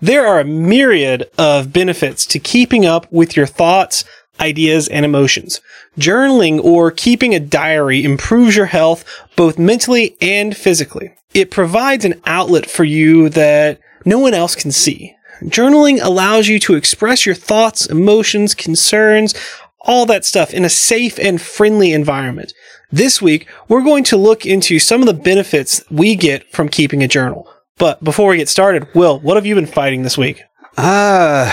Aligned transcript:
There 0.00 0.26
are 0.26 0.38
a 0.38 0.44
myriad 0.44 1.28
of 1.36 1.72
benefits 1.72 2.24
to 2.26 2.38
keeping 2.38 2.86
up 2.86 3.10
with 3.10 3.36
your 3.36 3.46
thoughts, 3.46 4.04
ideas, 4.38 4.86
and 4.86 5.04
emotions. 5.04 5.60
Journaling 5.98 6.62
or 6.62 6.92
keeping 6.92 7.34
a 7.34 7.40
diary 7.40 8.04
improves 8.04 8.54
your 8.54 8.66
health 8.66 9.04
both 9.34 9.58
mentally 9.58 10.16
and 10.20 10.56
physically. 10.56 11.14
It 11.34 11.50
provides 11.50 12.04
an 12.04 12.20
outlet 12.26 12.70
for 12.70 12.84
you 12.84 13.28
that 13.30 13.80
no 14.04 14.20
one 14.20 14.34
else 14.34 14.54
can 14.54 14.70
see. 14.70 15.16
Journaling 15.42 16.00
allows 16.00 16.46
you 16.46 16.60
to 16.60 16.76
express 16.76 17.26
your 17.26 17.34
thoughts, 17.34 17.86
emotions, 17.86 18.54
concerns, 18.54 19.34
all 19.80 20.06
that 20.06 20.24
stuff 20.24 20.54
in 20.54 20.64
a 20.64 20.68
safe 20.68 21.18
and 21.18 21.40
friendly 21.40 21.92
environment. 21.92 22.52
This 22.92 23.20
week, 23.20 23.48
we're 23.68 23.82
going 23.82 24.04
to 24.04 24.16
look 24.16 24.46
into 24.46 24.78
some 24.78 25.00
of 25.00 25.06
the 25.06 25.14
benefits 25.14 25.82
we 25.90 26.14
get 26.14 26.50
from 26.52 26.68
keeping 26.68 27.02
a 27.02 27.08
journal. 27.08 27.48
But 27.78 28.02
before 28.02 28.30
we 28.30 28.36
get 28.38 28.48
started, 28.48 28.86
Will, 28.94 29.20
what 29.20 29.36
have 29.36 29.46
you 29.46 29.54
been 29.54 29.66
fighting 29.66 30.02
this 30.02 30.18
week? 30.18 30.42
Uh, 30.76 31.50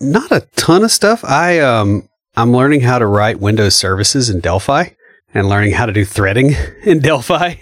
not 0.00 0.30
a 0.32 0.40
ton 0.56 0.84
of 0.84 0.90
stuff. 0.90 1.24
I, 1.24 1.58
um, 1.60 2.08
I'm 2.36 2.52
learning 2.52 2.80
how 2.80 2.98
to 2.98 3.06
write 3.06 3.40
Windows 3.40 3.76
services 3.76 4.30
in 4.30 4.40
Delphi 4.40 4.88
and 5.34 5.48
learning 5.48 5.72
how 5.72 5.86
to 5.86 5.92
do 5.92 6.04
threading 6.04 6.54
in 6.84 7.00
Delphi, 7.00 7.54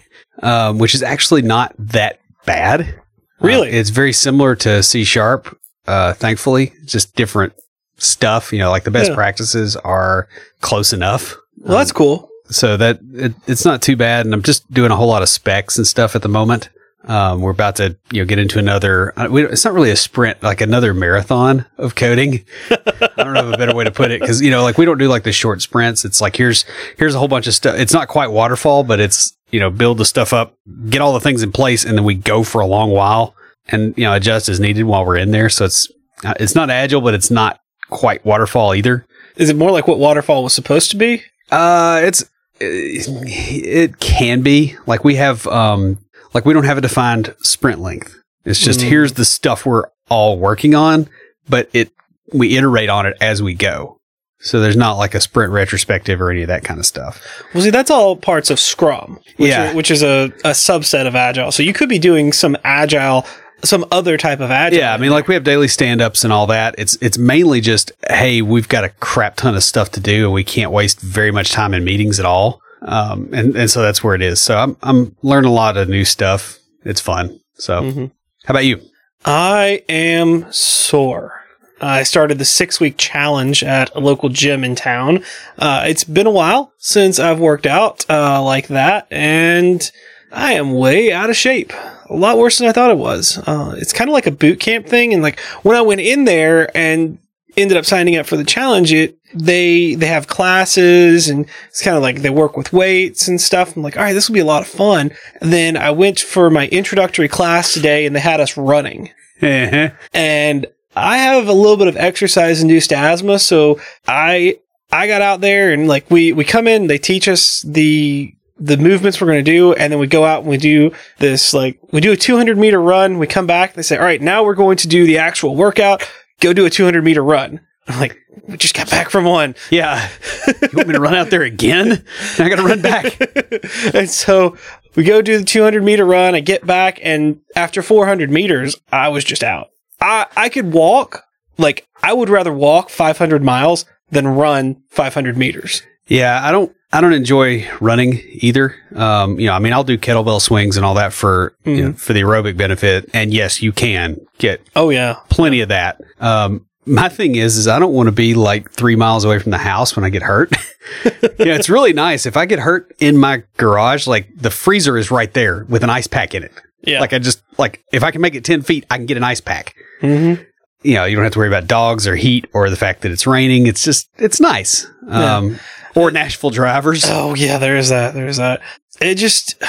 um, 0.42 0.78
which 0.78 0.94
is 0.94 1.02
actually 1.02 1.42
not 1.42 1.74
that 1.78 2.20
bad. 2.44 3.00
Really? 3.40 3.70
Uh, 3.70 3.76
it's 3.80 3.90
very 3.90 4.12
similar 4.12 4.54
to 4.56 4.82
C 4.82 5.04
sharp, 5.04 5.56
uh, 5.86 6.12
thankfully, 6.14 6.72
just 6.84 7.14
different 7.16 7.52
stuff. 7.98 8.52
You 8.52 8.58
know, 8.60 8.70
like 8.70 8.84
the 8.84 8.90
best 8.90 9.10
Yeah. 9.10 9.14
practices 9.16 9.76
are 9.76 10.28
close 10.60 10.92
enough. 10.92 11.36
Well, 11.58 11.78
that's 11.78 11.92
cool. 11.92 12.28
so 12.50 12.76
that 12.76 13.00
it, 13.14 13.34
it's 13.48 13.64
not 13.64 13.82
too 13.82 13.96
bad 13.96 14.24
and 14.24 14.32
i'm 14.32 14.42
just 14.42 14.70
doing 14.72 14.92
a 14.92 14.94
whole 14.96 15.08
lot 15.08 15.20
of 15.20 15.28
specs 15.28 15.78
and 15.78 15.84
stuff 15.86 16.14
at 16.14 16.22
the 16.22 16.28
moment 16.28 16.68
um, 17.06 17.40
we're 17.40 17.50
about 17.50 17.76
to 17.76 17.96
you 18.12 18.22
know 18.22 18.26
get 18.26 18.38
into 18.38 18.58
another 18.58 19.12
uh, 19.18 19.28
we, 19.30 19.44
it's 19.44 19.64
not 19.64 19.74
really 19.74 19.90
a 19.90 19.96
sprint 19.96 20.42
like 20.42 20.60
another 20.60 20.92
marathon 20.92 21.64
of 21.78 21.94
coding. 21.94 22.44
I 22.70 23.10
don't 23.16 23.34
know 23.34 23.52
a 23.52 23.56
better 23.58 23.74
way 23.74 23.84
to 23.84 23.90
put 23.90 24.10
it 24.10 24.20
because 24.20 24.42
you 24.42 24.50
know 24.50 24.62
like 24.62 24.78
we 24.78 24.84
don't 24.84 24.98
do 24.98 25.08
like 25.08 25.24
the 25.24 25.32
short 25.32 25.62
sprints. 25.62 26.04
It's 26.04 26.20
like 26.20 26.36
here's 26.36 26.64
here's 26.98 27.14
a 27.14 27.18
whole 27.18 27.28
bunch 27.28 27.46
of 27.46 27.54
stuff. 27.54 27.78
It's 27.78 27.92
not 27.92 28.08
quite 28.08 28.30
waterfall 28.30 28.84
but 28.84 29.00
it's 29.00 29.36
you 29.50 29.60
know 29.60 29.70
build 29.70 29.98
the 29.98 30.04
stuff 30.04 30.32
up 30.32 30.54
get 30.88 31.00
all 31.00 31.12
the 31.12 31.20
things 31.20 31.42
in 31.42 31.52
place 31.52 31.84
and 31.84 31.96
then 31.96 32.04
we 32.04 32.14
go 32.14 32.42
for 32.42 32.60
a 32.60 32.66
long 32.66 32.90
while 32.90 33.34
and 33.68 33.96
you 33.96 34.04
know 34.04 34.14
adjust 34.14 34.48
as 34.48 34.60
needed 34.60 34.84
while 34.84 35.04
we're 35.04 35.16
in 35.16 35.30
there. 35.30 35.48
So 35.48 35.66
it's 35.66 35.90
uh, 36.24 36.34
it's 36.40 36.54
not 36.54 36.70
agile 36.70 37.00
but 37.00 37.14
it's 37.14 37.30
not 37.30 37.60
quite 37.88 38.24
waterfall 38.24 38.74
either. 38.74 39.06
Is 39.36 39.50
it 39.50 39.56
more 39.56 39.70
like 39.70 39.86
what 39.86 39.98
Waterfall 39.98 40.42
was 40.42 40.54
supposed 40.54 40.90
to 40.90 40.96
be? 40.96 41.22
uh, 41.52 42.00
it's 42.02 42.24
it 42.58 43.98
can 43.98 44.40
be. 44.42 44.76
Like 44.86 45.04
we 45.04 45.16
have 45.16 45.46
um 45.46 45.98
like 46.36 46.44
we 46.44 46.52
don't 46.54 46.64
have 46.64 46.78
a 46.78 46.82
defined 46.82 47.34
sprint 47.40 47.80
length. 47.80 48.14
It's 48.44 48.60
just 48.60 48.80
Mm. 48.80 48.88
here's 48.88 49.14
the 49.14 49.24
stuff 49.24 49.66
we're 49.66 49.84
all 50.08 50.38
working 50.38 50.74
on, 50.74 51.08
but 51.48 51.68
it 51.72 51.90
we 52.32 52.56
iterate 52.56 52.88
on 52.88 53.06
it 53.06 53.16
as 53.20 53.42
we 53.42 53.54
go. 53.54 53.96
So 54.38 54.60
there's 54.60 54.76
not 54.76 54.98
like 54.98 55.14
a 55.14 55.20
sprint 55.20 55.52
retrospective 55.52 56.20
or 56.20 56.30
any 56.30 56.42
of 56.42 56.48
that 56.48 56.62
kind 56.62 56.78
of 56.78 56.86
stuff. 56.86 57.20
Well, 57.54 57.62
see, 57.64 57.70
that's 57.70 57.90
all 57.90 58.14
parts 58.16 58.50
of 58.50 58.60
Scrum, 58.60 59.18
which, 59.38 59.48
Yeah. 59.50 59.70
is, 59.70 59.74
which 59.74 59.90
is 59.90 60.02
a, 60.02 60.24
a 60.44 60.50
subset 60.50 61.06
of 61.06 61.16
Agile. 61.16 61.50
So 61.50 61.62
you 61.62 61.72
could 61.72 61.88
be 61.88 61.98
doing 61.98 62.32
some 62.32 62.56
Agile, 62.62 63.24
some 63.64 63.86
other 63.90 64.16
type 64.18 64.40
of 64.40 64.50
Agile. 64.50 64.78
Yeah, 64.78 64.92
I 64.92 64.98
mean 64.98 65.10
like 65.10 65.26
we 65.26 65.34
have 65.34 65.42
daily 65.44 65.68
stand-ups 65.68 66.22
and 66.22 66.32
all 66.32 66.46
that. 66.48 66.74
It's 66.78 66.96
it's 67.00 67.16
mainly 67.18 67.60
just 67.62 67.90
hey, 68.10 68.42
we've 68.42 68.68
got 68.68 68.84
a 68.84 68.90
crap 68.90 69.36
ton 69.36 69.56
of 69.56 69.64
stuff 69.64 69.90
to 69.92 70.00
do 70.00 70.26
and 70.26 70.34
we 70.34 70.44
can't 70.44 70.70
waste 70.70 71.00
very 71.00 71.30
much 71.32 71.50
time 71.50 71.72
in 71.72 71.82
meetings 71.82 72.20
at 72.20 72.26
all. 72.26 72.60
Um 72.82 73.28
and 73.32 73.56
and 73.56 73.70
so 73.70 73.82
that's 73.82 74.02
where 74.04 74.14
it 74.14 74.22
is. 74.22 74.40
So 74.40 74.56
I'm 74.56 74.76
I'm 74.82 75.16
learning 75.22 75.50
a 75.50 75.54
lot 75.54 75.76
of 75.76 75.88
new 75.88 76.04
stuff. 76.04 76.58
It's 76.84 77.00
fun. 77.00 77.40
So 77.54 77.82
Mhm. 77.82 78.10
how 78.44 78.52
about 78.52 78.64
you? 78.64 78.80
I 79.24 79.82
am 79.88 80.46
sore. 80.52 81.32
I 81.80 82.04
started 82.04 82.38
the 82.38 82.44
six 82.44 82.80
week 82.80 82.96
challenge 82.96 83.62
at 83.62 83.94
a 83.94 84.00
local 84.00 84.28
gym 84.30 84.64
in 84.64 84.74
town. 84.76 85.22
Uh, 85.58 85.84
it's 85.86 86.04
been 86.04 86.26
a 86.26 86.30
while 86.30 86.72
since 86.78 87.18
I've 87.18 87.38
worked 87.40 87.66
out 87.66 88.06
uh, 88.08 88.42
like 88.42 88.68
that, 88.68 89.06
and 89.10 89.90
I 90.32 90.54
am 90.54 90.72
way 90.72 91.12
out 91.12 91.28
of 91.28 91.36
shape. 91.36 91.72
A 92.08 92.14
lot 92.14 92.38
worse 92.38 92.58
than 92.58 92.68
I 92.68 92.72
thought 92.72 92.90
it 92.90 92.96
was. 92.98 93.38
Uh, 93.46 93.74
it's 93.76 93.92
kind 93.92 94.08
of 94.08 94.14
like 94.14 94.26
a 94.26 94.30
boot 94.30 94.58
camp 94.60 94.86
thing, 94.86 95.12
and 95.12 95.22
like 95.22 95.38
when 95.64 95.76
I 95.76 95.82
went 95.82 96.00
in 96.00 96.24
there 96.24 96.74
and 96.74 97.18
ended 97.56 97.76
up 97.76 97.84
signing 97.84 98.16
up 98.16 98.26
for 98.26 98.36
the 98.36 98.44
challenge, 98.44 98.92
it 98.92 99.18
they 99.34 99.94
they 99.94 100.06
have 100.06 100.26
classes 100.26 101.28
and 101.28 101.46
it's 101.68 101.82
kind 101.82 101.96
of 101.96 102.02
like 102.02 102.22
they 102.22 102.30
work 102.30 102.56
with 102.56 102.72
weights 102.72 103.28
and 103.28 103.40
stuff. 103.40 103.76
I'm 103.76 103.82
like, 103.82 103.96
all 103.96 104.02
right, 104.02 104.12
this 104.12 104.28
will 104.28 104.34
be 104.34 104.40
a 104.40 104.44
lot 104.44 104.62
of 104.62 104.68
fun. 104.68 105.12
And 105.40 105.52
then 105.52 105.76
I 105.76 105.90
went 105.90 106.20
for 106.20 106.50
my 106.50 106.68
introductory 106.68 107.28
class 107.28 107.72
today, 107.72 108.06
and 108.06 108.14
they 108.14 108.20
had 108.20 108.40
us 108.40 108.56
running 108.56 109.10
uh-huh. 109.42 109.90
and 110.14 110.66
I 110.94 111.18
have 111.18 111.46
a 111.46 111.52
little 111.52 111.76
bit 111.76 111.88
of 111.88 111.96
exercise 111.96 112.62
induced 112.62 112.92
asthma, 112.92 113.38
so 113.38 113.80
I 114.08 114.58
I 114.90 115.06
got 115.06 115.20
out 115.20 115.40
there 115.40 115.72
and 115.72 115.88
like 115.88 116.10
we 116.10 116.32
we 116.32 116.44
come 116.44 116.66
in, 116.66 116.86
they 116.86 116.98
teach 116.98 117.28
us 117.28 117.62
the 117.62 118.32
the 118.58 118.78
movements 118.78 119.20
we're 119.20 119.26
going 119.26 119.44
to 119.44 119.50
do, 119.50 119.74
and 119.74 119.92
then 119.92 120.00
we 120.00 120.06
go 120.06 120.24
out 120.24 120.40
and 120.40 120.48
we 120.48 120.56
do 120.56 120.92
this 121.18 121.52
like 121.52 121.78
we 121.92 122.00
do 122.00 122.12
a 122.12 122.16
200 122.16 122.56
meter 122.56 122.80
run. 122.80 123.18
We 123.18 123.26
come 123.26 123.46
back, 123.46 123.74
they 123.74 123.82
say, 123.82 123.98
all 123.98 124.04
right, 124.04 124.20
now 124.20 124.44
we're 124.44 124.54
going 124.54 124.78
to 124.78 124.88
do 124.88 125.06
the 125.06 125.18
actual 125.18 125.54
workout. 125.54 126.08
Go 126.40 126.52
do 126.52 126.66
a 126.66 126.70
200 126.70 127.02
meter 127.02 127.22
run. 127.22 127.60
I'm 127.88 128.00
like, 128.00 128.18
we 128.48 128.56
just 128.56 128.74
got 128.74 128.90
back 128.90 129.10
from 129.10 129.24
one. 129.24 129.54
Yeah. 129.70 130.08
you 130.46 130.68
want 130.74 130.88
me 130.88 130.94
to 130.94 131.00
run 131.00 131.14
out 131.14 131.30
there 131.30 131.42
again? 131.42 132.04
I 132.38 132.48
got 132.48 132.56
to 132.56 132.64
run 132.64 132.82
back. 132.82 133.16
and 133.94 134.10
so 134.10 134.56
we 134.96 135.04
go 135.04 135.22
do 135.22 135.38
the 135.38 135.44
200 135.44 135.84
meter 135.84 136.04
run. 136.04 136.34
I 136.34 136.40
get 136.40 136.66
back, 136.66 136.98
and 137.02 137.40
after 137.54 137.82
400 137.82 138.30
meters, 138.30 138.76
I 138.90 139.08
was 139.08 139.24
just 139.24 139.44
out. 139.44 139.68
I, 140.00 140.26
I 140.36 140.48
could 140.48 140.72
walk, 140.72 141.24
like, 141.58 141.86
I 142.02 142.12
would 142.12 142.28
rather 142.28 142.52
walk 142.52 142.90
500 142.90 143.42
miles 143.42 143.84
than 144.10 144.26
run 144.26 144.82
500 144.90 145.36
meters. 145.36 145.82
Yeah, 146.08 146.40
I 146.42 146.50
don't 146.52 146.74
I 146.92 147.00
don't 147.00 147.12
enjoy 147.12 147.68
running 147.80 148.20
either. 148.30 148.76
Um, 148.94 149.38
you 149.40 149.46
know, 149.46 149.52
I 149.54 149.58
mean, 149.58 149.72
I'll 149.72 149.84
do 149.84 149.98
kettlebell 149.98 150.40
swings 150.40 150.76
and 150.76 150.86
all 150.86 150.94
that 150.94 151.12
for 151.12 151.54
you 151.64 151.82
know, 151.88 151.92
for 151.92 152.12
the 152.12 152.20
aerobic 152.20 152.56
benefit. 152.56 153.10
And 153.12 153.34
yes, 153.34 153.60
you 153.60 153.72
can 153.72 154.20
get 154.38 154.60
Oh, 154.76 154.90
yeah. 154.90 155.16
plenty 155.28 155.60
of 155.60 155.68
that. 155.68 156.00
Um, 156.20 156.66
my 156.86 157.08
thing 157.08 157.34
is, 157.34 157.56
is 157.56 157.66
I 157.66 157.80
don't 157.80 157.92
want 157.92 158.06
to 158.06 158.12
be 158.12 158.34
like 158.34 158.70
three 158.70 158.94
miles 158.94 159.24
away 159.24 159.40
from 159.40 159.50
the 159.50 159.58
house 159.58 159.96
when 159.96 160.04
I 160.04 160.10
get 160.10 160.22
hurt. 160.22 160.52
yeah, 161.04 161.56
it's 161.56 161.68
really 161.68 161.92
nice 161.92 162.26
if 162.26 162.36
I 162.36 162.46
get 162.46 162.60
hurt 162.60 162.94
in 163.00 163.16
my 163.16 163.42
garage. 163.56 164.06
Like 164.06 164.28
the 164.36 164.50
freezer 164.52 164.96
is 164.96 165.10
right 165.10 165.32
there 165.34 165.64
with 165.68 165.82
an 165.82 165.90
ice 165.90 166.06
pack 166.06 166.34
in 166.34 166.44
it. 166.44 166.52
Yeah. 166.82 167.00
Like 167.00 167.12
I 167.12 167.18
just 167.18 167.42
like 167.58 167.82
if 167.92 168.04
I 168.04 168.12
can 168.12 168.20
make 168.20 168.36
it 168.36 168.44
ten 168.44 168.62
feet, 168.62 168.86
I 168.88 168.96
can 168.98 169.06
get 169.06 169.16
an 169.16 169.24
ice 169.24 169.40
pack. 169.40 169.74
mm-hmm. 170.00 170.40
you 170.82 170.94
know, 170.94 171.04
you 171.04 171.16
don't 171.16 171.24
have 171.24 171.32
to 171.32 171.40
worry 171.40 171.48
about 171.48 171.66
dogs 171.66 172.06
or 172.06 172.14
heat 172.14 172.46
or 172.52 172.70
the 172.70 172.76
fact 172.76 173.00
that 173.02 173.10
it's 173.10 173.26
raining. 173.26 173.66
It's 173.66 173.82
just, 173.82 174.08
it's 174.18 174.40
nice. 174.40 174.86
Um, 175.08 175.58
or 175.96 176.10
Nashville 176.10 176.50
drivers. 176.50 177.04
Oh, 177.08 177.34
yeah, 177.34 177.58
there 177.58 177.76
is 177.76 177.88
that. 177.88 178.14
There 178.14 178.28
is 178.28 178.36
that. 178.36 178.60
It 179.00 179.16
just, 179.16 179.60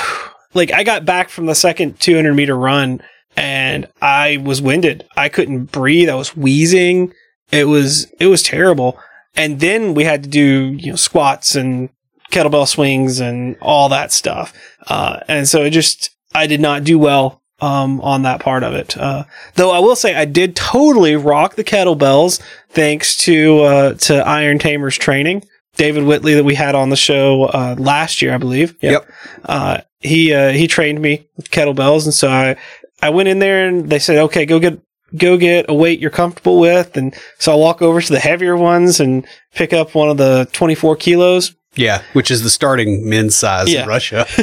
like, 0.53 0.71
I 0.71 0.83
got 0.83 1.05
back 1.05 1.29
from 1.29 1.45
the 1.47 1.55
second 1.55 1.99
200 1.99 2.33
meter 2.33 2.55
run 2.55 3.01
and 3.35 3.87
I 4.01 4.37
was 4.37 4.61
winded. 4.61 5.07
I 5.15 5.29
couldn't 5.29 5.71
breathe. 5.71 6.09
I 6.09 6.15
was 6.15 6.35
wheezing. 6.35 7.13
It 7.51 7.67
was, 7.67 8.11
it 8.19 8.27
was 8.27 8.43
terrible. 8.43 8.99
And 9.35 9.59
then 9.59 9.93
we 9.93 10.03
had 10.03 10.23
to 10.23 10.29
do, 10.29 10.75
you 10.77 10.91
know, 10.91 10.95
squats 10.95 11.55
and 11.55 11.89
kettlebell 12.31 12.67
swings 12.67 13.19
and 13.19 13.55
all 13.61 13.89
that 13.89 14.11
stuff. 14.11 14.53
Uh, 14.87 15.21
and 15.27 15.47
so 15.47 15.63
it 15.63 15.69
just, 15.69 16.09
I 16.35 16.45
did 16.47 16.59
not 16.59 16.83
do 16.83 16.99
well, 16.99 17.41
um, 17.59 18.01
on 18.01 18.23
that 18.23 18.41
part 18.41 18.63
of 18.63 18.73
it. 18.73 18.97
Uh, 18.97 19.23
though 19.55 19.71
I 19.71 19.79
will 19.79 19.95
say 19.95 20.13
I 20.13 20.25
did 20.25 20.55
totally 20.55 21.15
rock 21.15 21.55
the 21.55 21.63
kettlebells 21.63 22.41
thanks 22.69 23.15
to, 23.23 23.59
uh, 23.61 23.93
to 23.93 24.15
Iron 24.27 24.59
Tamers 24.59 24.97
training. 24.97 25.43
David 25.77 26.03
Whitley 26.03 26.33
that 26.35 26.43
we 26.43 26.55
had 26.55 26.75
on 26.75 26.89
the 26.89 26.95
show, 26.95 27.45
uh, 27.45 27.75
last 27.77 28.21
year, 28.21 28.33
I 28.33 28.37
believe. 28.37 28.75
Yep. 28.81 29.07
Uh, 29.45 29.81
he, 29.99 30.33
uh, 30.33 30.51
he 30.51 30.67
trained 30.67 31.01
me 31.01 31.27
with 31.37 31.49
kettlebells. 31.51 32.05
And 32.05 32.13
so 32.13 32.29
I, 32.29 32.55
I 33.01 33.09
went 33.11 33.29
in 33.29 33.39
there 33.39 33.67
and 33.67 33.89
they 33.89 33.99
said, 33.99 34.17
okay, 34.17 34.45
go 34.45 34.59
get, 34.59 34.79
go 35.15 35.37
get 35.37 35.67
a 35.69 35.73
weight 35.73 35.99
you're 35.99 36.09
comfortable 36.11 36.59
with. 36.59 36.97
And 36.97 37.15
so 37.39 37.51
I 37.51 37.55
walk 37.55 37.81
over 37.81 38.01
to 38.01 38.11
the 38.13 38.19
heavier 38.19 38.57
ones 38.57 38.99
and 38.99 39.25
pick 39.55 39.71
up 39.73 39.95
one 39.95 40.09
of 40.09 40.17
the 40.17 40.47
24 40.51 40.95
kilos. 40.97 41.55
Yeah, 41.75 42.01
which 42.13 42.31
is 42.31 42.41
the 42.41 42.49
starting 42.49 43.07
men's 43.07 43.35
size 43.35 43.71
Yeah. 43.71 43.83
in 43.83 43.87
Russia. 43.87 44.25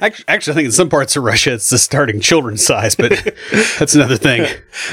actually, 0.00 0.24
actually, 0.26 0.52
I 0.52 0.54
think 0.54 0.66
in 0.66 0.72
some 0.72 0.88
parts 0.88 1.16
of 1.16 1.22
Russia 1.22 1.52
it's 1.54 1.70
the 1.70 1.78
starting 1.78 2.20
children's 2.20 2.64
size, 2.64 2.96
but 2.96 3.12
that's 3.78 3.94
another 3.94 4.16
thing. 4.16 4.48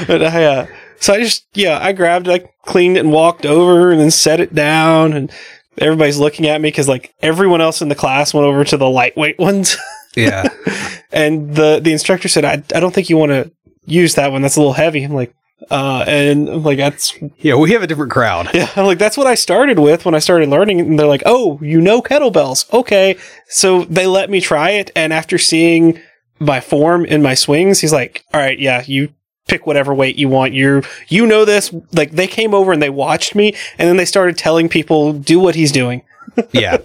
But 0.06 0.22
I, 0.22 0.44
uh, 0.44 0.66
so 1.04 1.12
I 1.12 1.20
just, 1.20 1.46
yeah, 1.52 1.78
I 1.78 1.92
grabbed 1.92 2.28
it, 2.28 2.30
I 2.32 2.50
cleaned 2.64 2.96
it 2.96 3.00
and 3.00 3.12
walked 3.12 3.44
over 3.44 3.90
and 3.90 4.00
then 4.00 4.10
set 4.10 4.40
it 4.40 4.54
down 4.54 5.12
and 5.12 5.30
everybody's 5.76 6.16
looking 6.16 6.46
at 6.46 6.62
me 6.62 6.68
because 6.68 6.88
like 6.88 7.14
everyone 7.20 7.60
else 7.60 7.82
in 7.82 7.90
the 7.90 7.94
class 7.94 8.32
went 8.32 8.46
over 8.46 8.64
to 8.64 8.78
the 8.78 8.88
lightweight 8.88 9.38
ones. 9.38 9.76
Yeah, 10.16 10.48
and 11.12 11.54
the, 11.54 11.78
the 11.78 11.92
instructor 11.92 12.28
said, 12.28 12.46
I, 12.46 12.62
I 12.74 12.80
don't 12.80 12.94
think 12.94 13.10
you 13.10 13.18
want 13.18 13.32
to 13.32 13.52
use 13.84 14.14
that 14.14 14.32
one. 14.32 14.40
That's 14.40 14.56
a 14.56 14.60
little 14.60 14.72
heavy. 14.72 15.02
I'm 15.02 15.12
like, 15.12 15.34
uh, 15.70 16.06
and 16.08 16.48
I'm 16.48 16.62
like, 16.62 16.78
that's, 16.78 17.18
yeah, 17.36 17.54
we 17.56 17.72
have 17.72 17.82
a 17.82 17.86
different 17.86 18.10
crowd. 18.10 18.48
yeah, 18.54 18.70
I'm 18.74 18.86
like, 18.86 18.98
that's 18.98 19.18
what 19.18 19.26
I 19.26 19.34
started 19.34 19.78
with 19.78 20.06
when 20.06 20.14
I 20.14 20.20
started 20.20 20.48
learning. 20.48 20.80
And 20.80 20.98
they're 20.98 21.06
like, 21.06 21.24
oh, 21.26 21.58
you 21.60 21.82
know 21.82 22.00
kettlebells. 22.00 22.72
Okay. 22.72 23.18
So 23.48 23.84
they 23.84 24.06
let 24.06 24.30
me 24.30 24.40
try 24.40 24.70
it. 24.70 24.90
And 24.96 25.12
after 25.12 25.36
seeing 25.36 26.00
my 26.38 26.60
form 26.60 27.04
in 27.04 27.20
my 27.20 27.34
swings, 27.34 27.80
he's 27.80 27.92
like, 27.92 28.24
all 28.32 28.40
right, 28.40 28.58
yeah, 28.58 28.82
you 28.86 29.12
pick 29.46 29.66
whatever 29.66 29.94
weight 29.94 30.16
you 30.16 30.28
want. 30.28 30.54
You're, 30.54 30.82
you 31.08 31.26
know 31.26 31.44
this. 31.44 31.72
Like 31.92 32.12
they 32.12 32.26
came 32.26 32.54
over 32.54 32.72
and 32.72 32.82
they 32.82 32.90
watched 32.90 33.34
me 33.34 33.54
and 33.78 33.88
then 33.88 33.96
they 33.96 34.04
started 34.04 34.36
telling 34.36 34.68
people, 34.68 35.12
do 35.12 35.38
what 35.40 35.54
he's 35.54 35.72
doing 35.72 36.02
Yeah, 36.52 36.78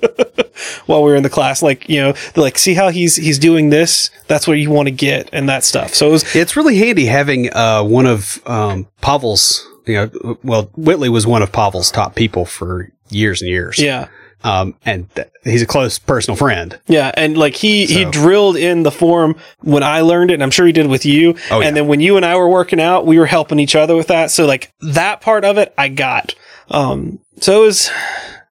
while 0.86 1.04
we 1.04 1.12
were 1.12 1.16
in 1.16 1.24
the 1.24 1.30
class. 1.30 1.62
Like, 1.62 1.90
you 1.90 2.00
know, 2.02 2.14
like, 2.36 2.58
see 2.58 2.74
how 2.74 2.90
he's, 2.90 3.16
he's 3.16 3.40
doing 3.40 3.70
this. 3.70 4.10
That's 4.28 4.48
what 4.48 4.54
you 4.54 4.70
want 4.70 4.88
to 4.88 4.92
get 4.92 5.30
and 5.34 5.48
that 5.50 5.64
stuff. 5.64 5.94
So 5.94 6.10
it 6.10 6.12
was, 6.12 6.36
it's 6.36 6.56
really 6.56 6.78
handy 6.78 7.06
having 7.06 7.54
uh, 7.54 7.84
one 7.84 8.06
of 8.06 8.42
um, 8.48 8.88
Pavel's. 9.02 9.66
You 9.88 9.96
know, 9.96 10.38
well, 10.44 10.70
Whitley 10.76 11.10
was 11.10 11.26
one 11.26 11.42
of 11.42 11.52
Pavel's 11.52 11.90
top 11.90 12.14
people 12.14 12.46
for 12.46 12.92
years 13.10 13.42
and 13.42 13.50
years. 13.50 13.80
yeah. 13.80 14.08
Um, 14.44 14.75
and 14.86 15.13
th- 15.15 15.27
he's 15.44 15.62
a 15.62 15.65
close 15.65 16.00
personal 16.00 16.38
friend. 16.38 16.80
Yeah, 16.88 17.12
and 17.15 17.38
like 17.38 17.56
he 17.56 17.86
he 17.86 18.06
drilled 18.06 18.56
in 18.56 18.83
the 18.83 18.91
form 18.91 19.36
when 19.59 19.83
I 19.83 20.01
learned 20.01 20.31
it, 20.31 20.36
and 20.36 20.44
I'm 20.44 20.51
sure 20.51 20.65
he 20.65 20.71
did 20.71 20.88
with 20.88 21.06
you. 21.06 21.36
Oh, 21.51 21.59
yeah. 21.59 21.68
And 21.68 21.75
then 21.77 21.88
when 21.88 22.00
you 22.00 22.18
and 22.18 22.25
I 22.25 22.36
were 22.38 22.50
working 22.50 22.80
out, 22.80 23.06
we 23.06 23.19
were 23.19 23.25
helping 23.25 23.59
each 23.59 23.75
other 23.75 23.95
with 23.95 24.07
that. 24.07 24.31
So 24.31 24.45
like 24.45 24.71
that 24.81 25.21
part 25.21 25.45
of 25.45 25.57
it, 25.57 25.74
I 25.77 25.89
got. 25.89 26.36
Um, 26.69 27.19
so 27.39 27.63
it 27.63 27.65
was 27.68 27.89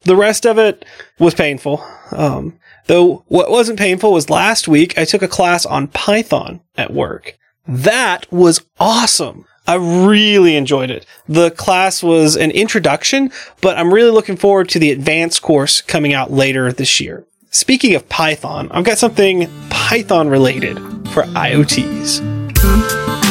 the 0.02 0.16
rest 0.16 0.46
of 0.46 0.58
it 0.58 0.84
was 1.18 1.34
painful. 1.34 1.84
Um, 2.12 2.58
though 2.86 3.24
what 3.28 3.50
wasn't 3.50 3.78
painful 3.78 4.12
was 4.12 4.30
last 4.30 4.66
week 4.68 4.96
I 4.98 5.04
took 5.04 5.22
a 5.22 5.28
class 5.28 5.64
on 5.66 5.88
Python 5.88 6.60
at 6.76 6.92
work. 6.92 7.38
That 7.66 8.30
was 8.32 8.62
awesome. 8.80 9.44
I 9.68 9.74
really 9.74 10.56
enjoyed 10.56 10.90
it. 10.90 11.04
The 11.28 11.50
class 11.50 12.02
was 12.02 12.36
an 12.36 12.50
introduction, 12.52 13.30
but 13.60 13.76
I'm 13.76 13.92
really 13.92 14.10
looking 14.10 14.38
forward 14.38 14.70
to 14.70 14.78
the 14.78 14.90
advanced 14.90 15.42
course 15.42 15.82
coming 15.82 16.14
out 16.14 16.32
later 16.32 16.72
this 16.72 17.00
year. 17.00 17.26
Speaking 17.50 17.94
of 17.94 18.08
Python, 18.08 18.68
I've 18.70 18.84
got 18.84 18.96
something 18.96 19.46
Python 19.68 20.30
related 20.30 20.78
for 21.10 21.24
IoTs. 21.24 23.27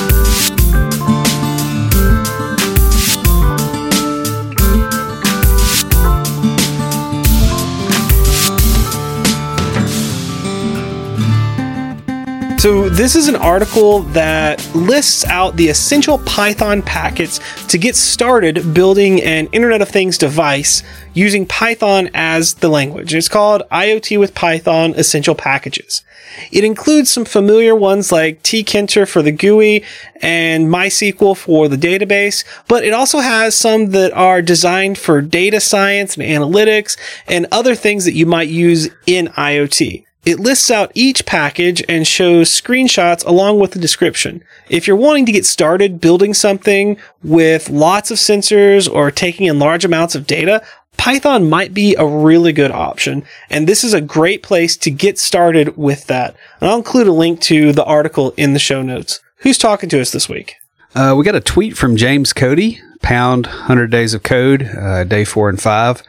So, 12.58 12.90
this 12.90 13.16
is 13.16 13.28
an 13.28 13.36
article 13.36 14.00
that 14.14 14.68
lists 14.74 15.24
out 15.26 15.56
the 15.58 15.70
essential 15.70 16.18
Python 16.18 16.82
packets 16.82 17.40
to 17.68 17.78
get 17.78 17.96
started 17.96 18.74
building 18.74 19.22
an 19.22 19.48
Internet 19.52 19.84
of 19.84 19.90
Things 19.90 20.18
device 20.18 20.82
using 21.14 21.46
Python 21.46 22.10
as 22.16 22.56
the 22.56 22.68
language. 22.68 23.14
It's 23.14 23.30
called 23.30 23.62
IoT 23.72 24.20
with 24.20 24.34
Python 24.34 24.96
Essential 24.96 25.36
Packages. 25.36 26.04
It 26.52 26.64
includes 26.64 27.12
some 27.12 27.26
familiar 27.26 27.76
ones 27.76 28.12
like 28.12 28.42
tkinter 28.42 29.08
for 29.08 29.22
the 29.22 29.32
GUI 29.32 29.84
and 30.20 30.68
MySQL 30.68 31.38
for 31.38 31.68
the 31.68 31.78
database, 31.78 32.44
but 32.68 32.84
it 32.84 32.92
also 32.92 33.20
has 33.20 33.56
some 33.56 33.92
that 33.92 34.12
are 34.14 34.42
designed 34.42 34.98
for 34.98 35.22
data 35.22 35.60
science 35.60 36.18
and 36.18 36.24
analytics 36.24 36.98
and 37.28 37.46
other 37.52 37.76
things 37.76 38.04
that 38.06 38.14
you 38.14 38.26
might 38.26 38.50
use 38.50 38.90
in 39.06 39.28
IoT. 39.28 40.06
It 40.28 40.42
lists 40.42 40.70
out 40.70 40.92
each 40.94 41.26
package 41.26 41.82
and 41.88 42.06
shows 42.06 42.50
screenshots 42.50 43.26
along 43.26 43.62
with 43.62 43.72
the 43.72 43.80
description. 43.80 44.44
If 44.68 44.86
you're 44.86 44.98
wanting 44.98 45.26
to 45.28 45.32
get 45.32 45.46
started 45.46 46.02
building 46.02 46.34
something 46.34 46.98
with 47.24 47.70
lots 47.70 48.12
of 48.12 48.18
sensors 48.18 48.94
or 48.94 49.10
taking 49.10 49.48
in 49.48 49.58
large 49.58 49.86
amounts 49.86 50.16
of 50.16 50.28
data, 50.28 50.62
Python 50.98 51.50
might 51.50 51.74
be 51.74 51.96
a 51.96 52.06
really 52.06 52.52
good 52.52 52.72
option. 52.72 53.24
And 53.50 53.68
this 53.68 53.86
is 53.86 53.94
a 53.94 54.02
great 54.02 54.44
place 54.44 54.76
to 54.76 54.92
get 54.92 55.18
started 55.18 55.78
with 55.78 56.08
that. 56.08 56.36
And 56.60 56.70
I'll 56.70 56.76
include 56.76 57.08
a 57.08 57.14
link 57.14 57.40
to 57.44 57.72
the 57.72 57.86
article 57.86 58.32
in 58.32 58.52
the 58.52 58.60
show 58.60 58.82
notes. 58.82 59.22
Who's 59.38 59.58
talking 59.58 59.88
to 59.88 60.02
us 60.02 60.12
this 60.12 60.28
week? 60.28 60.56
Uh, 60.94 61.16
we 61.18 61.24
got 61.24 61.36
a 61.36 61.40
tweet 61.40 61.78
from 61.78 61.96
James 61.96 62.34
Cody, 62.34 62.82
pound 63.02 63.46
100 63.46 63.90
days 63.90 64.14
of 64.14 64.24
code, 64.24 64.64
uh, 64.64 65.06
day 65.06 65.24
four 65.24 65.48
and 65.48 65.62
five. 65.62 66.04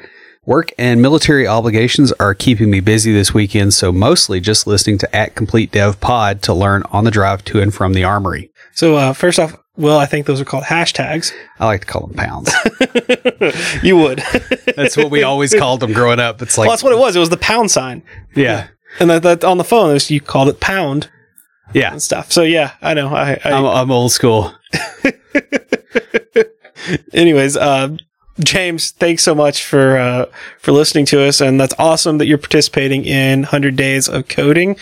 Work 0.49 0.73
and 0.79 1.03
military 1.03 1.47
obligations 1.47 2.11
are 2.13 2.35
keeping 2.35 2.71
me 2.71 2.81
busy 2.81 3.13
this 3.13 3.35
weekend, 3.35 3.75
so 3.75 3.93
mostly 3.93 4.41
just 4.41 4.67
listening 4.67 4.97
to 4.97 5.15
at 5.15 5.35
Complete 5.35 5.71
Dev 5.71 6.01
Pod 6.01 6.41
to 6.45 6.55
learn 6.55 6.85
on 6.85 7.05
the 7.05 7.11
drive 7.11 7.45
to 7.45 7.61
and 7.61 7.75
from 7.75 7.93
the 7.93 8.05
armory. 8.05 8.51
So, 8.73 8.97
uh, 8.97 9.13
first 9.13 9.39
off, 9.39 9.55
well, 9.77 9.99
I 9.99 10.07
think 10.07 10.25
those 10.25 10.41
are 10.41 10.47
called 10.47 10.65
hashtags. 10.65 11.35
I 11.61 11.67
like 11.67 11.83
to 11.83 11.87
call 11.87 12.07
them 12.07 12.17
pounds. 12.17 12.51
you 13.83 13.99
would. 13.99 14.23
That's 14.75 14.97
what 14.97 15.11
we 15.11 15.23
always 15.23 15.55
called 15.55 15.81
them 15.81 15.93
growing 15.93 16.19
up. 16.19 16.41
It's 16.41 16.57
like, 16.57 16.67
well, 16.67 16.73
that's 16.73 16.83
what 16.83 16.95
it 16.95 16.99
was. 16.99 17.15
It 17.15 17.19
was 17.19 17.29
the 17.29 17.37
pound 17.37 17.71
sign. 17.71 18.03
yeah, 18.35 18.69
And 19.01 19.11
that, 19.11 19.23
that 19.25 19.45
on 19.45 19.59
the 19.59 19.65
phone, 19.65 19.91
it 19.91 19.93
was, 19.93 20.11
you 20.11 20.23
called 20.23 20.49
it 20.49 20.61
pound 20.61 21.11
yeah. 21.75 21.93
and 21.93 22.01
stuff. 22.01 22.33
So 22.33 22.41
yeah, 22.41 22.73
I 22.81 22.95
know. 22.95 23.09
I, 23.09 23.39
I 23.45 23.53
I'm, 23.53 23.67
I'm 23.67 23.91
old 23.91 24.13
school. 24.13 24.55
anyways, 27.13 27.55
uh, 27.59 27.99
James, 28.41 28.93
thanks 28.93 29.23
so 29.23 29.35
much 29.35 29.65
for 29.65 29.99
uh, 29.99 30.27
for 30.61 30.73
listening 30.73 31.07
to 31.07 31.23
us, 31.23 31.41
and 31.41 31.61
that's 31.61 31.75
awesome 31.79 32.19
that 32.19 32.27
you're 32.27 32.39
participating 32.39 33.05
in 33.05 33.41
100 33.41 33.75
Days 33.77 34.09
of 34.09 34.29
Coding. 34.29 34.77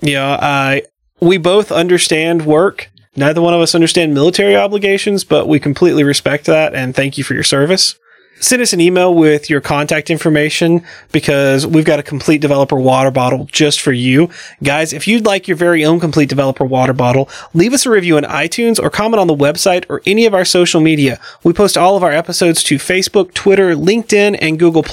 You 0.00 0.14
know, 0.14 0.38
I 0.40 0.82
we 1.20 1.38
both 1.38 1.72
understand 1.72 2.46
work. 2.46 2.90
Neither 3.14 3.42
one 3.42 3.54
of 3.54 3.60
us 3.60 3.74
understand 3.74 4.14
military 4.14 4.56
obligations, 4.56 5.22
but 5.24 5.46
we 5.46 5.60
completely 5.60 6.04
respect 6.04 6.46
that, 6.46 6.74
and 6.74 6.94
thank 6.94 7.18
you 7.18 7.24
for 7.24 7.34
your 7.34 7.42
service. 7.42 7.96
Send 8.42 8.60
us 8.60 8.72
an 8.72 8.80
email 8.80 9.14
with 9.14 9.48
your 9.48 9.60
contact 9.60 10.10
information 10.10 10.84
because 11.12 11.64
we've 11.64 11.84
got 11.84 12.00
a 12.00 12.02
complete 12.02 12.40
developer 12.40 12.74
water 12.74 13.12
bottle 13.12 13.44
just 13.52 13.80
for 13.80 13.92
you. 13.92 14.30
Guys, 14.64 14.92
if 14.92 15.06
you'd 15.06 15.24
like 15.24 15.46
your 15.46 15.56
very 15.56 15.84
own 15.84 16.00
complete 16.00 16.28
developer 16.28 16.64
water 16.64 16.92
bottle, 16.92 17.28
leave 17.54 17.72
us 17.72 17.86
a 17.86 17.90
review 17.90 18.16
on 18.16 18.24
iTunes 18.24 18.82
or 18.82 18.90
comment 18.90 19.20
on 19.20 19.28
the 19.28 19.36
website 19.36 19.84
or 19.88 20.02
any 20.06 20.26
of 20.26 20.34
our 20.34 20.44
social 20.44 20.80
media. 20.80 21.20
We 21.44 21.52
post 21.52 21.78
all 21.78 21.96
of 21.96 22.02
our 22.02 22.10
episodes 22.10 22.64
to 22.64 22.78
Facebook, 22.78 23.32
Twitter, 23.32 23.76
LinkedIn, 23.76 24.36
and 24.40 24.58
Google+. 24.58 24.84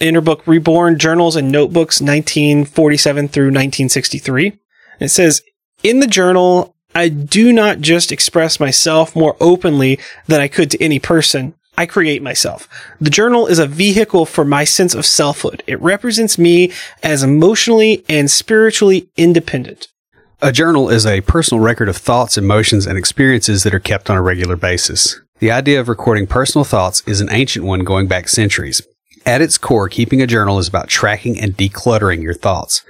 in 0.00 0.14
her 0.14 0.22
book 0.22 0.46
Reborn 0.46 0.98
Journals 0.98 1.36
and 1.36 1.52
Notebooks 1.52 2.00
1947 2.00 3.28
through 3.28 3.48
1963. 3.48 4.58
It 5.00 5.08
says, 5.08 5.42
in 5.82 6.00
the 6.00 6.06
journal, 6.06 6.74
I 6.94 7.10
do 7.10 7.52
not 7.52 7.80
just 7.80 8.10
express 8.10 8.58
myself 8.58 9.14
more 9.14 9.36
openly 9.40 9.98
than 10.26 10.40
I 10.40 10.48
could 10.48 10.70
to 10.70 10.82
any 10.82 10.98
person. 10.98 11.52
I 11.78 11.86
create 11.86 12.22
myself. 12.22 12.68
The 13.00 13.08
journal 13.08 13.46
is 13.46 13.60
a 13.60 13.66
vehicle 13.68 14.26
for 14.26 14.44
my 14.44 14.64
sense 14.64 14.96
of 14.96 15.06
selfhood. 15.06 15.62
It 15.68 15.80
represents 15.80 16.36
me 16.36 16.72
as 17.04 17.22
emotionally 17.22 18.04
and 18.08 18.28
spiritually 18.28 19.08
independent. 19.16 19.86
A 20.42 20.50
journal 20.50 20.88
is 20.88 21.06
a 21.06 21.20
personal 21.20 21.62
record 21.62 21.88
of 21.88 21.96
thoughts, 21.96 22.36
emotions, 22.36 22.84
and 22.84 22.98
experiences 22.98 23.62
that 23.62 23.72
are 23.72 23.78
kept 23.78 24.10
on 24.10 24.16
a 24.16 24.22
regular 24.22 24.56
basis. 24.56 25.20
The 25.38 25.52
idea 25.52 25.78
of 25.78 25.88
recording 25.88 26.26
personal 26.26 26.64
thoughts 26.64 27.04
is 27.06 27.20
an 27.20 27.30
ancient 27.30 27.64
one 27.64 27.84
going 27.84 28.08
back 28.08 28.28
centuries. 28.28 28.82
At 29.24 29.40
its 29.40 29.56
core, 29.56 29.88
keeping 29.88 30.20
a 30.20 30.26
journal 30.26 30.58
is 30.58 30.66
about 30.66 30.88
tracking 30.88 31.38
and 31.38 31.56
decluttering 31.56 32.24
your 32.24 32.34
thoughts. 32.34 32.82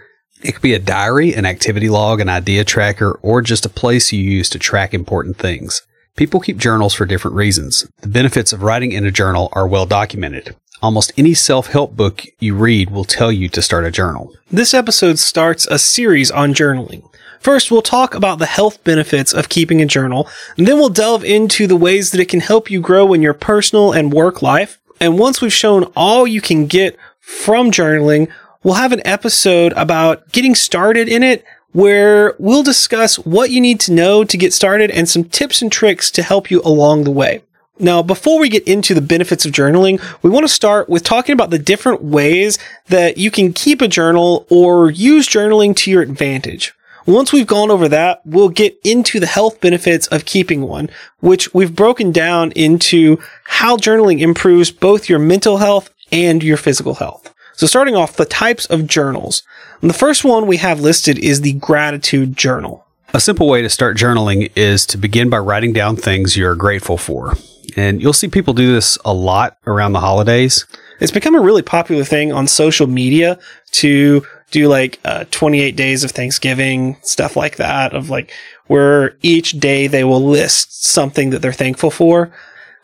It 0.42 0.52
could 0.52 0.62
be 0.62 0.72
a 0.72 0.78
diary, 0.78 1.34
an 1.34 1.44
activity 1.44 1.90
log, 1.90 2.20
an 2.20 2.30
idea 2.30 2.64
tracker, 2.64 3.18
or 3.20 3.42
just 3.42 3.66
a 3.66 3.70
place 3.70 4.12
you 4.12 4.22
use 4.22 4.48
to 4.48 4.58
track 4.58 4.94
important 4.94 5.36
things. 5.36 5.82
People 6.18 6.40
keep 6.40 6.58
journals 6.58 6.94
for 6.94 7.06
different 7.06 7.36
reasons. 7.36 7.88
The 8.00 8.08
benefits 8.08 8.52
of 8.52 8.64
writing 8.64 8.90
in 8.90 9.06
a 9.06 9.10
journal 9.12 9.50
are 9.52 9.68
well 9.68 9.86
documented. 9.86 10.56
Almost 10.82 11.12
any 11.16 11.32
self 11.32 11.68
help 11.68 11.94
book 11.94 12.24
you 12.40 12.56
read 12.56 12.90
will 12.90 13.04
tell 13.04 13.30
you 13.30 13.48
to 13.50 13.62
start 13.62 13.84
a 13.84 13.92
journal. 13.92 14.34
This 14.50 14.74
episode 14.74 15.20
starts 15.20 15.68
a 15.68 15.78
series 15.78 16.32
on 16.32 16.54
journaling. 16.54 17.08
First, 17.38 17.70
we'll 17.70 17.82
talk 17.82 18.16
about 18.16 18.40
the 18.40 18.46
health 18.46 18.82
benefits 18.82 19.32
of 19.32 19.48
keeping 19.48 19.80
a 19.80 19.86
journal, 19.86 20.28
and 20.56 20.66
then 20.66 20.74
we'll 20.78 20.88
delve 20.88 21.22
into 21.22 21.68
the 21.68 21.76
ways 21.76 22.10
that 22.10 22.20
it 22.20 22.28
can 22.28 22.40
help 22.40 22.68
you 22.68 22.80
grow 22.80 23.12
in 23.12 23.22
your 23.22 23.32
personal 23.32 23.92
and 23.92 24.12
work 24.12 24.42
life. 24.42 24.80
And 25.00 25.20
once 25.20 25.40
we've 25.40 25.52
shown 25.52 25.84
all 25.94 26.26
you 26.26 26.40
can 26.40 26.66
get 26.66 26.98
from 27.20 27.70
journaling, 27.70 28.28
we'll 28.64 28.74
have 28.74 28.90
an 28.90 29.06
episode 29.06 29.72
about 29.74 30.32
getting 30.32 30.56
started 30.56 31.08
in 31.08 31.22
it 31.22 31.44
where 31.72 32.34
we'll 32.38 32.62
discuss 32.62 33.18
what 33.18 33.50
you 33.50 33.60
need 33.60 33.80
to 33.80 33.92
know 33.92 34.24
to 34.24 34.36
get 34.36 34.52
started 34.52 34.90
and 34.90 35.08
some 35.08 35.24
tips 35.24 35.62
and 35.62 35.70
tricks 35.70 36.10
to 36.10 36.22
help 36.22 36.50
you 36.50 36.60
along 36.64 37.04
the 37.04 37.10
way. 37.10 37.42
Now, 37.80 38.02
before 38.02 38.40
we 38.40 38.48
get 38.48 38.66
into 38.66 38.92
the 38.92 39.00
benefits 39.00 39.46
of 39.46 39.52
journaling, 39.52 40.02
we 40.22 40.30
want 40.30 40.44
to 40.44 40.52
start 40.52 40.88
with 40.88 41.04
talking 41.04 41.32
about 41.32 41.50
the 41.50 41.58
different 41.58 42.02
ways 42.02 42.58
that 42.88 43.18
you 43.18 43.30
can 43.30 43.52
keep 43.52 43.80
a 43.80 43.88
journal 43.88 44.46
or 44.50 44.90
use 44.90 45.28
journaling 45.28 45.76
to 45.76 45.90
your 45.90 46.02
advantage. 46.02 46.74
Once 47.06 47.32
we've 47.32 47.46
gone 47.46 47.70
over 47.70 47.88
that, 47.88 48.20
we'll 48.26 48.48
get 48.48 48.78
into 48.84 49.20
the 49.20 49.26
health 49.26 49.60
benefits 49.60 50.06
of 50.08 50.24
keeping 50.24 50.62
one, 50.62 50.90
which 51.20 51.54
we've 51.54 51.74
broken 51.74 52.12
down 52.12 52.50
into 52.52 53.16
how 53.44 53.76
journaling 53.76 54.20
improves 54.20 54.70
both 54.70 55.08
your 55.08 55.18
mental 55.18 55.58
health 55.58 55.88
and 56.10 56.42
your 56.42 56.56
physical 56.56 56.94
health. 56.94 57.32
So 57.58 57.66
starting 57.66 57.96
off, 57.96 58.14
the 58.14 58.24
types 58.24 58.66
of 58.66 58.86
journals. 58.86 59.42
And 59.80 59.90
the 59.90 59.94
first 59.94 60.24
one 60.24 60.46
we 60.46 60.58
have 60.58 60.78
listed 60.78 61.18
is 61.18 61.40
the 61.40 61.54
gratitude 61.54 62.36
journal. 62.36 62.86
A 63.12 63.20
simple 63.20 63.48
way 63.48 63.62
to 63.62 63.68
start 63.68 63.96
journaling 63.96 64.52
is 64.54 64.86
to 64.86 64.96
begin 64.96 65.28
by 65.28 65.38
writing 65.38 65.72
down 65.72 65.96
things 65.96 66.36
you're 66.36 66.54
grateful 66.54 66.96
for. 66.96 67.34
And 67.76 68.00
you'll 68.00 68.12
see 68.12 68.28
people 68.28 68.54
do 68.54 68.72
this 68.72 68.96
a 69.04 69.12
lot 69.12 69.56
around 69.66 69.92
the 69.92 69.98
holidays. 69.98 70.66
It's 71.00 71.10
become 71.10 71.34
a 71.34 71.40
really 71.40 71.62
popular 71.62 72.04
thing 72.04 72.30
on 72.30 72.46
social 72.46 72.86
media 72.86 73.40
to 73.72 74.24
do 74.52 74.68
like 74.68 75.00
uh, 75.04 75.24
28 75.32 75.74
days 75.74 76.04
of 76.04 76.12
Thanksgiving, 76.12 76.96
stuff 77.02 77.34
like 77.34 77.56
that, 77.56 77.92
of 77.92 78.08
like 78.08 78.32
where 78.68 79.16
each 79.20 79.58
day 79.58 79.88
they 79.88 80.04
will 80.04 80.24
list 80.24 80.84
something 80.84 81.30
that 81.30 81.42
they're 81.42 81.52
thankful 81.52 81.90
for. 81.90 82.30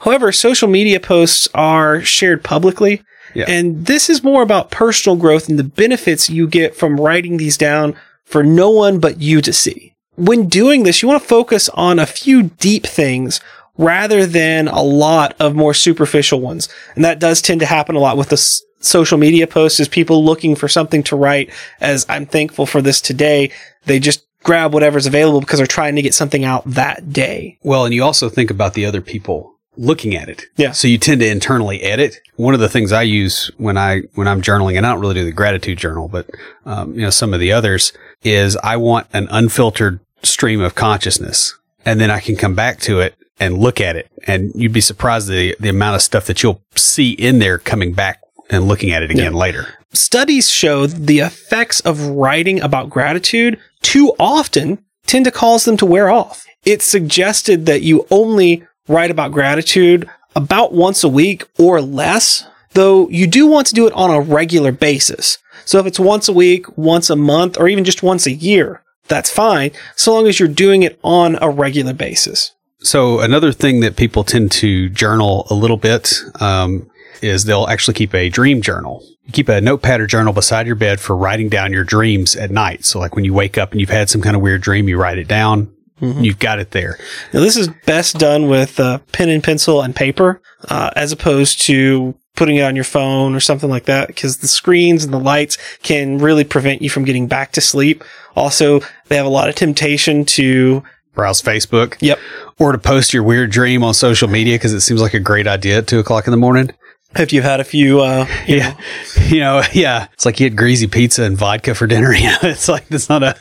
However, 0.00 0.32
social 0.32 0.66
media 0.66 0.98
posts 0.98 1.48
are 1.54 2.00
shared 2.00 2.42
publicly. 2.42 3.04
Yeah. 3.34 3.46
And 3.48 3.86
this 3.86 4.08
is 4.08 4.22
more 4.22 4.42
about 4.42 4.70
personal 4.70 5.16
growth 5.16 5.48
and 5.48 5.58
the 5.58 5.64
benefits 5.64 6.30
you 6.30 6.46
get 6.46 6.74
from 6.76 7.00
writing 7.00 7.36
these 7.36 7.56
down 7.56 7.96
for 8.24 8.42
no 8.42 8.70
one 8.70 9.00
but 9.00 9.20
you 9.20 9.40
to 9.42 9.52
see. 9.52 9.94
When 10.16 10.48
doing 10.48 10.84
this, 10.84 11.02
you 11.02 11.08
want 11.08 11.22
to 11.22 11.28
focus 11.28 11.68
on 11.70 11.98
a 11.98 12.06
few 12.06 12.44
deep 12.44 12.86
things 12.86 13.40
rather 13.76 14.26
than 14.26 14.68
a 14.68 14.82
lot 14.82 15.34
of 15.40 15.54
more 15.54 15.74
superficial 15.74 16.40
ones. 16.40 16.68
And 16.94 17.04
that 17.04 17.18
does 17.18 17.42
tend 17.42 17.60
to 17.60 17.66
happen 17.66 17.96
a 17.96 18.00
lot 18.00 18.16
with 18.16 18.28
the 18.28 18.34
s- 18.34 18.62
social 18.78 19.18
media 19.18 19.46
posts 19.46 19.80
is 19.80 19.88
people 19.88 20.24
looking 20.24 20.54
for 20.54 20.68
something 20.68 21.02
to 21.04 21.16
write 21.16 21.50
as 21.80 22.06
I'm 22.08 22.26
thankful 22.26 22.66
for 22.66 22.80
this 22.80 23.00
today. 23.00 23.50
They 23.86 23.98
just 23.98 24.24
grab 24.44 24.72
whatever's 24.72 25.06
available 25.06 25.40
because 25.40 25.58
they're 25.58 25.66
trying 25.66 25.96
to 25.96 26.02
get 26.02 26.14
something 26.14 26.44
out 26.44 26.62
that 26.66 27.12
day. 27.12 27.58
Well, 27.62 27.84
and 27.84 27.94
you 27.94 28.04
also 28.04 28.28
think 28.28 28.50
about 28.50 28.74
the 28.74 28.86
other 28.86 29.00
people 29.00 29.53
looking 29.76 30.14
at 30.14 30.28
it. 30.28 30.44
Yeah. 30.56 30.72
So 30.72 30.88
you 30.88 30.98
tend 30.98 31.20
to 31.20 31.28
internally 31.28 31.82
edit. 31.82 32.20
One 32.36 32.54
of 32.54 32.60
the 32.60 32.68
things 32.68 32.92
I 32.92 33.02
use 33.02 33.50
when 33.56 33.76
I 33.76 34.02
when 34.14 34.28
I'm 34.28 34.42
journaling, 34.42 34.76
and 34.76 34.86
I 34.86 34.92
don't 34.92 35.00
really 35.00 35.14
do 35.14 35.24
the 35.24 35.32
gratitude 35.32 35.78
journal, 35.78 36.08
but 36.08 36.28
um, 36.66 36.94
you 36.94 37.02
know 37.02 37.10
some 37.10 37.34
of 37.34 37.40
the 37.40 37.52
others 37.52 37.92
is 38.22 38.56
I 38.58 38.76
want 38.76 39.06
an 39.12 39.28
unfiltered 39.30 40.00
stream 40.22 40.60
of 40.60 40.74
consciousness, 40.74 41.54
and 41.84 42.00
then 42.00 42.10
I 42.10 42.20
can 42.20 42.36
come 42.36 42.54
back 42.54 42.80
to 42.80 43.00
it 43.00 43.14
and 43.40 43.58
look 43.58 43.80
at 43.80 43.96
it, 43.96 44.10
and 44.26 44.52
you'd 44.54 44.72
be 44.72 44.80
surprised 44.80 45.28
the 45.28 45.56
the 45.60 45.68
amount 45.68 45.96
of 45.96 46.02
stuff 46.02 46.26
that 46.26 46.42
you'll 46.42 46.62
see 46.74 47.12
in 47.12 47.38
there 47.38 47.58
coming 47.58 47.92
back 47.92 48.20
and 48.50 48.68
looking 48.68 48.90
at 48.90 49.02
it 49.02 49.10
again 49.10 49.34
later. 49.34 49.68
Studies 49.92 50.50
show 50.50 50.86
the 50.86 51.20
effects 51.20 51.80
of 51.80 52.00
writing 52.00 52.60
about 52.60 52.90
gratitude 52.90 53.58
too 53.80 54.12
often 54.18 54.84
tend 55.06 55.24
to 55.24 55.30
cause 55.30 55.64
them 55.64 55.76
to 55.76 55.86
wear 55.86 56.10
off. 56.10 56.46
It's 56.64 56.84
suggested 56.84 57.66
that 57.66 57.82
you 57.82 58.06
only 58.10 58.64
write 58.88 59.10
about 59.10 59.32
gratitude 59.32 60.08
about 60.36 60.72
once 60.72 61.04
a 61.04 61.08
week 61.08 61.46
or 61.58 61.80
less, 61.80 62.46
though 62.72 63.08
you 63.08 63.26
do 63.26 63.46
want 63.46 63.66
to 63.68 63.74
do 63.74 63.86
it 63.86 63.92
on 63.92 64.10
a 64.10 64.20
regular 64.20 64.72
basis. 64.72 65.38
So 65.64 65.78
if 65.78 65.86
it's 65.86 66.00
once 66.00 66.28
a 66.28 66.32
week, 66.32 66.76
once 66.76 67.08
a 67.08 67.16
month, 67.16 67.58
or 67.58 67.68
even 67.68 67.84
just 67.84 68.02
once 68.02 68.26
a 68.26 68.32
year, 68.32 68.82
that's 69.08 69.30
fine, 69.30 69.70
so 69.96 70.14
long 70.14 70.26
as 70.26 70.38
you're 70.38 70.48
doing 70.48 70.82
it 70.82 70.98
on 71.02 71.38
a 71.40 71.50
regular 71.50 71.92
basis. 71.92 72.52
So 72.80 73.20
another 73.20 73.52
thing 73.52 73.80
that 73.80 73.96
people 73.96 74.24
tend 74.24 74.52
to 74.52 74.90
journal 74.90 75.46
a 75.48 75.54
little 75.54 75.76
bit 75.78 76.12
um, 76.40 76.90
is 77.22 77.44
they'll 77.44 77.66
actually 77.66 77.94
keep 77.94 78.14
a 78.14 78.28
dream 78.28 78.60
journal. 78.60 79.02
You 79.24 79.32
keep 79.32 79.48
a 79.48 79.60
notepad 79.60 80.00
or 80.00 80.06
journal 80.06 80.34
beside 80.34 80.66
your 80.66 80.76
bed 80.76 81.00
for 81.00 81.16
writing 81.16 81.48
down 81.48 81.72
your 81.72 81.84
dreams 81.84 82.36
at 82.36 82.50
night. 82.50 82.84
So 82.84 82.98
like 82.98 83.14
when 83.14 83.24
you 83.24 83.32
wake 83.32 83.56
up 83.56 83.72
and 83.72 83.80
you've 83.80 83.88
had 83.88 84.10
some 84.10 84.20
kind 84.20 84.36
of 84.36 84.42
weird 84.42 84.60
dream, 84.60 84.86
you 84.86 84.98
write 84.98 85.16
it 85.16 85.28
down. 85.28 85.73
You've 86.00 86.38
got 86.38 86.58
it 86.58 86.72
there. 86.72 86.98
Now, 87.32 87.40
this 87.40 87.56
is 87.56 87.68
best 87.86 88.18
done 88.18 88.48
with 88.48 88.78
uh, 88.78 88.98
pen 89.12 89.28
and 89.28 89.42
pencil 89.42 89.80
and 89.80 89.94
paper, 89.94 90.42
uh, 90.68 90.90
as 90.96 91.12
opposed 91.12 91.62
to 91.62 92.14
putting 92.36 92.56
it 92.56 92.62
on 92.62 92.74
your 92.74 92.84
phone 92.84 93.34
or 93.34 93.40
something 93.40 93.70
like 93.70 93.84
that, 93.84 94.08
because 94.08 94.38
the 94.38 94.48
screens 94.48 95.04
and 95.04 95.14
the 95.14 95.20
lights 95.20 95.56
can 95.82 96.18
really 96.18 96.44
prevent 96.44 96.82
you 96.82 96.90
from 96.90 97.04
getting 97.04 97.28
back 97.28 97.52
to 97.52 97.60
sleep. 97.60 98.02
Also, 98.34 98.80
they 99.06 99.16
have 99.16 99.24
a 99.24 99.30
lot 99.30 99.48
of 99.48 99.54
temptation 99.54 100.24
to, 100.24 100.82
Browse 101.14 101.40
Facebook. 101.40 101.96
yep. 102.00 102.18
Or 102.58 102.72
to 102.72 102.78
post 102.78 103.14
your 103.14 103.22
weird 103.22 103.50
dream 103.50 103.84
on 103.84 103.94
social 103.94 104.28
media 104.28 104.56
because 104.56 104.72
it 104.72 104.80
seems 104.80 105.00
like 105.00 105.14
a 105.14 105.20
great 105.20 105.46
idea 105.46 105.78
at 105.78 105.86
two 105.86 106.00
o'clock 106.00 106.26
in 106.26 106.32
the 106.32 106.36
morning. 106.36 106.70
If 107.16 107.32
you've 107.32 107.44
had 107.44 107.60
a 107.60 107.64
few, 107.64 108.00
uh, 108.00 108.26
you 108.46 108.58
know, 108.60 108.74
You 109.28 109.40
know, 109.40 109.62
yeah. 109.72 110.08
It's 110.12 110.26
like 110.26 110.40
you 110.40 110.44
had 110.44 110.56
greasy 110.56 110.86
pizza 110.86 111.24
and 111.24 111.36
vodka 111.36 111.74
for 111.74 111.86
dinner. 111.86 112.12
You 112.24 112.30
know, 112.30 112.38
it's 112.42 112.68
like, 112.68 112.84
it's 112.90 113.08
not 113.08 113.22
a, 113.22 113.36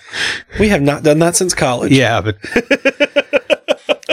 we 0.59 0.69
have 0.69 0.81
not 0.81 1.03
done 1.03 1.19
that 1.19 1.35
since 1.35 1.53
college. 1.53 1.91
Yeah, 1.91 2.21
but 2.21 2.37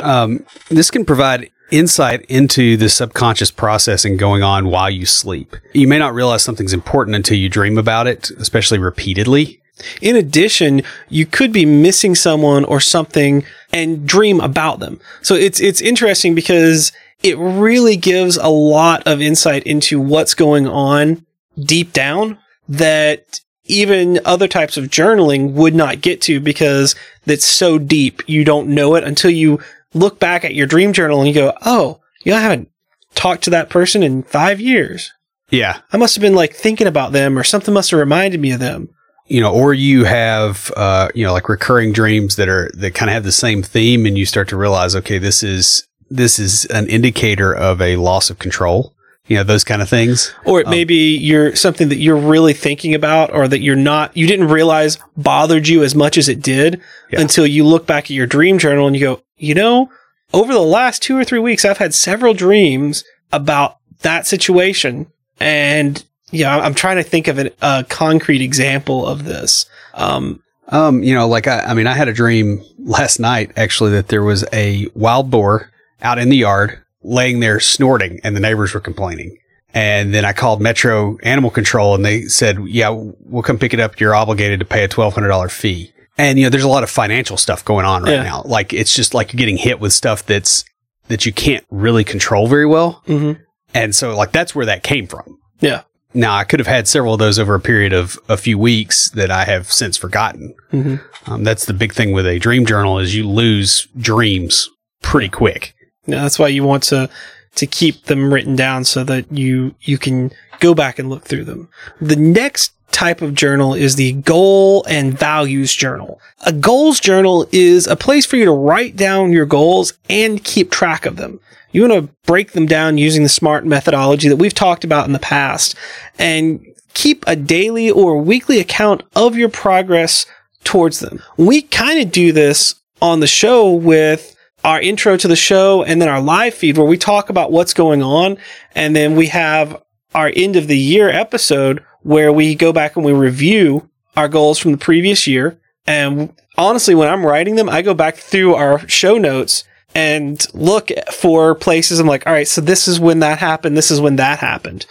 um, 0.03 0.45
this 0.69 0.91
can 0.91 1.05
provide 1.05 1.51
insight 1.71 2.23
into 2.23 2.77
the 2.77 2.89
subconscious 2.89 3.51
processing 3.51 4.17
going 4.17 4.43
on 4.43 4.69
while 4.69 4.91
you 4.91 5.07
sleep. 5.07 5.57
You 5.73 5.89
may 5.89 5.99
not 5.99 6.15
realize 6.15 6.43
something's 6.43 6.73
important 6.73 7.17
until 7.17 7.39
you 7.39 7.49
dream 7.49 7.79
about 7.79 8.07
it, 8.07 8.31
especially 8.31 8.79
repeatedly. 8.79 9.61
In 10.03 10.17
addition, 10.17 10.83
you 11.09 11.27
could 11.27 11.53
be 11.53 11.65
missing 11.65 12.15
someone 12.15 12.65
or 12.65 12.81
something 12.81 13.45
and 13.73 14.07
dream 14.07 14.41
about 14.41 14.81
them. 14.81 15.01
So 15.23 15.35
it's 15.35 15.61
it's 15.61 15.81
interesting 15.81 16.35
because 16.35 16.93
it 17.23 17.37
really 17.39 17.97
gives 17.97 18.37
a 18.37 18.49
lot 18.49 19.07
of 19.07 19.21
insight 19.21 19.65
into 19.65 20.01
what's 20.01 20.35
going 20.35 20.67
on 20.67 21.25
deep 21.59 21.93
down 21.93 22.39
that 22.69 23.41
even 23.65 24.21
other 24.25 24.49
types 24.49 24.77
of 24.77 24.87
journaling 24.87 25.53
would 25.53 25.75
not 25.75 26.01
get 26.01 26.21
to 26.23 26.41
because 26.41 26.95
it's 27.27 27.45
so 27.45 27.79
deep. 27.79 28.23
You 28.27 28.45
don't 28.45 28.69
know 28.69 28.95
it 28.95 29.05
until 29.05 29.31
you 29.31 29.61
look 29.95 30.19
back 30.19 30.45
at 30.45 30.55
your 30.55 30.67
dream 30.67 30.93
journal 30.93 31.21
and 31.21 31.29
you 31.29 31.35
go, 31.35 31.53
"Oh, 31.63 32.01
you 32.25 32.33
know, 32.33 32.39
I 32.39 32.43
haven't 32.43 32.69
talked 33.15 33.45
to 33.45 33.51
that 33.51 33.69
person 33.69 34.03
in 34.03 34.23
5 34.23 34.61
years. 34.61 35.13
Yeah. 35.51 35.81
I 35.93 35.97
must 35.97 36.15
have 36.15 36.23
been 36.23 36.35
like 36.35 36.55
thinking 36.55 36.87
about 36.87 37.13
them 37.13 37.39
or 37.39 37.45
something 37.45 37.75
must 37.75 37.91
have 37.91 38.01
reminded 38.01 38.41
me 38.41 38.53
of 38.53 38.61
them." 38.61 38.89
You 39.31 39.41
know, 39.41 39.53
or 39.55 39.73
you 39.73 40.05
have, 40.05 40.73
uh, 40.77 41.09
you 41.15 41.25
know, 41.25 41.33
like 41.33 41.49
recurring 41.49 41.93
dreams 41.93 42.35
that 42.35 42.49
are, 42.49 42.69
that 42.75 42.95
kind 42.97 43.09
of 43.09 43.15
have 43.15 43.23
the 43.23 43.31
same 43.31 43.63
theme 43.63 44.05
and 44.05 44.19
you 44.19 44.27
start 44.27 44.49
to 44.49 44.57
realize, 44.57 44.97
okay, 44.97 45.19
this 45.19 45.45
is, 45.45 45.87
this 46.11 46.41
is 46.41 46.65
an 46.67 46.89
indicator 46.89 47.55
of 47.55 47.81
a 47.81 47.95
loss 47.95 48.29
of 48.29 48.41
control. 48.41 48.93
You 49.29 49.37
know, 49.37 49.45
those 49.45 49.63
kind 49.63 49.81
of 49.81 49.89
things. 49.89 50.35
Or 50.45 50.61
it 50.61 50.69
may 50.69 50.83
be 50.83 51.17
you're 51.17 51.55
something 51.55 51.89
that 51.91 51.99
you're 51.99 52.17
really 52.17 52.53
thinking 52.53 52.93
about 52.97 53.33
or 53.33 53.47
that 53.47 53.61
you're 53.61 53.77
not, 53.77 54.17
you 54.17 54.27
didn't 54.27 54.49
realize 54.49 54.99
bothered 55.17 55.69
you 55.69 55.85
as 55.85 55.95
much 55.95 56.19
as 56.19 56.29
it 56.29 56.43
did 56.43 56.81
Yeah. 57.13 57.21
until 57.21 57.47
you 57.47 57.65
look 57.65 57.87
back 57.87 58.07
at 58.07 58.11
your 58.11 58.27
dream 58.27 58.59
journal 58.59 58.89
and 58.89 58.97
you 58.97 59.03
go, 59.03 59.23
you 59.37 59.55
know, 59.55 59.89
over 60.33 60.53
the 60.53 60.59
last 60.59 61.03
two 61.03 61.17
or 61.17 61.23
three 61.23 61.39
weeks, 61.39 61.65
I've 61.65 61.79
had 61.79 61.95
several 61.95 62.35
dreams 62.35 63.05
about 63.31 63.77
that 64.01 64.27
situation. 64.27 65.07
And 65.39 66.05
yeah, 66.31 66.57
I'm 66.59 66.75
trying 66.75 66.97
to 66.97 67.03
think 67.03 67.29
of 67.29 67.39
an, 67.39 67.51
a 67.63 67.85
concrete 67.89 68.43
example 68.43 69.07
of 69.07 69.25
this. 69.25 69.67
Um, 69.95 70.43
Um, 70.69 71.03
you 71.03 71.15
know, 71.15 71.27
like 71.27 71.49
I, 71.49 71.61
I 71.61 71.75
mean, 71.75 71.87
I 71.89 71.95
had 71.95 72.07
a 72.09 72.13
dream 72.13 72.63
last 72.79 73.19
night 73.19 73.51
actually 73.57 73.91
that 73.93 74.07
there 74.09 74.23
was 74.23 74.45
a 74.53 74.87
wild 74.95 75.31
boar 75.31 75.71
out 76.01 76.19
in 76.19 76.29
the 76.29 76.37
yard 76.37 76.81
laying 77.03 77.41
there 77.41 77.59
snorting 77.59 78.21
and 78.23 78.37
the 78.37 78.41
neighbors 78.41 78.73
were 78.73 78.81
complaining. 78.81 79.37
And 79.75 80.13
then 80.15 80.25
I 80.25 80.33
called 80.33 80.61
Metro 80.61 81.17
Animal 81.23 81.51
Control 81.51 81.95
and 81.95 82.05
they 82.05 82.23
said, 82.27 82.59
yeah, 82.67 82.89
we'll 82.91 83.43
come 83.43 83.59
pick 83.59 83.73
it 83.75 83.81
up. 83.81 83.99
You're 84.01 84.15
obligated 84.15 84.61
to 84.61 84.67
pay 84.67 84.85
a 84.85 84.89
$1,200 84.89 85.51
fee. 85.51 85.93
And, 86.19 86.39
you 86.39 86.45
know, 86.45 86.51
there's 86.51 86.65
a 86.65 86.69
lot 86.69 86.83
of 86.83 86.91
financial 86.91 87.37
stuff 87.37 87.65
going 87.65 87.87
on 87.87 88.03
right 88.03 88.13
Yeah. 88.13 88.23
now. 88.23 88.43
Like 88.45 88.73
it's 88.73 88.95
just 88.95 89.13
like 89.15 89.33
you're 89.33 89.39
getting 89.39 89.57
hit 89.57 89.81
with 89.81 89.93
stuff 89.93 90.25
that's, 90.27 90.65
that 91.09 91.25
you 91.27 91.33
can't 91.33 91.65
really 91.71 92.05
control 92.05 92.47
very 92.47 92.67
well. 92.67 93.03
mhm. 93.09 93.41
And 93.75 93.95
so 93.95 94.17
like 94.17 94.31
that's 94.33 94.55
where 94.55 94.67
that 94.67 94.83
came 94.85 95.07
from. 95.09 95.39
Yeah. 95.61 95.83
Now 96.13 96.35
I 96.37 96.45
could 96.45 96.61
have 96.61 96.67
had 96.67 96.89
several 96.89 97.15
of 97.15 97.21
those 97.21 97.39
over 97.39 97.55
a 97.55 97.61
period 97.61 97.93
of 97.93 98.19
a 98.29 98.37
few 98.37 98.59
weeks 98.59 99.11
that 99.11 99.31
I 99.31 99.45
have 99.45 99.71
since 99.71 99.97
forgotten. 99.97 100.55
Mhm. 100.73 101.01
Um, 101.27 101.45
that's 101.45 101.67
the 101.67 101.73
big 101.73 101.93
thing 101.93 102.13
with 102.13 102.27
a 102.27 102.39
dream 102.39 102.67
journal 102.67 102.99
is 102.99 103.15
you 103.15 103.29
lose 103.29 103.87
dreams 103.99 104.69
pretty 105.03 105.29
quick. 105.29 105.75
Yeah, 106.07 106.23
that's 106.23 106.39
why 106.39 106.49
you 106.49 106.65
want 106.65 106.83
to 106.85 107.09
to 107.57 107.67
keep 107.67 108.05
them 108.05 108.33
written 108.33 108.55
down 108.57 108.85
so 108.85 109.05
that 109.05 109.27
you 109.31 109.75
you 109.83 109.99
can 109.99 110.31
go 110.61 110.75
back 110.75 110.99
and 110.99 111.09
look 111.09 111.25
through 111.25 111.45
them. 111.45 111.69
The 112.01 112.17
next 112.17 112.73
type 112.93 113.23
of 113.23 113.35
journal 113.35 113.73
is 113.75 113.95
the 113.97 114.13
goal 114.13 114.85
and 114.89 115.17
values 115.17 115.73
journal. 115.75 116.21
A 116.45 116.53
goals 116.53 116.99
journal 116.99 117.47
is 117.53 117.87
a 117.87 117.95
place 117.97 118.27
for 118.27 118.37
you 118.37 118.45
to 118.45 118.51
write 118.51 118.97
down 118.97 119.33
your 119.33 119.47
goals 119.47 119.93
and 120.09 120.43
keep 120.43 120.71
track 120.71 121.07
of 121.07 121.17
them. 121.17 121.39
You 121.73 121.89
want 121.89 122.07
to 122.07 122.15
break 122.27 122.53
them 122.53 122.67
down 122.67 122.99
using 122.99 123.23
the 123.23 123.29
SMART 123.29 123.65
methodology 123.65 124.29
that 124.29 124.37
we've 124.37 124.55
talked 124.55 124.85
about 124.85 125.07
in 125.07 125.13
the 125.13 125.19
past 125.19 125.77
and 126.19 126.65
keep 126.95 127.25
a 127.27 127.37
daily 127.37 127.91
or 127.91 128.19
weekly 128.19 128.59
account 128.59 129.03
of 129.15 129.37
your 129.37 129.49
progress 129.49 130.27
towards 130.65 131.01
them. 131.01 131.23
We 131.37 131.63
kind 131.63 132.01
of 132.01 132.13
do 132.13 132.33
this 132.33 132.75
on 133.01 133.21
the 133.21 133.27
show 133.27 133.71
with 133.73 134.37
our 134.65 134.81
intro 134.81 135.17
to 135.17 135.29
the 135.29 135.37
show 135.37 135.83
and 135.85 136.03
then 136.03 136.09
our 136.09 136.21
live 136.21 136.55
feed 136.55 136.77
where 136.77 136.87
we 136.87 136.99
talk 136.99 137.31
about 137.31 137.53
what's 137.53 137.73
going 137.73 138.03
on. 138.03 138.37
And 138.75 138.95
then 138.95 139.17
we 139.17 139.27
have 139.29 139.81
our 140.15 140.33
end 140.35 140.57
of 140.57 140.67
the 140.67 140.79
year 140.79 141.09
episode 141.09 141.85
where 142.03 142.33
we 142.33 142.55
go 142.55 142.73
back 142.73 142.97
and 142.97 143.05
we 143.05 143.13
review 143.13 143.89
our 144.17 144.29
goals 144.29 144.59
from 144.59 144.73
the 144.73 144.79
previous 144.79 145.27
year. 145.27 145.59
And 145.87 146.35
honestly, 146.59 146.95
when 146.95 147.09
I'm 147.09 147.25
writing 147.25 147.55
them, 147.55 147.69
I 147.69 147.83
go 147.83 147.95
back 147.95 148.17
through 148.17 148.55
our 148.55 148.87
show 148.89 149.17
notes 149.17 149.65
and 149.95 150.47
look 150.55 150.91
for 151.13 151.55
places. 151.55 151.99
I'm 151.99 152.07
like, 152.07 152.27
all 152.27 152.33
right, 152.33 152.49
so 152.49 152.61
this 152.61 152.89
is 152.89 153.01
when 153.01 153.21
that 153.21 153.39
happened. 153.39 153.77
This 153.77 153.91
is 153.91 154.01
when 154.01 154.17
that 154.17 154.39
happened. 154.39 154.87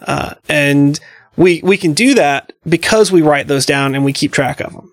Uh, 0.00 0.34
and 0.48 1.00
we, 1.36 1.60
we 1.62 1.76
can 1.76 1.92
do 1.92 2.14
that 2.14 2.52
because 2.68 3.10
we 3.10 3.22
write 3.22 3.48
those 3.48 3.66
down 3.66 3.94
and 3.94 4.04
we 4.04 4.12
keep 4.12 4.32
track 4.32 4.60
of 4.60 4.72
them. 4.72 4.92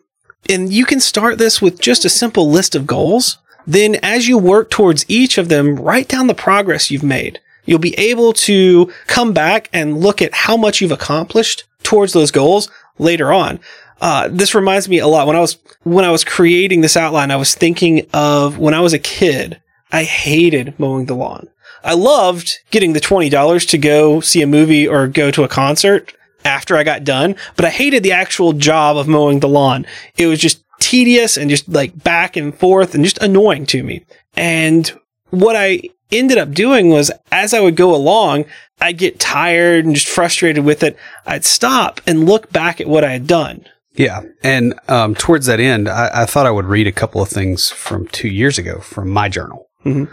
And 0.50 0.74
you 0.74 0.86
can 0.86 1.00
start 1.00 1.38
this 1.38 1.62
with 1.62 1.80
just 1.80 2.04
a 2.06 2.10
simple 2.10 2.50
list 2.50 2.76
of 2.76 2.88
goals. 2.88 3.38
Then 3.66 3.96
as 4.04 4.28
you 4.28 4.38
work 4.38 4.70
towards 4.70 5.10
each 5.10 5.38
of 5.38 5.50
them, 5.50 5.76
write 5.76 6.10
down 6.10 6.28
the 6.28 6.34
progress 6.34 6.92
you've 6.92 7.04
made. 7.04 7.40
You'll 7.66 7.80
be 7.80 7.98
able 7.98 8.34
to 8.34 8.92
come 9.08 9.34
back 9.34 9.70
and 9.72 10.02
look 10.02 10.22
at 10.22 10.34
how 10.34 10.58
much 10.58 10.82
you've 10.82 10.92
accomplished 10.92 11.64
towards 11.82 12.12
those 12.12 12.32
goals 12.32 12.70
later 12.98 13.32
on. 13.32 13.60
Uh, 14.04 14.28
this 14.30 14.54
reminds 14.54 14.90
me 14.90 15.00
a 15.00 15.08
lot 15.08 15.28
when 15.28 15.38
I 15.38 15.40
was 15.40 15.58
when 15.84 16.04
I 16.04 16.12
was 16.12 16.26
creating 16.26 16.82
this 16.82 16.98
outline. 16.98 17.32
I 17.32 17.38
was 17.38 17.56
thinking 17.56 18.06
of 18.14 18.58
when 18.58 18.74
I 18.74 18.82
was 18.82 18.92
a 18.92 19.00
kid. 19.00 19.62
I 19.94 20.04
hated 20.04 20.78
mowing 20.78 21.06
the 21.06 21.16
lawn. 21.16 21.48
I 21.86 21.94
loved 21.94 22.60
getting 22.70 22.92
the 22.92 23.00
twenty 23.00 23.30
dollars 23.30 23.66
to 23.68 23.78
go 23.78 24.20
see 24.20 24.42
a 24.42 24.48
movie 24.48 24.86
or 24.86 25.08
go 25.08 25.32
to 25.32 25.46
a 25.46 25.48
concert 25.48 26.14
after 26.44 26.76
I 26.76 26.84
got 26.84 27.06
done, 27.06 27.38
but 27.56 27.64
I 27.64 27.70
hated 27.70 28.04
the 28.04 28.12
actual 28.12 28.52
job 28.52 28.98
of 28.98 29.08
mowing 29.08 29.40
the 29.40 29.48
lawn. 29.48 29.86
It 30.18 30.28
was 30.28 30.40
just 30.40 30.62
tedious 30.82 31.38
and 31.38 31.50
just 31.50 31.70
like 31.70 32.04
back 32.04 32.36
and 32.36 32.54
forth 32.54 32.94
and 32.94 33.06
just 33.06 33.20
annoying 33.20 33.66
to 33.68 33.84
me. 33.84 34.06
And 34.36 34.92
what 35.30 35.56
I 35.56 35.82
ended 36.12 36.38
up 36.38 36.52
doing 36.52 36.90
was 36.90 37.10
as 37.32 37.54
I 37.54 37.62
would 37.62 37.78
go 37.78 37.96
along, 37.96 38.44
I'd 38.82 38.98
get 38.98 39.22
tired 39.22 39.86
and 39.86 39.96
just 39.96 40.10
frustrated 40.10 40.66
with 40.66 40.84
it. 40.84 40.98
I'd 41.26 41.46
stop 41.46 42.02
and 42.06 42.26
look 42.26 42.52
back 42.52 42.82
at 42.82 42.90
what 42.90 43.06
I 43.06 43.14
had 43.14 43.28
done. 43.28 43.66
Yeah. 43.96 44.24
And 44.44 44.80
um, 44.88 45.16
towards 45.16 45.46
that 45.46 45.60
end, 45.60 45.88
I, 45.88 46.24
I, 46.24 46.26
thought 46.26 46.46
I 46.46 46.52
would 46.52 46.66
read 46.66 46.88
a 46.88 46.92
couple 46.92 47.22
of 47.22 47.30
things 47.30 47.70
from 47.70 48.08
two 48.08 48.28
years 48.28 48.58
ago 48.58 48.80
from 48.80 49.10
my 49.10 49.30
journal. 49.30 49.70
Mm-hmm. 49.86 50.12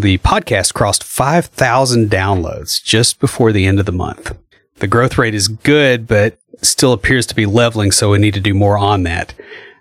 The 0.00 0.18
podcast 0.18 0.74
crossed 0.74 1.04
5,000 1.04 2.10
downloads 2.10 2.82
just 2.82 3.20
before 3.20 3.52
the 3.52 3.66
end 3.66 3.80
of 3.80 3.86
the 3.86 3.92
month. 3.92 4.36
The 4.76 4.86
growth 4.86 5.18
rate 5.18 5.34
is 5.34 5.48
good, 5.48 6.06
but 6.06 6.38
still 6.62 6.92
appears 6.92 7.26
to 7.26 7.34
be 7.34 7.46
leveling, 7.46 7.92
so 7.92 8.10
we 8.10 8.18
need 8.18 8.34
to 8.34 8.40
do 8.40 8.54
more 8.54 8.78
on 8.78 9.02
that. 9.04 9.34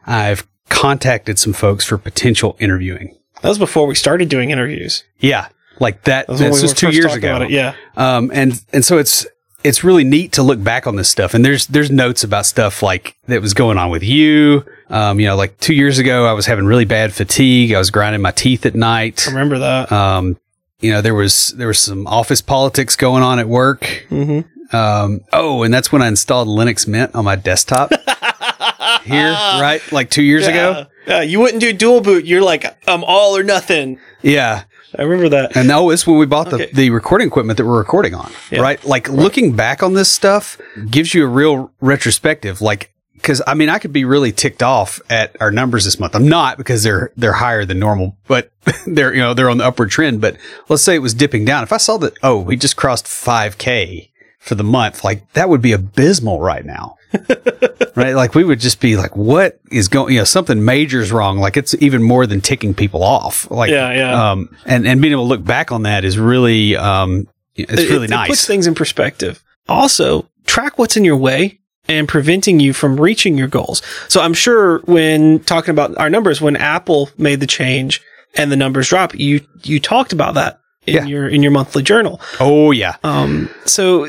I've 0.05 0.47
contacted 0.69 1.39
some 1.39 1.53
folks 1.53 1.85
for 1.85 1.97
potential 1.97 2.55
interviewing. 2.59 3.17
That 3.41 3.49
was 3.49 3.57
before 3.57 3.87
we 3.87 3.95
started 3.95 4.29
doing 4.29 4.49
interviews. 4.49 5.03
Yeah, 5.19 5.47
like 5.79 6.03
that. 6.03 6.27
that 6.27 6.29
was 6.29 6.39
this 6.39 6.61
was 6.61 6.73
two 6.73 6.89
years 6.89 7.13
ago. 7.13 7.43
Yeah. 7.43 7.75
Um, 7.95 8.31
and 8.33 8.61
and 8.73 8.83
so 8.83 8.97
it's 8.97 9.25
it's 9.63 9.83
really 9.83 10.03
neat 10.03 10.31
to 10.33 10.43
look 10.43 10.63
back 10.63 10.87
on 10.87 10.95
this 10.95 11.09
stuff. 11.09 11.33
And 11.33 11.43
there's 11.43 11.67
there's 11.67 11.91
notes 11.91 12.23
about 12.23 12.45
stuff 12.45 12.81
like 12.81 13.15
that 13.27 13.41
was 13.41 13.53
going 13.53 13.77
on 13.77 13.89
with 13.89 14.03
you. 14.03 14.65
Um, 14.89 15.19
you 15.19 15.27
know, 15.27 15.35
like 15.35 15.57
two 15.59 15.73
years 15.73 15.99
ago, 15.99 16.25
I 16.25 16.33
was 16.33 16.45
having 16.45 16.65
really 16.65 16.85
bad 16.85 17.13
fatigue. 17.13 17.73
I 17.73 17.79
was 17.79 17.91
grinding 17.91 18.21
my 18.21 18.31
teeth 18.31 18.65
at 18.65 18.75
night. 18.75 19.25
I 19.27 19.31
remember 19.31 19.59
that. 19.59 19.91
Um, 19.91 20.37
you 20.79 20.91
know, 20.91 21.01
there 21.01 21.15
was 21.15 21.49
there 21.49 21.67
was 21.67 21.79
some 21.79 22.07
office 22.07 22.41
politics 22.41 22.95
going 22.95 23.23
on 23.23 23.39
at 23.39 23.47
work. 23.47 24.05
Mm-hmm. 24.09 24.75
Um, 24.75 25.21
oh, 25.33 25.63
and 25.63 25.73
that's 25.73 25.91
when 25.91 26.01
I 26.01 26.07
installed 26.07 26.47
Linux 26.47 26.87
Mint 26.87 27.13
on 27.15 27.25
my 27.25 27.35
desktop. 27.35 27.91
Here, 29.03 29.31
right? 29.31 29.81
Like 29.91 30.09
two 30.09 30.23
years 30.23 30.47
yeah. 30.47 30.51
ago. 30.51 30.85
Yeah, 31.07 31.21
you 31.21 31.39
wouldn't 31.39 31.61
do 31.61 31.73
dual 31.73 32.01
boot. 32.01 32.25
You're 32.25 32.43
like, 32.43 32.65
I'm 32.87 33.03
all 33.03 33.35
or 33.35 33.43
nothing. 33.43 33.99
Yeah. 34.21 34.63
I 34.97 35.03
remember 35.03 35.29
that. 35.29 35.55
And 35.55 35.69
that 35.69 35.77
was 35.77 36.05
when 36.07 36.17
we 36.17 36.25
bought 36.25 36.49
the, 36.49 36.55
okay. 36.55 36.71
the 36.73 36.89
recording 36.89 37.27
equipment 37.27 37.57
that 37.57 37.65
we're 37.65 37.77
recording 37.77 38.15
on, 38.15 38.31
yeah. 38.51 38.61
right? 38.61 38.83
Like 38.83 39.07
right. 39.07 39.17
looking 39.17 39.55
back 39.55 39.83
on 39.83 39.93
this 39.93 40.11
stuff 40.11 40.59
gives 40.89 41.13
you 41.13 41.25
a 41.25 41.27
real 41.27 41.71
retrospective. 41.79 42.61
Like, 42.61 42.91
cause 43.21 43.41
I 43.45 43.53
mean, 43.53 43.69
I 43.69 43.79
could 43.79 43.93
be 43.93 44.05
really 44.05 44.31
ticked 44.31 44.63
off 44.63 44.99
at 45.09 45.35
our 45.39 45.51
numbers 45.51 45.85
this 45.85 45.99
month. 45.99 46.15
I'm 46.15 46.27
not 46.27 46.57
because 46.57 46.83
they're, 46.83 47.11
they're 47.15 47.33
higher 47.33 47.65
than 47.65 47.79
normal, 47.79 48.17
but 48.27 48.51
they're, 48.87 49.13
you 49.13 49.19
know, 49.19 49.33
they're 49.33 49.49
on 49.49 49.57
the 49.57 49.65
upward 49.65 49.91
trend. 49.91 50.21
But 50.21 50.37
let's 50.69 50.83
say 50.83 50.95
it 50.95 50.99
was 50.99 51.13
dipping 51.13 51.45
down. 51.45 51.63
If 51.63 51.71
I 51.71 51.77
saw 51.77 51.97
that, 51.97 52.13
oh, 52.23 52.39
we 52.39 52.55
just 52.55 52.75
crossed 52.75 53.05
5K 53.05 54.09
for 54.39 54.55
the 54.55 54.63
month, 54.63 55.03
like 55.03 55.31
that 55.33 55.49
would 55.49 55.61
be 55.61 55.73
abysmal 55.73 56.41
right 56.41 56.65
now. 56.65 56.95
right? 57.95 58.13
Like 58.13 58.35
we 58.35 58.43
would 58.43 58.59
just 58.59 58.79
be 58.79 58.95
like, 58.95 59.15
what 59.15 59.59
is 59.71 59.87
going, 59.87 60.13
you 60.13 60.19
know, 60.19 60.25
something 60.25 60.63
major 60.63 61.01
is 61.01 61.11
wrong. 61.11 61.37
Like 61.37 61.57
it's 61.57 61.75
even 61.75 62.01
more 62.01 62.25
than 62.25 62.41
ticking 62.41 62.73
people 62.73 63.03
off. 63.03 63.49
Like, 63.51 63.69
yeah, 63.69 63.93
yeah. 63.93 64.31
Um, 64.31 64.55
and, 64.65 64.87
and 64.87 65.01
being 65.01 65.11
able 65.11 65.25
to 65.25 65.27
look 65.29 65.43
back 65.43 65.71
on 65.71 65.83
that 65.83 66.05
is 66.05 66.17
really, 66.17 66.75
um, 66.75 67.27
it's 67.55 67.73
it, 67.73 67.89
really 67.89 68.05
it, 68.05 68.11
nice. 68.11 68.27
It 68.27 68.31
puts 68.31 68.47
things 68.47 68.65
in 68.65 68.75
perspective. 68.75 69.43
Also, 69.67 70.27
track 70.45 70.79
what's 70.79 70.95
in 70.95 71.03
your 71.03 71.17
way 71.17 71.59
and 71.87 72.07
preventing 72.07 72.59
you 72.59 72.73
from 72.73 72.99
reaching 72.99 73.37
your 73.37 73.47
goals. 73.47 73.81
So 74.07 74.21
I'm 74.21 74.33
sure 74.33 74.79
when 74.85 75.39
talking 75.41 75.71
about 75.71 75.97
our 75.97 76.09
numbers, 76.09 76.39
when 76.39 76.55
Apple 76.55 77.09
made 77.17 77.39
the 77.39 77.47
change 77.47 78.01
and 78.35 78.51
the 78.51 78.57
numbers 78.57 78.89
drop, 78.89 79.15
you, 79.15 79.41
you 79.63 79.79
talked 79.79 80.13
about 80.13 80.35
that 80.35 80.59
in 80.85 80.95
yeah. 80.95 81.05
your, 81.05 81.27
in 81.27 81.43
your 81.43 81.51
monthly 81.51 81.83
journal. 81.83 82.19
Oh 82.39 82.71
yeah. 82.71 82.95
Um, 83.03 83.49
so 83.65 84.07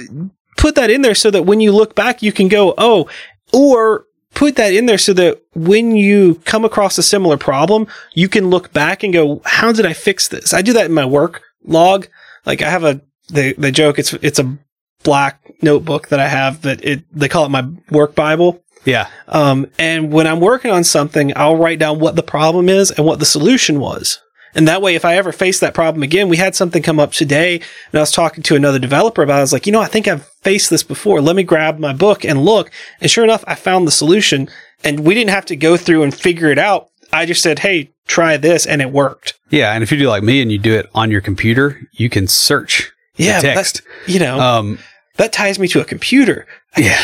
put 0.57 0.75
that 0.75 0.91
in 0.91 1.03
there 1.03 1.15
so 1.15 1.31
that 1.31 1.45
when 1.45 1.61
you 1.61 1.73
look 1.73 1.95
back, 1.95 2.23
you 2.23 2.33
can 2.33 2.49
go, 2.49 2.75
oh, 2.79 3.09
or 3.53 4.05
put 4.35 4.57
that 4.57 4.73
in 4.73 4.87
there 4.87 4.99
so 4.99 5.13
that 5.15 5.43
when 5.55 5.97
you 5.97 6.37
come 6.45 6.65
across 6.65 6.99
a 6.99 7.03
similar 7.03 7.37
problem, 7.37 7.87
you 8.15 8.29
can 8.29 8.49
look 8.49 8.73
back 8.73 9.03
and 9.03 9.13
go, 9.13 9.43
how 9.45 9.73
did 9.73 9.87
I 9.87 9.93
fix 9.93 10.29
this? 10.29 10.55
I 10.55 10.63
do 10.63 10.73
that 10.75 10.87
in 10.87 10.93
my 10.93 11.05
work 11.05 11.43
log. 11.65 12.09
Like 12.47 12.63
I 12.63 12.71
have 12.71 12.85
a, 12.85 13.01
the, 13.29 13.55
the 13.55 13.73
joke, 13.73 13.99
it's, 13.99 14.13
it's 14.15 14.39
a 14.39 14.59
black 15.03 15.41
notebook 15.63 16.09
that 16.09 16.21
I 16.21 16.29
have 16.29 16.63
that 16.63 16.85
it, 16.85 17.05
they 17.13 17.29
call 17.29 17.47
it 17.47 17.51
my 17.51 17.69
work 17.91 18.15
Bible. 18.15 18.63
Yeah. 18.85 19.09
Um, 19.29 19.67
and 19.79 20.13
when 20.13 20.27
I'm 20.27 20.41
working 20.41 20.71
on 20.71 20.85
something, 20.85 21.33
I'll 21.37 21.57
write 21.57 21.79
down 21.79 22.01
what 22.01 22.17
the 22.17 22.23
problem 22.23 22.69
is 22.69 22.91
and 22.91 23.05
what 23.05 23.19
the 23.19 23.27
solution 23.27 23.79
was. 23.79 24.21
And 24.55 24.67
that 24.67 24.83
way, 24.83 24.95
if 24.95 25.05
I 25.05 25.17
ever 25.17 25.33
face 25.33 25.61
that 25.61 25.75
problem 25.75 26.03
again, 26.03 26.29
we 26.29 26.37
had 26.37 26.55
something 26.55 26.83
come 26.83 26.99
up 26.99 27.13
today 27.13 27.57
and 27.57 27.95
I 27.95 28.01
was 28.01 28.11
talking 28.11 28.43
to 28.45 28.57
another 28.57 28.79
developer 28.79 29.23
about 29.23 29.37
it. 29.37 29.39
I 29.39 29.43
was 29.43 29.53
like, 29.53 29.67
you 29.67 29.73
know, 29.73 29.81
I 29.81 29.87
think 29.87 30.09
I've 30.09 30.27
faced 30.43 30.71
this 30.71 30.83
before. 30.83 31.21
Let 31.21 31.37
me 31.37 31.43
grab 31.43 31.79
my 31.79 31.93
book 31.93 32.25
and 32.25 32.45
look. 32.45 32.71
And 33.01 33.11
sure 33.11 33.25
enough, 33.25 33.45
I 33.47 33.55
found 33.55 33.87
the 33.87 33.93
solution 33.93 34.49
and 34.83 35.01
we 35.01 35.15
didn't 35.15 35.31
have 35.31 35.47
to 35.47 35.57
go 35.57 35.77
through 35.77 36.03
and 36.03 36.15
figure 36.15 36.51
it 36.51 36.59
out. 36.59 36.89
I 37.13 37.27
just 37.27 37.43
said, 37.43 37.61
Hey, 37.61 37.91
try 38.07 38.37
this. 38.37 38.67
And 38.67 38.83
it 38.83 38.93
worked. 38.93 39.35
Yeah. 39.51 39.73
And 39.73 39.83
if 39.83 39.93
you 39.93 39.99
do 39.99 40.09
like 40.09 40.23
me 40.23 40.43
and 40.43 40.51
you 40.51 40.59
do 40.59 40.75
it 40.75 40.89
on 40.95 41.11
your 41.11 41.21
computer, 41.21 41.81
you 41.93 42.09
can 42.09 42.27
search 42.27 42.93
yeah, 43.17 43.41
text. 43.41 43.83
you 44.07 44.19
know, 44.19 44.39
um, 44.41 44.79
that 45.17 45.33
ties 45.33 45.59
me 45.59 45.69
to 45.69 45.81
a 45.81 45.85
computer. 45.85 46.47
Yeah. 46.77 47.01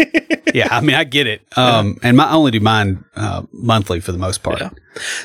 yeah. 0.54 0.68
I 0.70 0.80
mean, 0.80 0.94
I 0.94 1.04
get 1.04 1.26
it. 1.26 1.42
Um, 1.56 1.98
and 2.02 2.16
my, 2.16 2.26
I 2.26 2.34
only 2.34 2.52
do 2.52 2.60
mine, 2.60 3.04
uh, 3.16 3.42
monthly 3.52 4.00
for 4.00 4.12
the 4.12 4.18
most 4.18 4.42
part. 4.42 4.60
Yeah. 4.60 4.70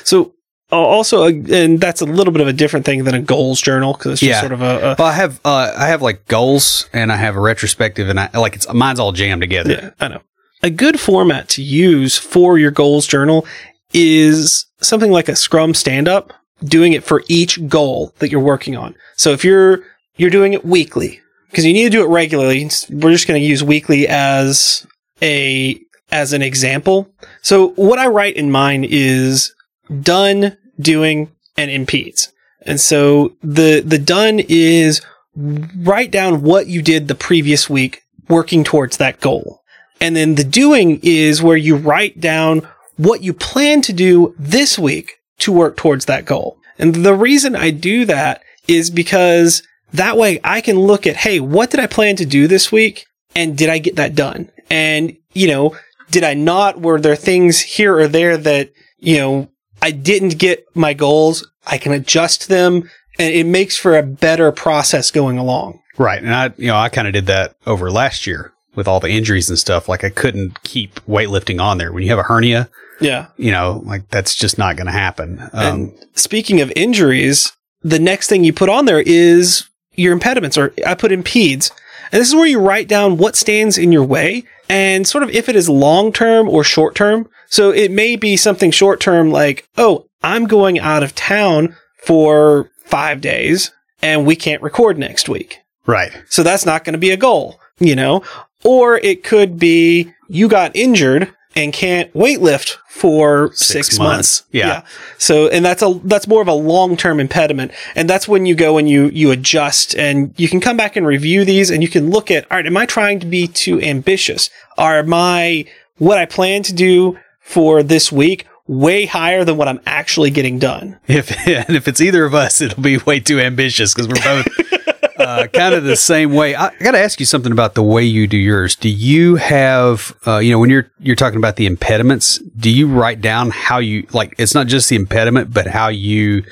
So 0.02 0.34
also, 0.78 1.24
uh, 1.24 1.32
and 1.50 1.80
that's 1.80 2.00
a 2.00 2.06
little 2.06 2.32
bit 2.32 2.40
of 2.40 2.48
a 2.48 2.52
different 2.52 2.86
thing 2.86 3.04
than 3.04 3.14
a 3.14 3.20
goals 3.20 3.60
journal 3.60 3.92
because 3.92 4.12
it's 4.12 4.20
just 4.20 4.30
yeah. 4.30 4.40
sort 4.40 4.52
of 4.52 4.62
a. 4.62 4.92
a 4.92 4.96
well, 4.98 5.08
I 5.08 5.12
have 5.12 5.40
uh, 5.44 5.72
I 5.76 5.86
have 5.86 6.02
like 6.02 6.26
goals 6.26 6.88
and 6.92 7.12
I 7.12 7.16
have 7.16 7.36
a 7.36 7.40
retrospective 7.40 8.08
and 8.08 8.18
I 8.18 8.30
like 8.34 8.54
it's 8.54 8.72
mine's 8.72 8.98
all 8.98 9.12
jammed 9.12 9.42
together. 9.42 9.70
Yeah, 9.70 9.90
I 10.00 10.08
know. 10.08 10.22
A 10.62 10.70
good 10.70 10.98
format 10.98 11.48
to 11.50 11.62
use 11.62 12.16
for 12.16 12.58
your 12.58 12.70
goals 12.70 13.06
journal 13.06 13.46
is 13.92 14.66
something 14.80 15.10
like 15.10 15.28
a 15.28 15.36
Scrum 15.36 15.74
stand 15.74 16.08
up, 16.08 16.32
doing 16.64 16.92
it 16.92 17.04
for 17.04 17.22
each 17.28 17.68
goal 17.68 18.14
that 18.20 18.30
you're 18.30 18.40
working 18.40 18.76
on. 18.76 18.94
So 19.16 19.32
if 19.32 19.44
you're 19.44 19.84
you're 20.16 20.30
doing 20.30 20.52
it 20.52 20.64
weekly 20.64 21.20
because 21.50 21.66
you 21.66 21.72
need 21.72 21.84
to 21.84 21.90
do 21.90 22.02
it 22.02 22.08
regularly, 22.08 22.70
we're 22.90 23.12
just 23.12 23.28
going 23.28 23.40
to 23.40 23.46
use 23.46 23.62
weekly 23.62 24.08
as 24.08 24.86
a 25.20 25.78
as 26.10 26.32
an 26.32 26.42
example. 26.42 27.12
So 27.42 27.70
what 27.70 27.98
I 27.98 28.06
write 28.06 28.36
in 28.36 28.50
mine 28.50 28.86
is 28.88 29.54
done 30.00 30.56
doing, 30.82 31.30
and 31.56 31.70
impedes. 31.70 32.32
And 32.64 32.80
so 32.80 33.36
the, 33.42 33.82
the 33.84 33.98
done 33.98 34.40
is 34.48 35.00
write 35.34 36.10
down 36.10 36.42
what 36.42 36.66
you 36.66 36.82
did 36.82 37.08
the 37.08 37.14
previous 37.14 37.68
week 37.68 38.02
working 38.28 38.64
towards 38.64 38.96
that 38.98 39.20
goal. 39.20 39.62
And 40.00 40.14
then 40.14 40.34
the 40.34 40.44
doing 40.44 41.00
is 41.02 41.42
where 41.42 41.56
you 41.56 41.76
write 41.76 42.20
down 42.20 42.66
what 42.96 43.22
you 43.22 43.32
plan 43.32 43.82
to 43.82 43.92
do 43.92 44.34
this 44.38 44.78
week 44.78 45.18
to 45.38 45.52
work 45.52 45.76
towards 45.76 46.04
that 46.06 46.24
goal. 46.24 46.58
And 46.78 46.94
the 46.94 47.14
reason 47.14 47.56
I 47.56 47.70
do 47.70 48.04
that 48.04 48.42
is 48.68 48.90
because 48.90 49.62
That 49.92 50.16
way 50.16 50.40
I 50.42 50.60
can 50.60 50.78
look 50.78 51.06
at, 51.06 51.16
hey, 51.16 51.38
what 51.40 51.70
did 51.70 51.80
I 51.80 51.86
plan 51.86 52.16
to 52.16 52.26
do 52.26 52.46
this 52.46 52.72
week? 52.72 53.06
And 53.34 53.56
did 53.56 53.68
I 53.68 53.78
get 53.78 53.96
that 53.96 54.14
done? 54.14 54.50
And, 54.70 55.16
you 55.32 55.48
know, 55.48 55.76
did 56.10 56.24
I 56.24 56.34
not? 56.34 56.80
Were 56.80 57.00
there 57.00 57.16
things 57.16 57.60
here 57.60 57.98
or 57.98 58.08
there 58.08 58.36
that, 58.36 58.72
you 58.98 59.18
know, 59.18 59.48
I 59.82 59.90
didn't 59.90 60.38
get 60.38 60.64
my 60.74 60.94
goals? 60.94 61.46
I 61.66 61.76
can 61.78 61.92
adjust 61.92 62.48
them 62.48 62.88
and 63.18 63.34
it 63.34 63.44
makes 63.46 63.76
for 63.76 63.96
a 63.98 64.02
better 64.02 64.50
process 64.52 65.10
going 65.10 65.36
along. 65.38 65.80
Right. 65.98 66.22
And 66.22 66.34
I, 66.34 66.52
you 66.56 66.68
know, 66.68 66.76
I 66.76 66.88
kind 66.88 67.06
of 67.06 67.12
did 67.12 67.26
that 67.26 67.54
over 67.66 67.90
last 67.90 68.26
year 68.26 68.52
with 68.74 68.88
all 68.88 69.00
the 69.00 69.10
injuries 69.10 69.50
and 69.50 69.58
stuff. 69.58 69.88
Like 69.88 70.02
I 70.04 70.08
couldn't 70.08 70.62
keep 70.62 70.94
weightlifting 71.06 71.60
on 71.60 71.76
there. 71.78 71.92
When 71.92 72.02
you 72.02 72.08
have 72.08 72.18
a 72.18 72.22
hernia, 72.22 72.70
Yeah. 73.00 73.26
you 73.36 73.50
know, 73.50 73.82
like 73.84 74.08
that's 74.08 74.34
just 74.34 74.56
not 74.56 74.76
going 74.76 74.86
to 74.86 74.92
happen. 74.92 75.40
Um, 75.40 75.50
And 75.52 76.06
speaking 76.14 76.60
of 76.62 76.72
injuries, 76.74 77.52
the 77.82 77.98
next 77.98 78.28
thing 78.28 78.44
you 78.44 78.52
put 78.54 78.70
on 78.70 78.86
there 78.86 79.02
is 79.04 79.64
your 79.94 80.12
impediments, 80.14 80.56
or 80.56 80.72
I 80.86 80.94
put 80.94 81.12
impedes. 81.12 81.70
And 82.10 82.20
this 82.20 82.28
is 82.28 82.34
where 82.34 82.46
you 82.46 82.60
write 82.60 82.88
down 82.88 83.18
what 83.18 83.36
stands 83.36 83.76
in 83.76 83.92
your 83.92 84.04
way 84.04 84.44
and 84.72 85.06
sort 85.06 85.22
of 85.22 85.28
if 85.30 85.50
it 85.50 85.56
is 85.56 85.68
long 85.68 86.12
term 86.12 86.48
or 86.48 86.64
short 86.64 86.94
term. 86.94 87.28
So 87.46 87.70
it 87.70 87.90
may 87.90 88.16
be 88.16 88.38
something 88.38 88.70
short 88.70 89.00
term 89.00 89.30
like, 89.30 89.68
oh, 89.76 90.06
I'm 90.22 90.46
going 90.46 90.78
out 90.78 91.02
of 91.02 91.14
town 91.14 91.76
for 92.02 92.70
five 92.86 93.20
days 93.20 93.70
and 94.00 94.26
we 94.26 94.34
can't 94.34 94.62
record 94.62 94.96
next 94.98 95.28
week. 95.28 95.58
right. 95.86 96.10
So 96.28 96.42
that's 96.42 96.64
not 96.64 96.84
going 96.84 96.94
to 96.94 96.98
be 96.98 97.10
a 97.10 97.16
goal, 97.18 97.60
you 97.78 97.94
know? 97.94 98.22
Or 98.64 98.96
it 98.96 99.22
could 99.22 99.58
be 99.58 100.12
you 100.28 100.48
got 100.48 100.74
injured 100.74 101.34
and 101.54 101.72
can't 101.72 102.12
weightlift 102.14 102.76
for 102.88 103.48
six, 103.54 103.88
Six 103.88 103.98
months. 103.98 104.08
months. 104.08 104.42
Yeah. 104.52 104.84
So, 105.18 105.48
and 105.48 105.64
that's 105.64 105.82
a, 105.82 105.98
that's 106.04 106.26
more 106.28 106.42
of 106.42 106.48
a 106.48 106.52
long-term 106.52 107.20
impediment. 107.20 107.72
And 107.94 108.08
that's 108.08 108.28
when 108.28 108.46
you 108.46 108.54
go 108.54 108.78
and 108.78 108.88
you, 108.88 109.08
you 109.08 109.30
adjust 109.30 109.94
and 109.96 110.34
you 110.38 110.48
can 110.48 110.60
come 110.60 110.76
back 110.76 110.96
and 110.96 111.06
review 111.06 111.44
these 111.44 111.70
and 111.70 111.82
you 111.82 111.88
can 111.88 112.10
look 112.10 112.30
at, 112.30 112.50
all 112.50 112.58
right, 112.58 112.66
am 112.66 112.76
I 112.76 112.86
trying 112.86 113.18
to 113.20 113.26
be 113.26 113.46
too 113.48 113.80
ambitious? 113.80 114.50
Are 114.78 115.02
my, 115.02 115.64
what 115.98 116.18
I 116.18 116.26
plan 116.26 116.62
to 116.64 116.72
do 116.72 117.18
for 117.40 117.82
this 117.82 118.12
week 118.12 118.46
way 118.66 119.06
higher 119.06 119.44
than 119.44 119.56
what 119.56 119.68
I'm 119.68 119.80
actually 119.86 120.30
getting 120.30 120.58
done? 120.58 120.98
If 121.08 121.30
and 121.46 121.76
if 121.76 121.88
it's 121.88 122.00
either 122.00 122.24
of 122.24 122.34
us, 122.34 122.60
it'll 122.60 122.82
be 122.82 122.98
way 122.98 123.20
too 123.20 123.40
ambitious 123.40 123.94
because 123.94 124.08
we're 124.08 124.22
both 124.22 124.46
uh, 125.22 125.46
kind 125.48 125.74
of 125.74 125.84
the 125.84 125.96
same 125.96 126.32
way. 126.34 126.54
I, 126.54 126.68
I 126.68 126.78
got 126.82 126.92
to 126.92 126.98
ask 126.98 127.20
you 127.20 127.26
something 127.26 127.52
about 127.52 127.74
the 127.74 127.82
way 127.82 128.04
you 128.04 128.26
do 128.26 128.36
yours. 128.36 128.76
Do 128.76 128.88
you 128.88 129.36
have, 129.36 130.16
uh, 130.26 130.38
you 130.38 130.50
know, 130.52 130.58
when 130.58 130.70
you're 130.70 130.90
you're 130.98 131.16
talking 131.16 131.38
about 131.38 131.56
the 131.56 131.66
impediments, 131.66 132.38
do 132.56 132.70
you 132.70 132.86
write 132.88 133.20
down 133.20 133.50
how 133.50 133.78
you 133.78 134.06
like? 134.12 134.34
It's 134.38 134.54
not 134.54 134.66
just 134.66 134.88
the 134.88 134.96
impediment, 134.96 135.52
but 135.52 135.66
how 135.66 135.88
you 135.88 136.44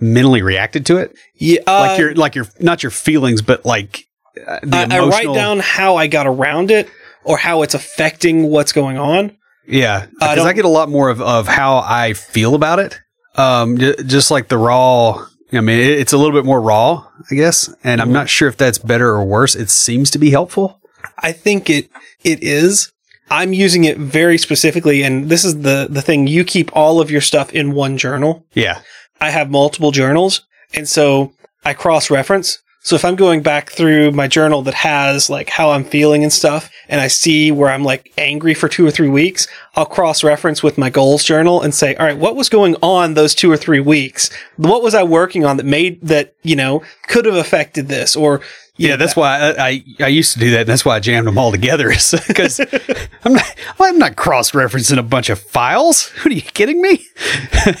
mentally 0.00 0.42
reacted 0.42 0.84
to 0.86 0.98
it. 0.98 1.16
Yeah. 1.36 1.60
Like 1.66 1.98
your 1.98 2.14
like 2.14 2.34
your 2.34 2.46
not 2.60 2.82
your 2.82 2.90
feelings, 2.90 3.42
but 3.42 3.64
like 3.64 4.04
uh, 4.46 4.58
the 4.62 4.76
I, 4.76 4.96
I 4.96 5.06
write 5.08 5.32
down 5.34 5.60
how 5.60 5.96
I 5.96 6.06
got 6.06 6.26
around 6.26 6.70
it 6.70 6.88
or 7.24 7.38
how 7.38 7.62
it's 7.62 7.74
affecting 7.74 8.44
what's 8.44 8.72
going 8.72 8.98
on. 8.98 9.36
Yeah, 9.68 10.02
I 10.02 10.06
because 10.06 10.28
I, 10.30 10.34
don't- 10.36 10.54
get 10.54 10.64
a 10.64 10.68
lot 10.68 10.88
more 10.88 11.08
of, 11.08 11.20
of 11.20 11.48
how 11.48 11.78
I 11.78 12.12
feel 12.12 12.54
about 12.54 12.78
it. 12.78 13.00
Um, 13.34 13.78
j- 13.78 13.96
just 14.06 14.30
like 14.30 14.48
the 14.48 14.56
raw. 14.58 15.26
I 15.52 15.60
mean, 15.60 15.78
it's 15.78 16.12
a 16.12 16.18
little 16.18 16.32
bit 16.32 16.44
more 16.44 16.60
raw, 16.60 17.06
I 17.30 17.34
guess, 17.34 17.72
and 17.84 18.00
I'm 18.00 18.12
not 18.12 18.28
sure 18.28 18.48
if 18.48 18.56
that's 18.56 18.78
better 18.78 19.10
or 19.10 19.24
worse. 19.24 19.54
It 19.54 19.70
seems 19.70 20.10
to 20.10 20.18
be 20.18 20.30
helpful. 20.30 20.80
I 21.18 21.32
think 21.32 21.70
it 21.70 21.88
it 22.24 22.42
is. 22.42 22.92
I'm 23.30 23.52
using 23.52 23.84
it 23.84 23.96
very 23.96 24.38
specifically, 24.38 25.02
and 25.02 25.28
this 25.28 25.44
is 25.44 25.62
the 25.62 25.86
the 25.88 26.02
thing. 26.02 26.26
You 26.26 26.44
keep 26.44 26.74
all 26.74 27.00
of 27.00 27.10
your 27.10 27.20
stuff 27.20 27.52
in 27.52 27.74
one 27.74 27.96
journal. 27.96 28.44
Yeah, 28.54 28.80
I 29.20 29.30
have 29.30 29.50
multiple 29.50 29.92
journals, 29.92 30.42
and 30.74 30.88
so 30.88 31.32
I 31.64 31.74
cross 31.74 32.10
reference. 32.10 32.62
So 32.80 32.94
if 32.94 33.04
I'm 33.04 33.16
going 33.16 33.42
back 33.42 33.70
through 33.70 34.12
my 34.12 34.28
journal 34.28 34.62
that 34.62 34.74
has 34.74 35.28
like 35.28 35.50
how 35.50 35.70
I'm 35.70 35.84
feeling 35.84 36.22
and 36.22 36.32
stuff, 36.32 36.70
and 36.88 37.00
I 37.00 37.08
see 37.08 37.50
where 37.50 37.70
I'm 37.70 37.84
like 37.84 38.12
angry 38.18 38.54
for 38.54 38.68
two 38.68 38.86
or 38.86 38.90
three 38.90 39.08
weeks, 39.08 39.46
I'll 39.74 39.86
cross 39.86 40.22
reference 40.22 40.62
with 40.62 40.78
my 40.78 40.90
goals 40.90 41.24
journal 41.24 41.62
and 41.62 41.74
say, 41.74 41.94
all 41.96 42.06
right, 42.06 42.16
what 42.16 42.36
was 42.36 42.48
going 42.48 42.76
on 42.82 43.14
those 43.14 43.34
two 43.34 43.50
or 43.50 43.56
three 43.56 43.80
weeks? 43.80 44.30
What 44.56 44.82
was 44.82 44.94
I 44.94 45.02
working 45.02 45.44
on 45.44 45.56
that 45.56 45.66
made 45.66 46.00
that, 46.02 46.34
you 46.42 46.56
know, 46.56 46.82
could 47.08 47.24
have 47.24 47.34
affected 47.34 47.88
this 47.88 48.16
or, 48.16 48.40
you 48.78 48.88
yeah. 48.88 48.96
That's 48.96 49.16
why 49.16 49.38
I, 49.38 49.68
I 49.68 49.84
I 50.00 50.08
used 50.08 50.34
to 50.34 50.38
do 50.38 50.50
that. 50.50 50.60
And 50.60 50.68
that's 50.68 50.84
why 50.84 50.96
I 50.96 51.00
jammed 51.00 51.26
them 51.26 51.38
all 51.38 51.50
together. 51.50 51.90
Is 51.90 52.14
because 52.28 52.60
I'm 53.24 53.32
not 53.32 53.56
I'm 53.80 53.98
not 53.98 54.16
cross 54.16 54.50
referencing 54.50 54.98
a 54.98 55.02
bunch 55.02 55.30
of 55.30 55.40
files. 55.40 56.12
What 56.26 56.32
are 56.32 56.34
you 56.34 56.42
kidding 56.42 56.82
me? 56.82 57.06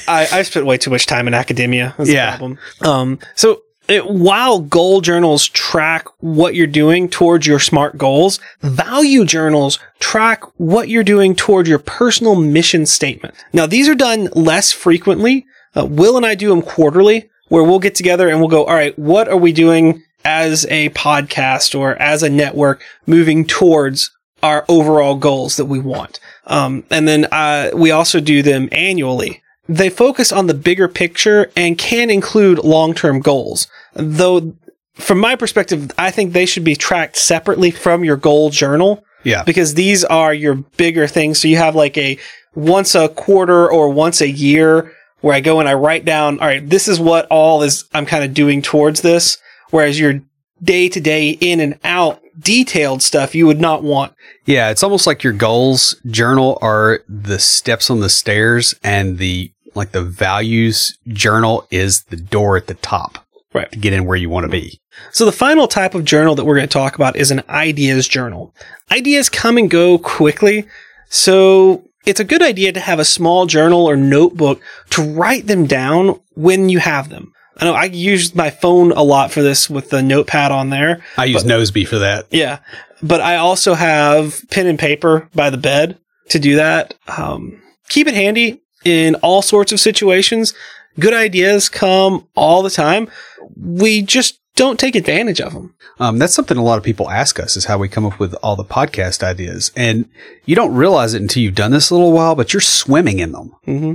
I, 0.06 0.28
I 0.32 0.42
spent 0.42 0.66
way 0.66 0.78
too 0.78 0.90
much 0.90 1.06
time 1.06 1.26
in 1.26 1.34
academia. 1.34 1.94
That's 1.98 2.08
Yeah. 2.08 2.38
Um, 2.80 3.18
so 3.34 3.62
it, 3.88 4.10
while 4.10 4.60
goal 4.60 5.00
journals 5.00 5.48
track 5.48 6.06
what 6.18 6.54
you're 6.54 6.66
doing 6.66 7.08
towards 7.08 7.46
your 7.46 7.58
smart 7.58 7.98
goals, 7.98 8.40
value 8.60 9.24
journals 9.24 9.78
track 10.00 10.42
what 10.58 10.88
you're 10.88 11.04
doing 11.04 11.34
toward 11.34 11.68
your 11.68 11.78
personal 11.78 12.34
mission 12.34 12.86
statement. 12.86 13.34
Now, 13.52 13.66
these 13.66 13.88
are 13.88 13.94
done 13.94 14.28
less 14.34 14.72
frequently. 14.72 15.46
Uh, 15.76 15.86
Will 15.86 16.16
and 16.16 16.26
I 16.26 16.34
do 16.34 16.48
them 16.48 16.62
quarterly 16.62 17.28
where 17.48 17.62
we'll 17.62 17.78
get 17.78 17.94
together 17.94 18.28
and 18.28 18.40
we'll 18.40 18.48
go, 18.48 18.64
all 18.64 18.74
right, 18.74 18.98
what 18.98 19.28
are 19.28 19.36
we 19.36 19.52
doing 19.52 20.02
as 20.24 20.66
a 20.66 20.88
podcast 20.90 21.78
or 21.78 21.94
as 22.02 22.22
a 22.22 22.28
network 22.28 22.82
moving 23.06 23.46
towards 23.46 24.10
our 24.42 24.64
overall 24.68 25.14
goals 25.14 25.56
that 25.56 25.64
we 25.66 25.78
want. 25.78 26.20
Um, 26.46 26.84
and 26.90 27.06
then 27.06 27.26
uh, 27.32 27.70
we 27.74 27.90
also 27.90 28.20
do 28.20 28.42
them 28.42 28.68
annually. 28.72 29.42
They 29.68 29.90
focus 29.90 30.32
on 30.32 30.46
the 30.46 30.54
bigger 30.54 30.88
picture 30.88 31.50
and 31.56 31.76
can 31.76 32.10
include 32.10 32.58
long-term 32.58 33.20
goals. 33.20 33.66
Though, 33.94 34.54
from 34.94 35.18
my 35.18 35.36
perspective, 35.36 35.90
I 35.98 36.10
think 36.10 36.32
they 36.32 36.46
should 36.46 36.64
be 36.64 36.76
tracked 36.76 37.16
separately 37.16 37.70
from 37.70 38.04
your 38.04 38.16
goal 38.16 38.50
journal 38.50 39.04
Yeah, 39.24 39.42
because 39.42 39.74
these 39.74 40.04
are 40.04 40.32
your 40.32 40.54
bigger 40.54 41.06
things. 41.06 41.40
So 41.40 41.48
you 41.48 41.56
have 41.56 41.74
like 41.74 41.98
a 41.98 42.18
once 42.54 42.94
a 42.94 43.08
quarter 43.08 43.70
or 43.70 43.90
once 43.90 44.20
a 44.20 44.30
year 44.30 44.92
where 45.20 45.34
I 45.34 45.40
go 45.40 45.60
and 45.60 45.68
I 45.68 45.74
write 45.74 46.04
down, 46.04 46.38
all 46.38 46.46
right, 46.46 46.68
this 46.68 46.88
is 46.88 47.00
what 47.00 47.26
all 47.30 47.62
is 47.62 47.84
I'm 47.92 48.06
kind 48.06 48.24
of 48.24 48.32
doing 48.34 48.62
towards 48.62 49.00
this. 49.02 49.38
Whereas 49.70 49.98
your 49.98 50.20
day 50.62 50.88
to 50.88 51.00
day 51.00 51.30
in 51.30 51.60
and 51.60 51.78
out 51.84 52.22
detailed 52.38 53.02
stuff 53.02 53.34
you 53.34 53.46
would 53.46 53.60
not 53.60 53.82
want. 53.82 54.14
Yeah, 54.44 54.70
it's 54.70 54.82
almost 54.82 55.06
like 55.06 55.22
your 55.22 55.32
goals 55.32 55.96
journal 56.06 56.58
are 56.62 57.00
the 57.08 57.38
steps 57.38 57.90
on 57.90 58.00
the 58.00 58.08
stairs 58.08 58.74
and 58.82 59.18
the 59.18 59.52
like 59.76 59.92
the 59.92 60.02
values 60.02 60.96
journal 61.08 61.66
is 61.70 62.04
the 62.04 62.16
door 62.16 62.56
at 62.56 62.66
the 62.66 62.74
top. 62.74 63.18
Right. 63.52 63.70
To 63.72 63.78
get 63.78 63.92
in 63.92 64.04
where 64.04 64.16
you 64.16 64.28
want 64.28 64.44
to 64.44 64.50
be. 64.50 64.80
So 65.12 65.24
the 65.24 65.32
final 65.32 65.66
type 65.66 65.94
of 65.94 66.04
journal 66.04 66.34
that 66.34 66.44
we're 66.44 66.56
going 66.56 66.68
to 66.68 66.72
talk 66.72 66.94
about 66.94 67.16
is 67.16 67.30
an 67.30 67.42
ideas 67.48 68.06
journal. 68.06 68.54
Ideas 68.90 69.28
come 69.28 69.56
and 69.56 69.70
go 69.70 69.98
quickly. 69.98 70.66
So 71.08 71.84
it's 72.04 72.20
a 72.20 72.24
good 72.24 72.42
idea 72.42 72.72
to 72.72 72.80
have 72.80 72.98
a 72.98 73.04
small 73.04 73.46
journal 73.46 73.86
or 73.86 73.96
notebook 73.96 74.60
to 74.90 75.02
write 75.02 75.46
them 75.46 75.66
down 75.66 76.20
when 76.34 76.68
you 76.68 76.80
have 76.80 77.08
them. 77.08 77.32
I 77.58 77.64
know 77.64 77.72
I 77.72 77.84
use 77.84 78.34
my 78.34 78.50
phone 78.50 78.92
a 78.92 79.02
lot 79.02 79.32
for 79.32 79.42
this 79.42 79.70
with 79.70 79.88
the 79.88 80.02
notepad 80.02 80.52
on 80.52 80.68
there. 80.68 81.02
I 81.16 81.24
use 81.24 81.44
Nozbe 81.44 81.88
for 81.88 81.98
that. 82.00 82.26
Yeah. 82.30 82.58
But 83.02 83.22
I 83.22 83.36
also 83.36 83.74
have 83.74 84.44
pen 84.50 84.66
and 84.66 84.78
paper 84.78 85.28
by 85.34 85.48
the 85.48 85.56
bed 85.56 85.98
to 86.28 86.38
do 86.38 86.56
that. 86.56 86.94
Um, 87.08 87.62
keep 87.88 88.06
it 88.06 88.14
handy 88.14 88.60
in 88.86 89.16
all 89.16 89.42
sorts 89.42 89.72
of 89.72 89.80
situations. 89.80 90.54
Good 90.98 91.12
ideas 91.12 91.68
come 91.68 92.26
all 92.34 92.62
the 92.62 92.70
time. 92.70 93.10
We 93.56 94.00
just 94.02 94.40
don't 94.54 94.80
take 94.80 94.94
advantage 94.96 95.40
of 95.40 95.52
them. 95.52 95.74
Um, 95.98 96.18
that's 96.18 96.34
something 96.34 96.56
a 96.56 96.62
lot 96.62 96.78
of 96.78 96.84
people 96.84 97.10
ask 97.10 97.38
us 97.38 97.56
is 97.56 97.66
how 97.66 97.76
we 97.78 97.88
come 97.88 98.06
up 98.06 98.18
with 98.18 98.34
all 98.36 98.56
the 98.56 98.64
podcast 98.64 99.22
ideas. 99.22 99.70
And 99.76 100.08
you 100.46 100.56
don't 100.56 100.74
realize 100.74 101.12
it 101.12 101.20
until 101.20 101.42
you've 101.42 101.54
done 101.54 101.72
this 101.72 101.90
a 101.90 101.94
little 101.94 102.12
while, 102.12 102.34
but 102.34 102.52
you're 102.54 102.60
swimming 102.62 103.18
in 103.18 103.32
them. 103.32 103.52
hmm 103.64 103.94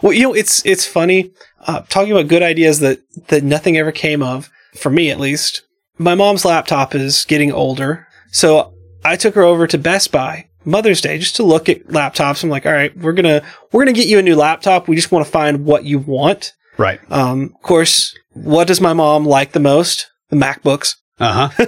Well, 0.00 0.12
you 0.14 0.22
know, 0.22 0.34
it's 0.34 0.64
it's 0.64 0.86
funny 0.86 1.32
uh, 1.66 1.82
talking 1.88 2.12
about 2.12 2.28
good 2.28 2.42
ideas 2.42 2.80
that 2.80 3.00
that 3.28 3.44
nothing 3.44 3.76
ever 3.76 3.92
came 3.92 4.22
of. 4.22 4.50
For 4.76 4.90
me, 4.90 5.10
at 5.10 5.20
least, 5.20 5.62
my 5.98 6.14
mom's 6.14 6.44
laptop 6.44 6.94
is 6.94 7.24
getting 7.26 7.52
older, 7.52 8.06
so 8.30 8.72
I 9.04 9.16
took 9.16 9.34
her 9.34 9.42
over 9.42 9.66
to 9.66 9.78
Best 9.78 10.12
Buy 10.12 10.47
Mother's 10.68 11.00
Day 11.00 11.18
just 11.18 11.36
to 11.36 11.42
look 11.42 11.68
at 11.68 11.86
laptops. 11.86 12.44
I'm 12.44 12.50
like, 12.50 12.66
all 12.66 12.72
right, 12.72 12.96
we're 12.96 13.12
gonna 13.12 13.42
we're 13.72 13.82
gonna 13.84 13.94
get 13.94 14.06
you 14.06 14.18
a 14.18 14.22
new 14.22 14.36
laptop. 14.36 14.86
We 14.86 14.96
just 14.96 15.10
want 15.10 15.24
to 15.24 15.30
find 15.30 15.64
what 15.64 15.84
you 15.84 15.98
want. 15.98 16.52
Right. 16.76 17.00
Um, 17.10 17.52
of 17.54 17.62
course, 17.62 18.16
what 18.34 18.68
does 18.68 18.80
my 18.80 18.92
mom 18.92 19.24
like 19.24 19.52
the 19.52 19.60
most? 19.60 20.10
The 20.28 20.36
MacBooks. 20.36 20.96
Uh 21.18 21.48
huh. 21.48 21.66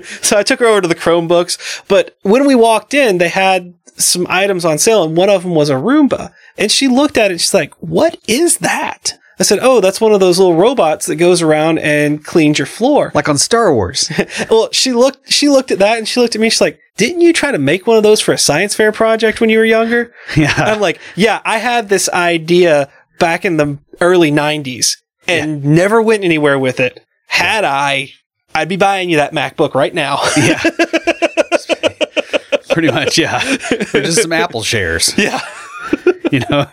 so 0.22 0.38
I 0.38 0.42
took 0.42 0.60
her 0.60 0.66
over 0.66 0.80
to 0.80 0.88
the 0.88 0.94
Chromebooks. 0.94 1.82
But 1.88 2.16
when 2.22 2.46
we 2.46 2.54
walked 2.54 2.94
in, 2.94 3.18
they 3.18 3.28
had 3.28 3.74
some 3.96 4.26
items 4.30 4.64
on 4.64 4.78
sale, 4.78 5.04
and 5.04 5.16
one 5.16 5.28
of 5.28 5.42
them 5.42 5.54
was 5.54 5.68
a 5.68 5.74
Roomba. 5.74 6.32
And 6.56 6.70
she 6.70 6.88
looked 6.88 7.18
at 7.18 7.30
it. 7.30 7.40
She's 7.40 7.54
like, 7.54 7.74
"What 7.80 8.16
is 8.26 8.58
that?" 8.58 9.18
I 9.42 9.44
said, 9.44 9.58
"Oh, 9.60 9.80
that's 9.80 10.00
one 10.00 10.12
of 10.12 10.20
those 10.20 10.38
little 10.38 10.54
robots 10.54 11.06
that 11.06 11.16
goes 11.16 11.42
around 11.42 11.80
and 11.80 12.24
cleans 12.24 12.60
your 12.60 12.66
floor." 12.66 13.10
like 13.12 13.28
on 13.28 13.38
Star 13.38 13.74
Wars. 13.74 14.08
well, 14.50 14.68
she 14.70 14.92
looked. 14.92 15.32
She 15.32 15.48
looked 15.48 15.72
at 15.72 15.80
that, 15.80 15.98
and 15.98 16.06
she 16.06 16.20
looked 16.20 16.36
at 16.36 16.40
me. 16.40 16.48
She's 16.48 16.60
like, 16.60 16.78
"Didn't 16.96 17.22
you 17.22 17.32
try 17.32 17.50
to 17.50 17.58
make 17.58 17.88
one 17.88 17.96
of 17.96 18.04
those 18.04 18.20
for 18.20 18.30
a 18.30 18.38
science 18.38 18.76
fair 18.76 18.92
project 18.92 19.40
when 19.40 19.50
you 19.50 19.58
were 19.58 19.64
younger?" 19.64 20.14
yeah. 20.36 20.54
I'm 20.56 20.78
like, 20.80 21.00
"Yeah, 21.16 21.40
I 21.44 21.58
had 21.58 21.88
this 21.88 22.08
idea 22.10 22.88
back 23.18 23.44
in 23.44 23.56
the 23.56 23.78
early 24.00 24.30
'90s." 24.30 24.98
and 25.26 25.64
never 25.64 26.00
went 26.00 26.24
anywhere 26.24 26.58
with 26.58 26.80
it. 26.80 27.04
Had 27.26 27.64
I, 27.64 28.10
I'd 28.54 28.68
be 28.68 28.76
buying 28.76 29.10
you 29.10 29.16
that 29.16 29.32
MacBook 29.32 29.74
right 29.74 29.94
now. 29.94 30.18
Yeah. 30.36 30.60
Pretty 32.70 32.90
much, 32.90 33.18
yeah. 33.18 33.36
Or 33.94 34.00
just 34.00 34.22
some 34.22 34.32
Apple 34.32 34.62
shares, 34.62 35.16
yeah. 35.18 35.40
you 36.30 36.40
know? 36.50 36.66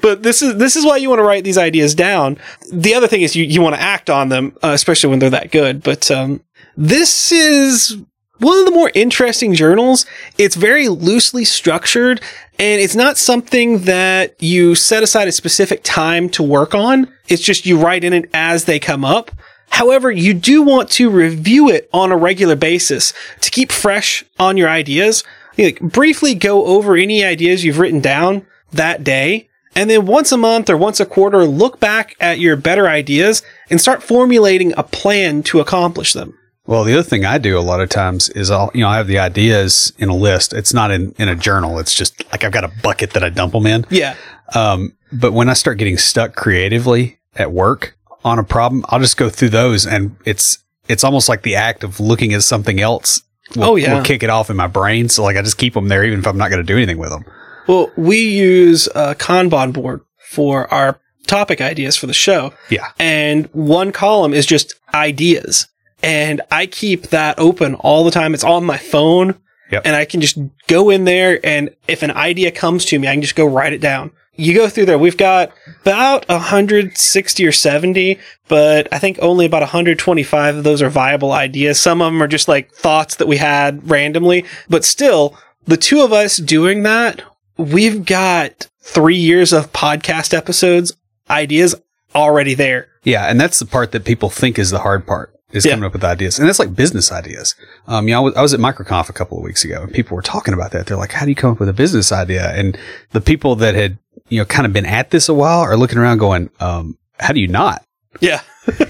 But 0.00 0.22
this 0.22 0.42
is 0.42 0.56
this 0.56 0.76
is 0.76 0.84
why 0.84 0.96
you 0.96 1.08
want 1.08 1.20
to 1.20 1.24
write 1.24 1.44
these 1.44 1.58
ideas 1.58 1.94
down. 1.94 2.38
The 2.72 2.94
other 2.94 3.08
thing 3.08 3.22
is 3.22 3.36
you, 3.36 3.44
you 3.44 3.60
want 3.60 3.74
to 3.74 3.80
act 3.80 4.10
on 4.10 4.28
them, 4.28 4.56
uh, 4.62 4.70
especially 4.70 5.10
when 5.10 5.18
they're 5.18 5.30
that 5.30 5.50
good. 5.50 5.82
But 5.82 6.10
um, 6.10 6.42
this 6.76 7.32
is 7.32 7.96
one 8.38 8.58
of 8.58 8.64
the 8.64 8.70
more 8.70 8.90
interesting 8.94 9.54
journals. 9.54 10.06
It's 10.38 10.56
very 10.56 10.88
loosely 10.88 11.44
structured, 11.44 12.20
and 12.58 12.80
it's 12.80 12.96
not 12.96 13.16
something 13.16 13.80
that 13.80 14.40
you 14.42 14.74
set 14.74 15.02
aside 15.02 15.28
a 15.28 15.32
specific 15.32 15.82
time 15.82 16.28
to 16.30 16.42
work 16.42 16.74
on. 16.74 17.12
It's 17.28 17.42
just 17.42 17.66
you 17.66 17.78
write 17.78 18.04
in 18.04 18.12
it 18.12 18.30
as 18.34 18.64
they 18.64 18.78
come 18.78 19.04
up. 19.04 19.30
However, 19.70 20.10
you 20.10 20.32
do 20.32 20.62
want 20.62 20.90
to 20.92 21.10
review 21.10 21.68
it 21.68 21.88
on 21.92 22.12
a 22.12 22.16
regular 22.16 22.56
basis 22.56 23.12
to 23.40 23.50
keep 23.50 23.72
fresh 23.72 24.24
on 24.38 24.56
your 24.56 24.68
ideas. 24.68 25.24
Like, 25.58 25.80
briefly 25.80 26.34
go 26.34 26.66
over 26.66 26.96
any 26.96 27.24
ideas 27.24 27.64
you've 27.64 27.78
written 27.78 28.00
down 28.00 28.46
that 28.72 29.04
day. 29.04 29.48
And 29.74 29.90
then 29.90 30.06
once 30.06 30.32
a 30.32 30.38
month 30.38 30.70
or 30.70 30.76
once 30.76 31.00
a 31.00 31.06
quarter, 31.06 31.44
look 31.44 31.78
back 31.80 32.16
at 32.18 32.38
your 32.38 32.56
better 32.56 32.88
ideas 32.88 33.42
and 33.68 33.78
start 33.80 34.02
formulating 34.02 34.72
a 34.76 34.82
plan 34.82 35.42
to 35.44 35.60
accomplish 35.60 36.14
them. 36.14 36.36
Well, 36.66 36.82
the 36.82 36.94
other 36.94 37.02
thing 37.02 37.24
I 37.24 37.38
do 37.38 37.58
a 37.58 37.60
lot 37.60 37.80
of 37.80 37.88
times 37.90 38.28
is 38.30 38.50
I'll, 38.50 38.70
you 38.74 38.80
know, 38.80 38.88
I 38.88 38.96
have 38.96 39.06
the 39.06 39.18
ideas 39.18 39.92
in 39.98 40.08
a 40.08 40.16
list. 40.16 40.52
It's 40.52 40.72
not 40.74 40.90
in, 40.90 41.14
in 41.18 41.28
a 41.28 41.36
journal. 41.36 41.78
It's 41.78 41.94
just 41.94 42.24
like 42.32 42.42
I've 42.42 42.52
got 42.52 42.64
a 42.64 42.72
bucket 42.82 43.10
that 43.12 43.22
I 43.22 43.28
dump 43.28 43.52
them 43.52 43.66
in. 43.66 43.86
Yeah. 43.90 44.16
Um, 44.54 44.96
but 45.12 45.32
when 45.32 45.48
I 45.48 45.52
start 45.52 45.78
getting 45.78 45.98
stuck 45.98 46.34
creatively 46.34 47.18
at 47.36 47.52
work 47.52 47.96
on 48.24 48.38
a 48.38 48.44
problem, 48.44 48.84
I'll 48.88 48.98
just 48.98 49.16
go 49.16 49.28
through 49.28 49.50
those 49.50 49.86
and 49.86 50.16
it's, 50.24 50.58
it's 50.88 51.04
almost 51.04 51.28
like 51.28 51.42
the 51.42 51.54
act 51.54 51.84
of 51.84 52.00
looking 52.00 52.32
at 52.32 52.42
something 52.42 52.80
else. 52.80 53.22
Will, 53.54 53.64
Oh, 53.64 53.76
yeah. 53.76 53.94
will 53.94 54.02
kick 54.04 54.22
it 54.24 54.30
off 54.30 54.50
in 54.50 54.56
my 54.56 54.66
brain. 54.66 55.08
So 55.08 55.22
like 55.22 55.36
I 55.36 55.42
just 55.42 55.58
keep 55.58 55.74
them 55.74 55.86
there 55.88 56.02
even 56.02 56.18
if 56.18 56.26
I'm 56.26 56.38
not 56.38 56.50
going 56.50 56.60
to 56.62 56.66
do 56.66 56.76
anything 56.76 56.98
with 56.98 57.10
them. 57.10 57.24
Well, 57.66 57.90
we 57.96 58.18
use 58.18 58.88
a 58.94 59.14
Kanban 59.14 59.72
board 59.72 60.02
for 60.18 60.72
our 60.72 61.00
topic 61.26 61.60
ideas 61.60 61.96
for 61.96 62.06
the 62.06 62.14
show. 62.14 62.52
Yeah. 62.70 62.92
And 62.98 63.46
one 63.52 63.92
column 63.92 64.32
is 64.32 64.46
just 64.46 64.74
ideas. 64.94 65.66
And 66.02 66.40
I 66.50 66.66
keep 66.66 67.08
that 67.08 67.38
open 67.38 67.74
all 67.76 68.04
the 68.04 68.10
time. 68.10 68.34
It's 68.34 68.44
on 68.44 68.64
my 68.64 68.78
phone. 68.78 69.34
Yep. 69.72 69.82
And 69.84 69.96
I 69.96 70.04
can 70.04 70.20
just 70.20 70.38
go 70.68 70.90
in 70.90 71.04
there 71.04 71.44
and 71.44 71.74
if 71.88 72.04
an 72.04 72.12
idea 72.12 72.52
comes 72.52 72.84
to 72.86 72.98
me, 72.98 73.08
I 73.08 73.14
can 73.14 73.22
just 73.22 73.34
go 73.34 73.46
write 73.46 73.72
it 73.72 73.80
down. 73.80 74.12
You 74.36 74.54
go 74.54 74.68
through 74.68 74.84
there. 74.84 74.98
We've 74.98 75.16
got 75.16 75.50
about 75.80 76.28
160 76.28 77.46
or 77.46 77.52
70, 77.52 78.18
but 78.48 78.86
I 78.92 78.98
think 78.98 79.18
only 79.20 79.46
about 79.46 79.62
125 79.62 80.56
of 80.56 80.62
those 80.64 80.82
are 80.82 80.90
viable 80.90 81.32
ideas. 81.32 81.80
Some 81.80 82.02
of 82.02 82.12
them 82.12 82.22
are 82.22 82.28
just 82.28 82.46
like 82.46 82.70
thoughts 82.72 83.16
that 83.16 83.28
we 83.28 83.38
had 83.38 83.90
randomly, 83.90 84.44
but 84.68 84.84
still 84.84 85.36
the 85.66 85.78
two 85.78 86.02
of 86.02 86.12
us 86.12 86.36
doing 86.36 86.82
that, 86.82 87.22
we've 87.56 88.04
got 88.04 88.68
three 88.80 89.16
years 89.16 89.52
of 89.52 89.72
podcast 89.72 90.34
episodes, 90.34 90.92
ideas 91.30 91.74
already 92.14 92.54
there. 92.54 92.88
Yeah, 93.04 93.26
and 93.26 93.40
that's 93.40 93.58
the 93.58 93.66
part 93.66 93.92
that 93.92 94.04
people 94.04 94.30
think 94.30 94.58
is 94.58 94.70
the 94.70 94.80
hard 94.80 95.06
part 95.06 95.32
is 95.52 95.64
Yeah. 95.64 95.72
coming 95.72 95.84
up 95.84 95.92
with 95.92 96.04
ideas, 96.04 96.38
and 96.38 96.48
that's 96.48 96.58
like 96.58 96.74
business 96.74 97.12
ideas. 97.12 97.54
Um, 97.86 98.08
you 98.08 98.14
know, 98.14 98.20
I 98.20 98.24
was, 98.24 98.34
I 98.36 98.42
was 98.42 98.54
at 98.54 98.60
MicroConf 98.60 99.08
a 99.08 99.12
couple 99.12 99.38
of 99.38 99.44
weeks 99.44 99.64
ago, 99.64 99.82
and 99.82 99.92
people 99.92 100.16
were 100.16 100.22
talking 100.22 100.54
about 100.54 100.72
that. 100.72 100.86
They're 100.86 100.96
like, 100.96 101.12
"How 101.12 101.24
do 101.24 101.30
you 101.30 101.36
come 101.36 101.52
up 101.52 101.60
with 101.60 101.68
a 101.68 101.72
business 101.72 102.10
idea?" 102.12 102.50
And 102.52 102.76
the 103.12 103.20
people 103.20 103.54
that 103.56 103.74
had 103.74 103.98
you 104.28 104.38
know 104.40 104.44
kind 104.44 104.66
of 104.66 104.72
been 104.72 104.86
at 104.86 105.10
this 105.10 105.28
a 105.28 105.34
while 105.34 105.60
are 105.60 105.76
looking 105.76 105.98
around, 105.98 106.18
going, 106.18 106.50
um, 106.60 106.98
"How 107.20 107.32
do 107.32 107.40
you 107.40 107.48
not?" 107.48 107.84
Yeah. 108.20 108.40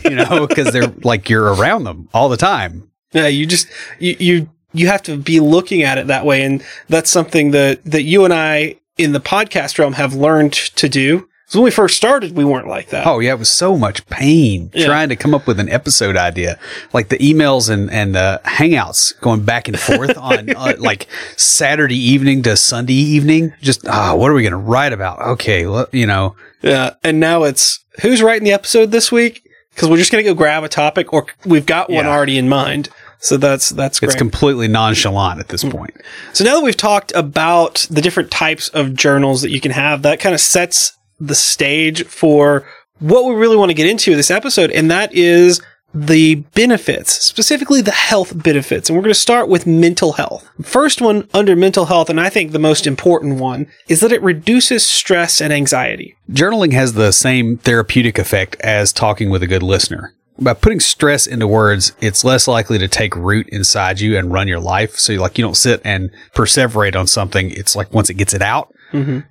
You 0.05 0.15
know, 0.17 0.47
because 0.47 0.73
they're 0.73 0.93
like 1.03 1.29
you're 1.29 1.53
around 1.53 1.85
them 1.85 2.09
all 2.15 2.29
the 2.29 2.37
time. 2.39 2.91
Yeah, 3.13 3.29
you 3.29 3.47
just 3.47 3.69
you 3.99 4.17
you 4.19 4.49
you 4.77 4.87
have 4.89 5.03
to 5.05 5.17
be 5.17 5.41
looking 5.41 5.83
at 5.83 5.99
it 5.99 6.07
that 6.09 6.25
way, 6.25 6.43
and 6.43 6.63
that's 6.89 7.11
something 7.11 7.51
that 7.53 7.85
that 7.85 8.03
you 8.03 8.25
and 8.25 8.33
I 8.35 8.77
in 8.99 9.13
the 9.13 9.21
podcast 9.21 9.79
realm 9.79 9.95
have 9.95 10.15
learned 10.15 10.53
to 10.53 10.89
do. 10.89 11.29
So 11.49 11.61
when 11.61 11.65
we 11.67 11.71
first 11.71 11.97
started, 11.97 12.35
we 12.37 12.45
weren't 12.45 12.67
like 12.67 12.89
that. 12.91 13.07
Oh 13.07 13.21
yeah, 13.21 13.33
it 13.35 13.39
was 13.39 13.49
so 13.51 13.77
much 13.79 14.05
pain 14.07 14.71
Yeah. 14.75 14.87
trying 14.87 15.11
to 15.11 15.17
come 15.17 15.33
up 15.33 15.47
with 15.47 15.61
an 15.61 15.69
episode 15.69 16.17
idea, 16.17 16.59
like 16.93 17.09
the 17.09 17.19
emails 17.19 17.71
and 17.71 17.89
and 17.91 18.17
the 18.17 18.41
hangouts 18.45 19.19
going 19.21 19.45
back 19.45 19.69
and 19.69 19.79
forth 19.79 20.19
on 20.31 20.51
uh, 20.57 20.75
like 20.79 21.07
Saturday 21.37 21.97
evening 21.99 22.43
to 22.43 22.57
Sunday 22.57 22.95
evening. 22.95 23.53
Just 23.61 23.87
ah, 23.87 24.15
what 24.17 24.31
are 24.31 24.35
we 24.35 24.43
going 24.43 24.51
to 24.53 24.57
write 24.59 24.93
about? 24.93 25.21
Okay, 25.21 25.67
well, 25.67 25.87
you 25.93 26.07
know, 26.07 26.35
Yeah, 26.63 26.95
and 27.05 27.21
now 27.21 27.45
it's 27.45 27.79
who's 28.03 28.23
writing 28.23 28.45
the 28.45 28.53
episode 28.53 28.91
this 28.91 29.13
week 29.13 29.43
because 29.75 29.89
we're 29.89 29.99
just 29.99 30.11
gonna 30.11 30.25
go 30.25 30.35
grab 30.35 30.65
a 30.65 30.69
topic, 30.69 31.13
or 31.13 31.27
we've 31.45 31.67
got 31.67 31.89
one 31.91 32.07
Yeah. 32.07 32.11
already 32.11 32.39
in 32.39 32.49
mind. 32.49 32.89
So 33.19 33.37
that's 33.37 33.71
that's 33.71 34.01
great. 34.01 34.09
it's 34.09 34.17
completely 34.17 34.69
nonchalant 34.69 35.41
at 35.41 35.49
this 35.49 35.65
mm. 35.65 35.73
point. 35.73 35.95
So 36.33 36.45
now 36.45 36.57
that 36.57 36.65
we've 36.65 36.77
talked 36.77 37.13
about 37.15 37.87
the 37.91 38.01
different 38.01 38.31
types 38.31 38.69
of 38.71 38.95
journals 38.95 39.43
that 39.43 39.51
you 39.51 39.61
can 39.61 39.73
have, 39.73 40.03
that 40.03 40.21
kind 40.21 40.35
of 40.35 40.41
sets 40.41 40.97
the 41.19 41.35
stage 41.35 42.05
for 42.05 42.67
what 42.99 43.25
we 43.25 43.35
really 43.35 43.57
want 43.57 43.71
to 43.71 43.75
get 43.75 43.87
into 43.87 44.15
this 44.17 44.31
episode, 44.31 44.71
and 44.71 44.91
that 44.91 45.15
is 45.15 45.61
the 45.95 46.37
benefits, 46.55 47.13
specifically 47.23 47.81
the 47.81 47.91
health 47.91 48.43
benefits. 48.43 48.89
And 48.89 48.97
we're 48.97 49.03
going 49.03 49.15
to 49.15 49.19
start 49.19 49.49
with 49.49 49.67
mental 49.67 50.13
health. 50.13 50.49
First 50.63 51.01
one 51.01 51.29
under 51.33 51.57
mental 51.57 51.87
health, 51.87 52.11
and 52.11 52.21
I 52.21 52.29
think 52.29 52.53
the 52.53 52.59
most 52.59 52.87
important 52.87 53.41
one, 53.41 53.67
is 53.89 54.01
that 54.01 54.13
it 54.13 54.23
reduces 54.23 54.85
stress 54.85 55.41
and 55.41 55.53
anxiety. 55.53 56.15
Journaling 56.31 56.73
has 56.73 56.93
the 56.93 57.13
same 57.13 57.57
therapeutic 57.59 58.19
effect 58.19 58.57
as 58.61 58.93
talking 58.93 59.31
with 59.31 59.43
a 59.43 59.47
good 59.47 59.63
listener. 59.63 60.13
By 60.39 60.53
putting 60.53 60.81
stress 60.81 61.27
into 61.27 61.47
words, 61.47 61.93
it's 62.01 62.25
less 62.25 62.47
likely 62.47 62.79
to 62.79 62.89
take 62.89 63.17
root 63.17 63.49
inside 63.49 64.01
you 64.01 64.19
and 64.19 64.33
run 64.33 64.49
your 64.49 64.61
life. 64.61 64.99
So, 64.99 65.15
like, 65.15 65.39
you 65.39 65.45
don't 65.45 65.57
sit 65.57 65.81
and 65.85 66.11
perseverate 66.35 66.95
on 66.95 67.07
something. 67.07 67.51
It's 67.51 67.75
like 67.75 67.93
once 67.95 68.11
it 68.11 68.15
gets 68.15 68.35
it 68.35 68.43
out, 68.43 68.73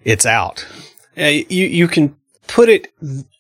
it's 0.04 0.26
out. 0.26 0.66
Uh, 1.18 1.24
you 1.26 1.66
you 1.66 1.88
can 1.88 2.16
put 2.48 2.70
it 2.70 2.94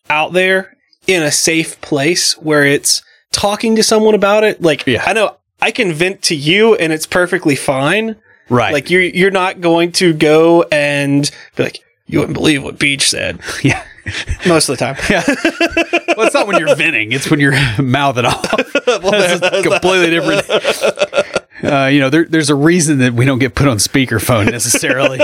out 0.09 0.33
there 0.33 0.75
in 1.07 1.23
a 1.23 1.31
safe 1.31 1.79
place 1.81 2.33
where 2.37 2.65
it's 2.65 3.03
talking 3.31 3.75
to 3.75 3.83
someone 3.83 4.15
about 4.15 4.43
it. 4.43 4.61
Like 4.61 4.85
Yeah. 4.87 5.03
I 5.05 5.13
know 5.13 5.37
I 5.61 5.71
can 5.71 5.91
vent 5.93 6.21
to 6.23 6.35
you 6.35 6.75
and 6.75 6.93
it's 6.93 7.05
perfectly 7.05 7.55
fine. 7.55 8.15
Right. 8.49 8.73
Like 8.73 8.89
you're 8.89 9.01
you're 9.01 9.31
not 9.31 9.61
going 9.61 9.91
to 9.93 10.13
go 10.13 10.63
and 10.71 11.29
be 11.55 11.63
like 11.63 11.79
you 12.07 12.19
wouldn't 12.19 12.35
believe 12.37 12.63
what 12.63 12.79
Beach 12.79 13.09
said 13.09 13.39
yeah. 13.63 13.83
most 14.47 14.69
of 14.69 14.77
the 14.77 14.85
time. 14.85 14.95
Yeah. 15.09 15.23
well, 16.15 16.25
it's 16.27 16.33
not 16.33 16.47
when 16.47 16.57
you're 16.59 16.75
venting; 16.75 17.11
it's 17.11 17.29
when 17.29 17.39
you're 17.39 17.55
mouthing 17.81 18.25
off. 18.25 18.53
well, 18.87 19.11
That's 19.11 19.63
completely 19.67 20.09
different. 20.11 21.43
Uh, 21.63 21.87
you 21.87 21.99
know, 21.99 22.09
there, 22.09 22.25
there's 22.25 22.49
a 22.49 22.55
reason 22.55 22.99
that 22.99 23.13
we 23.13 23.25
don't 23.25 23.39
get 23.39 23.55
put 23.55 23.67
on 23.67 23.77
speakerphone 23.77 24.51
necessarily. 24.51 25.21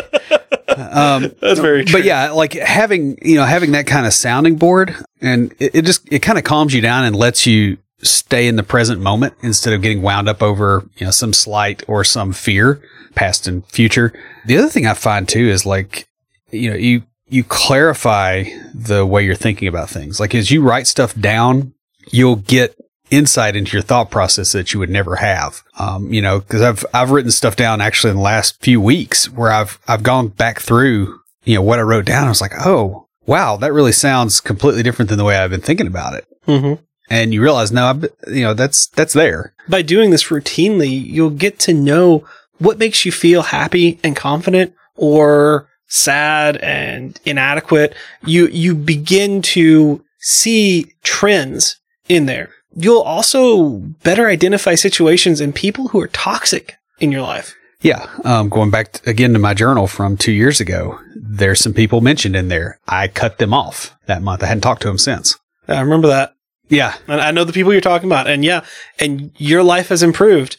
Um, 0.68 1.34
That's 1.42 1.60
very 1.60 1.86
true. 1.86 2.00
but 2.00 2.06
yeah, 2.06 2.32
like 2.32 2.54
having 2.54 3.18
you 3.22 3.36
know 3.36 3.46
having 3.46 3.74
that 3.74 3.86
kind 3.88 4.06
of 4.06 4.14
sounding 4.14 4.56
board, 4.56 4.96
and 5.22 5.54
it, 5.60 5.76
it 5.76 5.86
just 5.86 6.12
it 6.12 6.20
kind 6.20 6.38
of 6.38 6.44
calms 6.44 6.74
you 6.74 6.82
down 6.82 7.04
and 7.04 7.16
lets 7.16 7.46
you 7.46 7.78
stay 8.04 8.48
in 8.48 8.56
the 8.56 8.64
present 8.64 9.00
moment 9.00 9.36
instead 9.44 9.74
of 9.74 9.82
getting 9.82 10.02
wound 10.02 10.28
up 10.28 10.42
over 10.42 10.90
you 10.98 11.06
know 11.06 11.12
some 11.12 11.34
slight 11.34 11.84
or 11.88 12.04
some 12.04 12.34
fear, 12.34 12.82
past 13.14 13.48
and 13.48 13.66
future. 13.68 14.12
The 14.46 14.58
other 14.58 14.70
thing 14.70 14.88
I 14.88 14.94
find 14.94 15.28
too 15.28 15.48
is 15.48 15.66
like 15.66 16.08
you 16.50 16.70
know 16.72 16.76
you 16.78 17.04
you 17.32 17.44
clarify 17.46 18.44
the 18.74 19.06
way 19.06 19.24
you're 19.24 19.36
thinking 19.36 19.68
about 19.68 19.90
things. 19.90 20.20
Like 20.20 20.36
as 20.36 20.52
you 20.52 20.62
write 20.62 20.86
stuff 20.86 21.16
down, 21.16 21.74
you'll 22.12 22.36
get 22.36 22.76
insight 23.10 23.56
into 23.56 23.74
your 23.74 23.82
thought 23.82 24.12
process 24.12 24.52
that 24.52 24.74
you 24.74 24.80
would 24.80 24.90
never 24.90 25.16
have. 25.16 25.64
Um, 25.80 26.14
you 26.14 26.22
know, 26.22 26.40
because 26.40 26.62
I've 26.62 26.86
I've 26.94 27.12
written 27.12 27.32
stuff 27.32 27.56
down 27.56 27.82
actually 27.82 28.12
in 28.12 28.18
the 28.18 28.22
last 28.22 28.62
few 28.62 28.82
weeks 28.82 29.30
where 29.30 29.52
I've 29.52 29.80
I've 29.88 30.04
gone 30.04 30.28
back 30.28 30.60
through 30.60 31.20
you 31.46 31.56
know 31.56 31.62
what 31.62 31.80
I 31.80 31.84
wrote 31.84 32.06
down. 32.06 32.26
I 32.26 32.30
was 32.30 32.42
like, 32.42 32.54
oh 32.66 33.08
wow, 33.26 33.56
that 33.58 33.74
really 33.74 33.92
sounds 33.94 34.42
completely 34.42 34.84
different 34.84 35.10
than 35.10 35.18
the 35.18 35.24
way 35.24 35.38
I've 35.38 35.52
been 35.52 35.62
thinking 35.62 35.88
about 35.88 36.14
it. 36.14 36.28
Mhm. 36.48 36.80
And 37.10 37.34
you 37.34 37.42
realize, 37.42 37.72
no, 37.74 37.88
I've, 37.88 38.04
you 38.28 38.44
know, 38.44 38.54
that's 38.54 38.88
that's 38.88 39.14
there. 39.14 39.54
By 39.70 39.82
doing 39.82 40.12
this 40.12 40.26
routinely, 40.26 40.90
you'll 40.90 41.30
get 41.30 41.60
to 41.60 41.74
know 41.74 42.26
what 42.58 42.78
makes 42.78 43.06
you 43.06 43.12
feel 43.12 43.42
happy 43.42 44.00
and 44.04 44.16
confident 44.16 44.74
or 44.96 45.68
sad 45.92 46.58
and 46.58 47.20
inadequate. 47.26 47.94
You 48.26 48.48
you 48.48 48.74
begin 48.74 49.42
to 49.44 50.04
see 50.20 50.94
trends 51.04 51.78
in 52.08 52.26
there. 52.26 52.50
You'll 52.74 53.02
also 53.02 53.70
better 54.04 54.28
identify 54.28 54.76
situations 54.76 55.42
and 55.42 55.54
people 55.54 55.90
who 55.90 56.00
are 56.00 56.08
toxic 56.08 56.76
in 57.00 57.12
your 57.12 57.22
life. 57.22 57.54
Yeah. 57.82 58.08
Um, 58.24 58.48
going 58.48 58.70
back 58.72 59.06
again 59.06 59.34
to 59.34 59.40
my 59.40 59.54
journal 59.54 59.88
from 59.88 60.16
two 60.16 60.32
years 60.32 60.62
ago, 60.62 61.00
there's 61.16 61.60
some 61.60 61.74
people 61.74 62.00
mentioned 62.00 62.36
in 62.36 62.48
there. 62.48 62.80
I 62.88 63.08
cut 63.08 63.40
them 63.40 63.54
off 63.54 63.96
that 64.06 64.22
month. 64.22 64.44
I 64.44 64.46
hadn't 64.46 64.62
talked 64.62 64.84
to 64.84 64.88
them 64.88 65.00
since. 65.00 65.38
I 65.68 65.82
remember 65.82 66.08
that. 66.08 66.36
Yeah. 66.70 66.96
And 67.08 67.20
I 67.20 67.32
know 67.32 67.44
the 67.44 67.54
people 67.54 67.74
you're 67.74 67.82
talking 67.82 68.08
about. 68.08 68.28
And 68.28 68.46
yeah, 68.46 68.64
and 69.00 69.32
your 69.38 69.64
life 69.64 69.90
has 69.90 70.04
improved. 70.04 70.58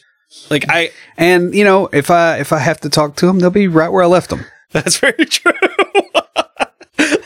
Like 0.49 0.65
I 0.69 0.91
And 1.17 1.55
you 1.55 1.63
know, 1.63 1.87
if 1.93 2.11
I 2.11 2.39
if 2.39 2.51
I 2.51 2.59
have 2.59 2.81
to 2.81 2.89
talk 2.89 3.15
to 3.17 3.25
them, 3.25 3.39
they'll 3.39 3.49
be 3.49 3.67
right 3.67 3.89
where 3.89 4.03
I 4.03 4.07
left 4.07 4.29
them. 4.29 4.45
That's 4.73 4.97
very 4.97 5.25
true. 5.25 5.53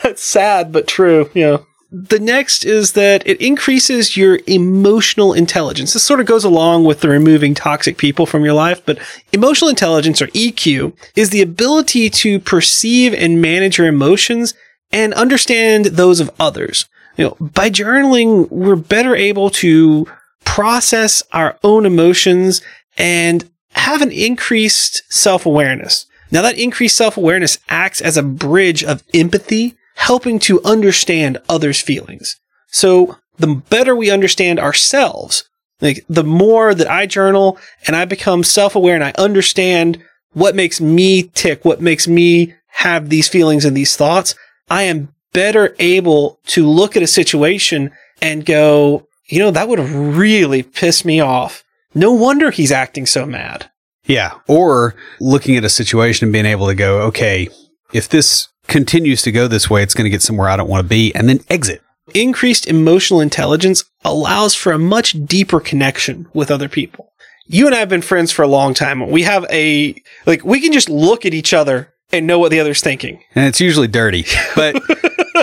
that's 0.02 0.22
sad 0.22 0.72
but 0.72 0.86
true. 0.86 1.30
Yeah. 1.34 1.58
the 1.90 2.18
next 2.18 2.64
is 2.64 2.92
that 2.92 3.26
it 3.26 3.40
increases 3.40 4.16
your 4.16 4.38
emotional 4.46 5.32
intelligence. 5.32 5.92
This 5.94 6.02
sort 6.02 6.20
of 6.20 6.26
goes 6.26 6.44
along 6.44 6.84
with 6.84 7.00
the 7.00 7.08
removing 7.08 7.54
toxic 7.54 7.96
people 7.98 8.26
from 8.26 8.44
your 8.44 8.54
life, 8.54 8.82
but 8.84 8.98
emotional 9.32 9.70
intelligence 9.70 10.20
or 10.22 10.26
EQ 10.28 10.94
is 11.16 11.30
the 11.30 11.42
ability 11.42 12.10
to 12.10 12.38
perceive 12.40 13.14
and 13.14 13.40
manage 13.42 13.78
your 13.78 13.86
emotions 13.86 14.54
and 14.92 15.12
understand 15.14 15.86
those 15.86 16.20
of 16.20 16.30
others. 16.38 16.86
You 17.16 17.24
know, 17.24 17.36
by 17.40 17.68
journaling, 17.70 18.50
we're 18.50 18.76
better 18.76 19.14
able 19.16 19.50
to 19.50 20.06
process 20.44 21.22
our 21.32 21.58
own 21.64 21.84
emotions 21.84 22.62
and 22.96 23.48
have 23.72 24.02
an 24.02 24.10
increased 24.12 25.02
self-awareness. 25.10 26.06
Now 26.30 26.42
that 26.42 26.58
increased 26.58 26.96
self-awareness 26.96 27.58
acts 27.68 28.00
as 28.00 28.16
a 28.16 28.22
bridge 28.22 28.84
of 28.84 29.02
empathy, 29.14 29.76
helping 29.96 30.38
to 30.40 30.62
understand 30.62 31.38
others' 31.48 31.80
feelings. 31.80 32.38
So 32.68 33.16
the 33.38 33.46
better 33.46 33.96
we 33.96 34.10
understand 34.10 34.58
ourselves, 34.58 35.48
like 35.80 36.04
the 36.08 36.24
more 36.24 36.74
that 36.74 36.90
I 36.90 37.06
journal 37.06 37.58
and 37.86 37.96
I 37.96 38.04
become 38.04 38.44
self-aware 38.44 38.94
and 38.94 39.04
I 39.04 39.12
understand 39.16 40.02
what 40.32 40.54
makes 40.54 40.80
me 40.80 41.22
tick, 41.22 41.64
what 41.64 41.80
makes 41.80 42.06
me 42.06 42.54
have 42.66 43.08
these 43.08 43.28
feelings 43.28 43.64
and 43.64 43.76
these 43.76 43.96
thoughts, 43.96 44.34
I 44.68 44.84
am 44.84 45.14
better 45.32 45.74
able 45.78 46.40
to 46.46 46.66
look 46.66 46.96
at 46.96 47.02
a 47.02 47.08
situation 47.08 47.90
and 48.20 48.44
go, 48.44 49.06
you 49.26 49.38
know, 49.38 49.50
that 49.50 49.68
would 49.68 49.80
really 49.80 50.62
piss 50.62 51.04
me 51.04 51.20
off. 51.20 51.64
No 51.94 52.12
wonder 52.12 52.50
he's 52.50 52.72
acting 52.72 53.06
so 53.06 53.26
mad. 53.26 53.70
Yeah. 54.08 54.32
Or 54.48 54.96
looking 55.20 55.56
at 55.56 55.64
a 55.64 55.68
situation 55.68 56.24
and 56.26 56.32
being 56.32 56.46
able 56.46 56.66
to 56.66 56.74
go, 56.74 57.02
okay, 57.02 57.48
if 57.92 58.08
this 58.08 58.48
continues 58.66 59.22
to 59.22 59.32
go 59.32 59.46
this 59.46 59.70
way, 59.70 59.82
it's 59.82 59.94
going 59.94 60.04
to 60.04 60.10
get 60.10 60.22
somewhere 60.22 60.48
I 60.48 60.56
don't 60.56 60.68
want 60.68 60.82
to 60.84 60.88
be 60.88 61.14
and 61.14 61.28
then 61.28 61.40
exit. 61.48 61.82
Increased 62.14 62.66
emotional 62.66 63.20
intelligence 63.20 63.84
allows 64.02 64.54
for 64.54 64.72
a 64.72 64.78
much 64.78 65.12
deeper 65.26 65.60
connection 65.60 66.26
with 66.32 66.50
other 66.50 66.68
people. 66.68 67.12
You 67.46 67.66
and 67.66 67.74
I 67.74 67.78
have 67.78 67.88
been 67.88 68.02
friends 68.02 68.32
for 68.32 68.42
a 68.42 68.48
long 68.48 68.74
time. 68.74 69.10
We 69.10 69.22
have 69.22 69.46
a, 69.50 69.94
like, 70.26 70.44
we 70.44 70.60
can 70.60 70.72
just 70.72 70.88
look 70.88 71.24
at 71.24 71.34
each 71.34 71.52
other 71.52 71.92
and 72.10 72.26
know 72.26 72.38
what 72.38 72.50
the 72.50 72.60
other's 72.60 72.80
thinking. 72.80 73.22
And 73.34 73.46
it's 73.46 73.60
usually 73.60 73.88
dirty, 73.88 74.24
but 74.56 74.76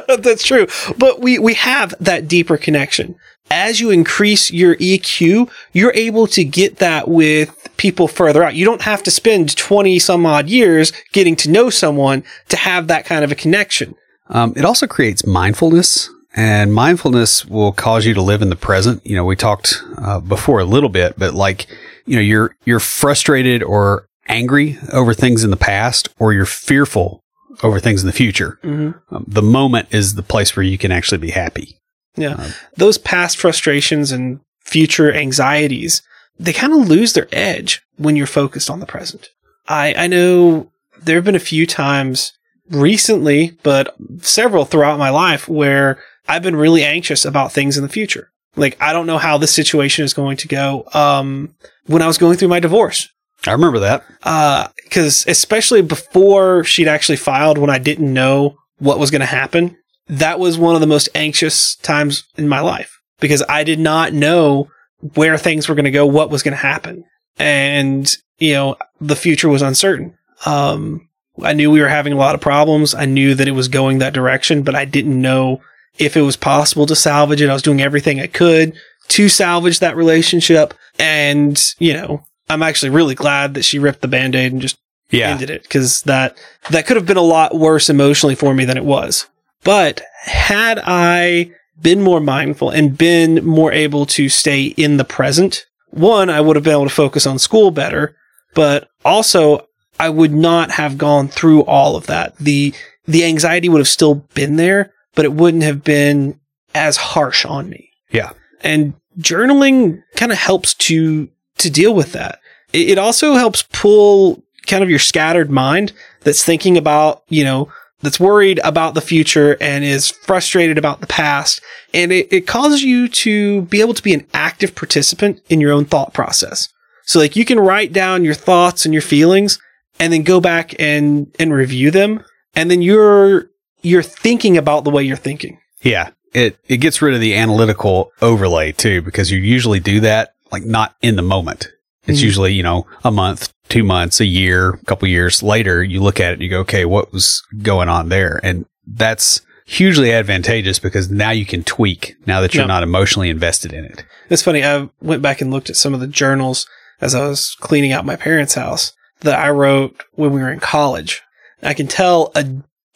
that's 0.20 0.44
true. 0.44 0.68
But 0.98 1.22
we, 1.22 1.38
we 1.38 1.54
have 1.56 1.94
that 2.00 2.28
deeper 2.28 2.58
connection. 2.58 3.16
As 3.52 3.80
you 3.80 3.90
increase 3.92 4.52
your 4.52 4.76
EQ, 4.78 5.50
you're 5.72 5.94
able 5.94 6.28
to 6.28 6.44
get 6.44 6.78
that 6.78 7.08
with 7.08 7.70
people 7.78 8.08
further 8.08 8.44
out. 8.44 8.56
You 8.56 8.66
don't 8.66 8.82
have 8.82 9.04
to 9.04 9.12
spend 9.12 9.56
20 9.56 10.00
some 10.00 10.26
odd 10.26 10.50
years 10.50 10.92
getting 11.14 11.36
to 11.38 11.52
know 11.52 11.70
someone 11.70 12.24
to 12.50 12.58
have 12.58 12.88
that 12.88 13.06
kind 13.06 13.24
of 13.24 13.32
a 13.32 13.36
connection. 13.36 13.96
Um, 14.30 14.54
it 14.56 14.66
also 14.66 14.88
creates 14.88 15.26
mindfulness 15.26 16.10
and 16.36 16.74
mindfulness 16.74 17.46
will 17.46 17.72
cause 17.72 18.06
you 18.06 18.14
to 18.14 18.22
live 18.22 18.42
in 18.42 18.50
the 18.50 18.56
present. 18.56 19.06
You 19.06 19.16
know, 19.16 19.26
we 19.26 19.36
talked 19.36 19.82
uh, 19.98 20.20
before 20.20 20.60
a 20.60 20.66
little 20.66 20.90
bit, 20.90 21.18
but 21.18 21.34
like, 21.34 21.68
you 22.06 22.16
know, 22.16 22.22
you're, 22.22 22.56
you're 22.66 22.80
frustrated 22.80 23.64
or 23.64 24.08
angry 24.28 24.78
over 24.92 25.14
things 25.14 25.44
in 25.44 25.52
the 25.52 25.58
past 25.58 26.10
or 26.20 26.34
you're 26.34 26.46
fearful 26.46 27.22
over 27.64 27.80
things 27.80 28.02
in 28.02 28.08
the 28.08 28.14
future. 28.14 28.60
Mm-hmm. 28.64 29.16
Um, 29.16 29.26
the 29.28 29.42
moment 29.42 29.88
is 29.92 30.16
the 30.16 30.24
place 30.24 30.56
where 30.56 30.64
you 30.64 30.78
can 30.78 30.92
actually 30.92 31.20
be 31.20 31.32
happy. 31.32 31.78
Yeah. 32.16 32.36
Uh, 32.38 32.52
Those 32.78 32.98
past 32.98 33.38
frustrations 33.38 34.12
and 34.12 34.40
future 34.62 35.14
anxieties, 35.14 36.02
they 36.40 36.54
kind 36.54 36.74
of 36.74 36.88
lose 36.88 37.14
their 37.14 37.28
edge 37.32 37.82
when 37.98 38.16
you're 38.16 38.28
focused 38.28 38.70
on 38.70 38.80
the 38.80 38.86
present. 38.86 39.30
I, 39.68 39.94
I 39.98 40.08
know 40.08 40.72
there 41.02 41.16
have 41.16 41.26
been 41.26 41.36
a 41.36 41.40
few 41.40 41.66
times 41.66 42.34
recently, 42.70 43.58
but 43.64 43.96
several 44.22 44.66
throughout 44.66 45.00
my 45.00 45.10
life 45.10 45.48
where 45.48 46.00
I've 46.28 46.44
been 46.44 46.56
really 46.56 46.84
anxious 46.84 47.26
about 47.26 47.52
things 47.52 47.78
in 47.78 47.84
the 47.84 47.90
future. 47.90 48.32
Like, 48.56 48.78
I 48.82 48.94
don't 48.94 49.08
know 49.08 49.18
how 49.18 49.38
this 49.38 49.54
situation 49.54 50.06
is 50.06 50.14
going 50.14 50.38
to 50.38 50.48
go. 50.48 50.88
Um, 50.94 51.56
when 51.88 52.02
I 52.02 52.08
was 52.08 52.18
going 52.18 52.38
through 52.38 52.48
my 52.48 52.60
divorce, 52.60 53.10
I 53.46 53.52
remember 53.52 53.80
that. 53.80 54.04
Uh, 54.24 54.68
cause 54.90 55.26
especially 55.28 55.82
before 55.82 56.64
she'd 56.64 56.88
actually 56.88 57.18
filed 57.18 57.58
when 57.58 57.70
I 57.70 57.78
didn't 57.78 58.12
know 58.12 58.58
what 58.80 58.98
was 58.98 59.12
going 59.12 59.20
to 59.20 59.26
happen, 59.26 59.78
that 60.08 60.40
was 60.40 60.58
one 60.58 60.76
of 60.76 60.82
the 60.82 60.88
most 60.88 61.10
anxious 61.16 61.76
times 61.78 62.24
in 62.38 62.48
my 62.48 62.60
life 62.60 63.02
because 63.20 63.44
I 63.50 63.64
did 63.64 63.80
not 63.80 64.14
know 64.14 64.70
where 65.14 65.38
things 65.38 65.68
were 65.68 65.76
going 65.76 65.86
to 65.86 65.92
go, 65.92 66.06
what 66.06 66.30
was 66.30 66.44
going 66.44 66.54
to 66.54 66.58
happen. 66.58 67.04
And, 67.38 68.16
you 68.38 68.54
know, 68.54 68.78
the 69.02 69.16
future 69.16 69.50
was 69.50 69.62
uncertain. 69.62 70.18
Um, 70.46 71.10
I 71.42 71.54
knew 71.54 71.72
we 71.72 71.82
were 71.82 71.90
having 71.90 72.14
a 72.14 72.18
lot 72.18 72.36
of 72.36 72.42
problems. 72.42 72.94
I 72.94 73.06
knew 73.06 73.36
that 73.36 73.48
it 73.48 73.52
was 73.52 73.68
going 73.68 74.00
that 74.00 74.14
direction, 74.14 74.64
but 74.64 74.76
I 74.76 74.86
didn't 74.86 75.20
know 75.20 75.62
if 75.98 76.16
it 76.16 76.22
was 76.22 76.38
possible 76.38 76.86
to 76.86 76.96
salvage 76.96 77.42
it. 77.42 77.50
I 77.50 77.54
was 77.54 77.62
doing 77.62 77.82
everything 77.82 78.20
I 78.20 78.28
could 78.28 78.74
to 79.10 79.30
salvage 79.30 79.80
that 79.80 79.96
relationship. 79.96 80.74
And, 80.98 81.62
you 81.78 81.94
know, 81.94 82.24
I'm 82.50 82.64
actually 82.64 82.92
really 82.92 83.16
glad 83.16 83.54
that 83.56 83.66
she 83.66 83.80
ripped 83.80 84.02
the 84.02 84.08
band-aid 84.08 84.52
and 84.52 84.62
just 84.62 84.78
yeah. 85.10 85.30
ended 85.30 85.50
it 85.50 85.64
because 85.64 86.02
that 86.04 86.38
that 86.70 86.86
could 86.86 86.98
have 86.98 87.06
been 87.06 87.18
a 87.18 87.22
lot 87.22 87.58
worse 87.58 87.90
emotionally 87.90 88.36
for 88.36 88.54
me 88.54 88.66
than 88.66 88.78
it 88.78 88.86
was. 88.86 89.28
But 89.66 90.02
had 90.24 90.80
I 90.82 91.52
been 91.82 92.02
more 92.02 92.22
mindful 92.22 92.70
and 92.70 92.98
been 92.98 93.44
more 93.46 93.74
able 93.74 94.06
to 94.06 94.30
stay 94.30 94.68
in 94.68 94.96
the 94.96 95.04
present, 95.04 95.66
one, 95.90 96.30
I 96.30 96.40
would 96.40 96.56
have 96.56 96.64
been 96.64 96.74
able 96.74 96.86
to 96.86 96.90
focus 96.90 97.26
on 97.26 97.40
school 97.40 97.72
better, 97.72 98.16
but 98.54 98.88
also 99.04 99.68
I 100.00 100.10
would 100.10 100.34
not 100.34 100.72
have 100.72 100.98
gone 100.98 101.28
through 101.28 101.64
all 101.64 101.98
of 101.98 102.08
that. 102.08 102.38
The 102.38 102.74
the 103.06 103.26
anxiety 103.26 103.68
would 103.68 103.80
have 103.80 103.88
still 103.88 104.16
been 104.34 104.56
there, 104.56 104.94
but 105.16 105.26
it 105.26 105.34
wouldn't 105.34 105.64
have 105.64 105.84
been 105.84 106.40
as 106.74 106.98
harsh 106.98 107.46
on 107.46 107.70
me. 107.70 107.92
Yeah. 108.12 108.32
And 108.62 108.94
journaling 109.20 110.04
kind 110.16 110.32
of 110.32 110.38
helps 110.38 110.74
to 110.76 111.30
to 111.58 111.70
deal 111.70 111.94
with 111.94 112.12
that. 112.12 112.40
It 112.74 112.98
also 112.98 113.34
helps 113.34 113.64
pull 113.72 114.44
kind 114.68 114.84
of 114.84 114.90
your 114.90 115.00
scattered 115.00 115.50
mind 115.50 115.94
that's 116.22 116.44
thinking 116.44 116.78
about, 116.78 117.24
you 117.30 117.44
know, 117.44 117.72
that's 118.06 118.20
worried 118.20 118.60
about 118.64 118.94
the 118.94 119.02
future 119.02 119.58
and 119.60 119.84
is 119.84 120.12
frustrated 120.12 120.78
about 120.78 121.02
the 121.02 121.08
past. 121.08 121.62
And 121.94 122.12
it, 122.12 122.32
it 122.32 122.48
causes 122.48 122.84
you 122.84 123.10
to 123.10 123.64
be 123.64 123.82
able 123.82 123.94
to 123.94 124.04
be 124.04 124.14
an 124.14 124.26
active 124.34 124.76
participant 124.76 125.42
in 125.50 125.60
your 125.60 125.74
own 125.74 125.86
thought 125.86 126.14
process. 126.14 126.70
So 127.04 127.20
like 127.20 127.36
you 127.36 127.44
can 127.44 127.60
write 127.60 127.92
down 127.92 128.24
your 128.24 128.34
thoughts 128.34 128.86
and 128.86 128.94
your 128.94 129.02
feelings 129.02 129.60
and 130.00 130.14
then 130.14 130.24
go 130.24 130.40
back 130.40 130.74
and, 130.80 131.34
and 131.40 131.54
review 131.54 131.92
them. 131.92 132.24
And 132.56 132.72
then 132.72 132.82
you're, 132.82 133.50
you're 133.82 134.02
thinking 134.04 134.58
about 134.58 134.86
the 134.86 134.90
way 134.92 135.04
you're 135.04 135.18
thinking. 135.18 135.60
Yeah. 135.82 136.12
It, 136.34 136.58
it 136.68 136.78
gets 136.78 137.02
rid 137.02 137.14
of 137.14 137.22
the 137.22 137.36
analytical 137.36 138.12
overlay 138.22 138.72
too, 138.72 139.02
because 139.02 139.32
you 139.32 139.40
usually 139.40 139.80
do 139.80 140.00
that 140.02 140.34
like 140.52 140.64
not 140.64 140.96
in 141.02 141.16
the 141.16 141.22
moment. 141.22 141.68
It's 142.08 142.20
mm-hmm. 142.20 142.26
usually, 142.26 142.54
you 142.54 142.64
know, 142.64 142.88
a 143.04 143.12
month, 143.12 143.52
two 143.70 143.84
months, 143.84 144.20
a 144.20 144.26
year, 144.26 144.72
a 144.72 144.86
couple 144.86 145.08
years 145.08 145.42
later, 145.42 145.84
you 145.84 146.02
look 146.02 146.20
at 146.20 146.32
it 146.32 146.34
and 146.34 146.42
you 146.42 146.50
go, 146.50 146.60
okay, 146.60 146.86
what 146.86 147.12
was 147.12 147.44
going 147.62 147.90
on 147.90 148.10
there? 148.10 148.40
And 148.44 148.66
that's 148.86 149.42
hugely 149.66 150.14
advantageous 150.14 150.78
because 150.78 151.10
now 151.10 151.32
you 151.32 151.46
can 151.46 151.64
tweak 151.64 152.16
now 152.28 152.40
that 152.42 152.54
you're 152.54 152.64
yeah. 152.64 152.68
not 152.68 152.84
emotionally 152.84 153.30
invested 153.30 153.74
in 153.74 153.84
it. 153.86 154.06
It's 154.30 154.44
funny. 154.44 154.64
I 154.64 154.90
went 155.02 155.22
back 155.22 155.42
and 155.42 155.52
looked 155.52 155.70
at 155.70 155.76
some 155.76 155.94
of 155.94 156.00
the 156.00 156.08
journals 156.08 156.68
as 157.02 157.16
I 157.16 157.28
was 157.28 157.56
cleaning 157.60 157.92
out 157.92 158.06
my 158.06 158.16
parents' 158.16 158.54
house 158.54 158.94
that 159.22 159.40
I 159.40 159.50
wrote 159.50 160.04
when 160.14 160.32
we 160.32 160.42
were 160.42 160.52
in 160.52 160.60
college. 160.60 161.24
I 161.64 161.74
can 161.74 161.88
tell 161.88 162.32
a 162.36 162.46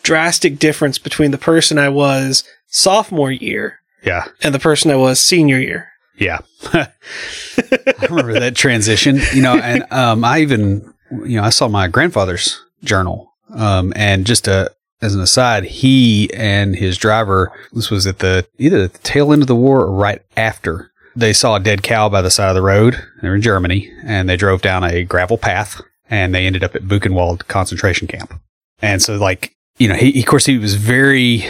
drastic 0.03 0.59
difference 0.59 0.99
between 0.99 1.31
the 1.31 1.37
person 1.37 1.77
I 1.77 1.89
was 1.89 2.43
sophomore 2.67 3.31
year 3.31 3.79
yeah. 4.03 4.25
and 4.43 4.53
the 4.53 4.59
person 4.59 4.91
I 4.91 4.95
was 4.95 5.19
senior 5.19 5.59
year. 5.59 5.88
Yeah. 6.19 6.39
I 6.73 6.87
remember 8.09 8.39
that 8.39 8.55
transition, 8.55 9.19
you 9.33 9.41
know, 9.41 9.55
and 9.55 9.85
um, 9.91 10.23
I 10.23 10.39
even, 10.39 10.93
you 11.11 11.37
know, 11.39 11.43
I 11.43 11.49
saw 11.49 11.67
my 11.67 11.87
grandfather's 11.87 12.61
journal. 12.83 13.31
Um, 13.55 13.93
and 13.95 14.27
just 14.27 14.47
a, 14.47 14.71
as 15.01 15.15
an 15.15 15.21
aside, 15.21 15.63
he 15.63 16.31
and 16.33 16.75
his 16.75 16.97
driver, 16.97 17.51
this 17.71 17.89
was 17.89 18.05
at 18.05 18.19
the 18.19 18.45
either 18.57 18.83
at 18.83 18.93
the 18.93 18.99
tail 18.99 19.31
end 19.31 19.41
of 19.41 19.47
the 19.47 19.55
war 19.55 19.81
or 19.81 19.91
right 19.91 20.21
after. 20.35 20.91
They 21.15 21.33
saw 21.33 21.55
a 21.55 21.59
dead 21.59 21.83
cow 21.83 22.09
by 22.09 22.21
the 22.21 22.29
side 22.29 22.49
of 22.49 22.55
the 22.55 22.61
road. 22.61 23.01
They 23.21 23.29
were 23.29 23.35
in 23.35 23.41
Germany 23.41 23.91
and 24.03 24.29
they 24.29 24.37
drove 24.37 24.61
down 24.61 24.83
a 24.83 25.03
gravel 25.03 25.37
path 25.37 25.81
and 26.09 26.35
they 26.35 26.45
ended 26.45 26.63
up 26.63 26.75
at 26.75 26.83
Buchenwald 26.83 27.47
concentration 27.47 28.07
camp. 28.07 28.39
And 28.81 29.01
so, 29.01 29.17
like, 29.17 29.55
you 29.77 29.87
know, 29.87 29.95
he, 29.95 30.19
of 30.19 30.25
course, 30.25 30.45
he 30.45 30.57
was 30.57 30.75
very 30.75 31.45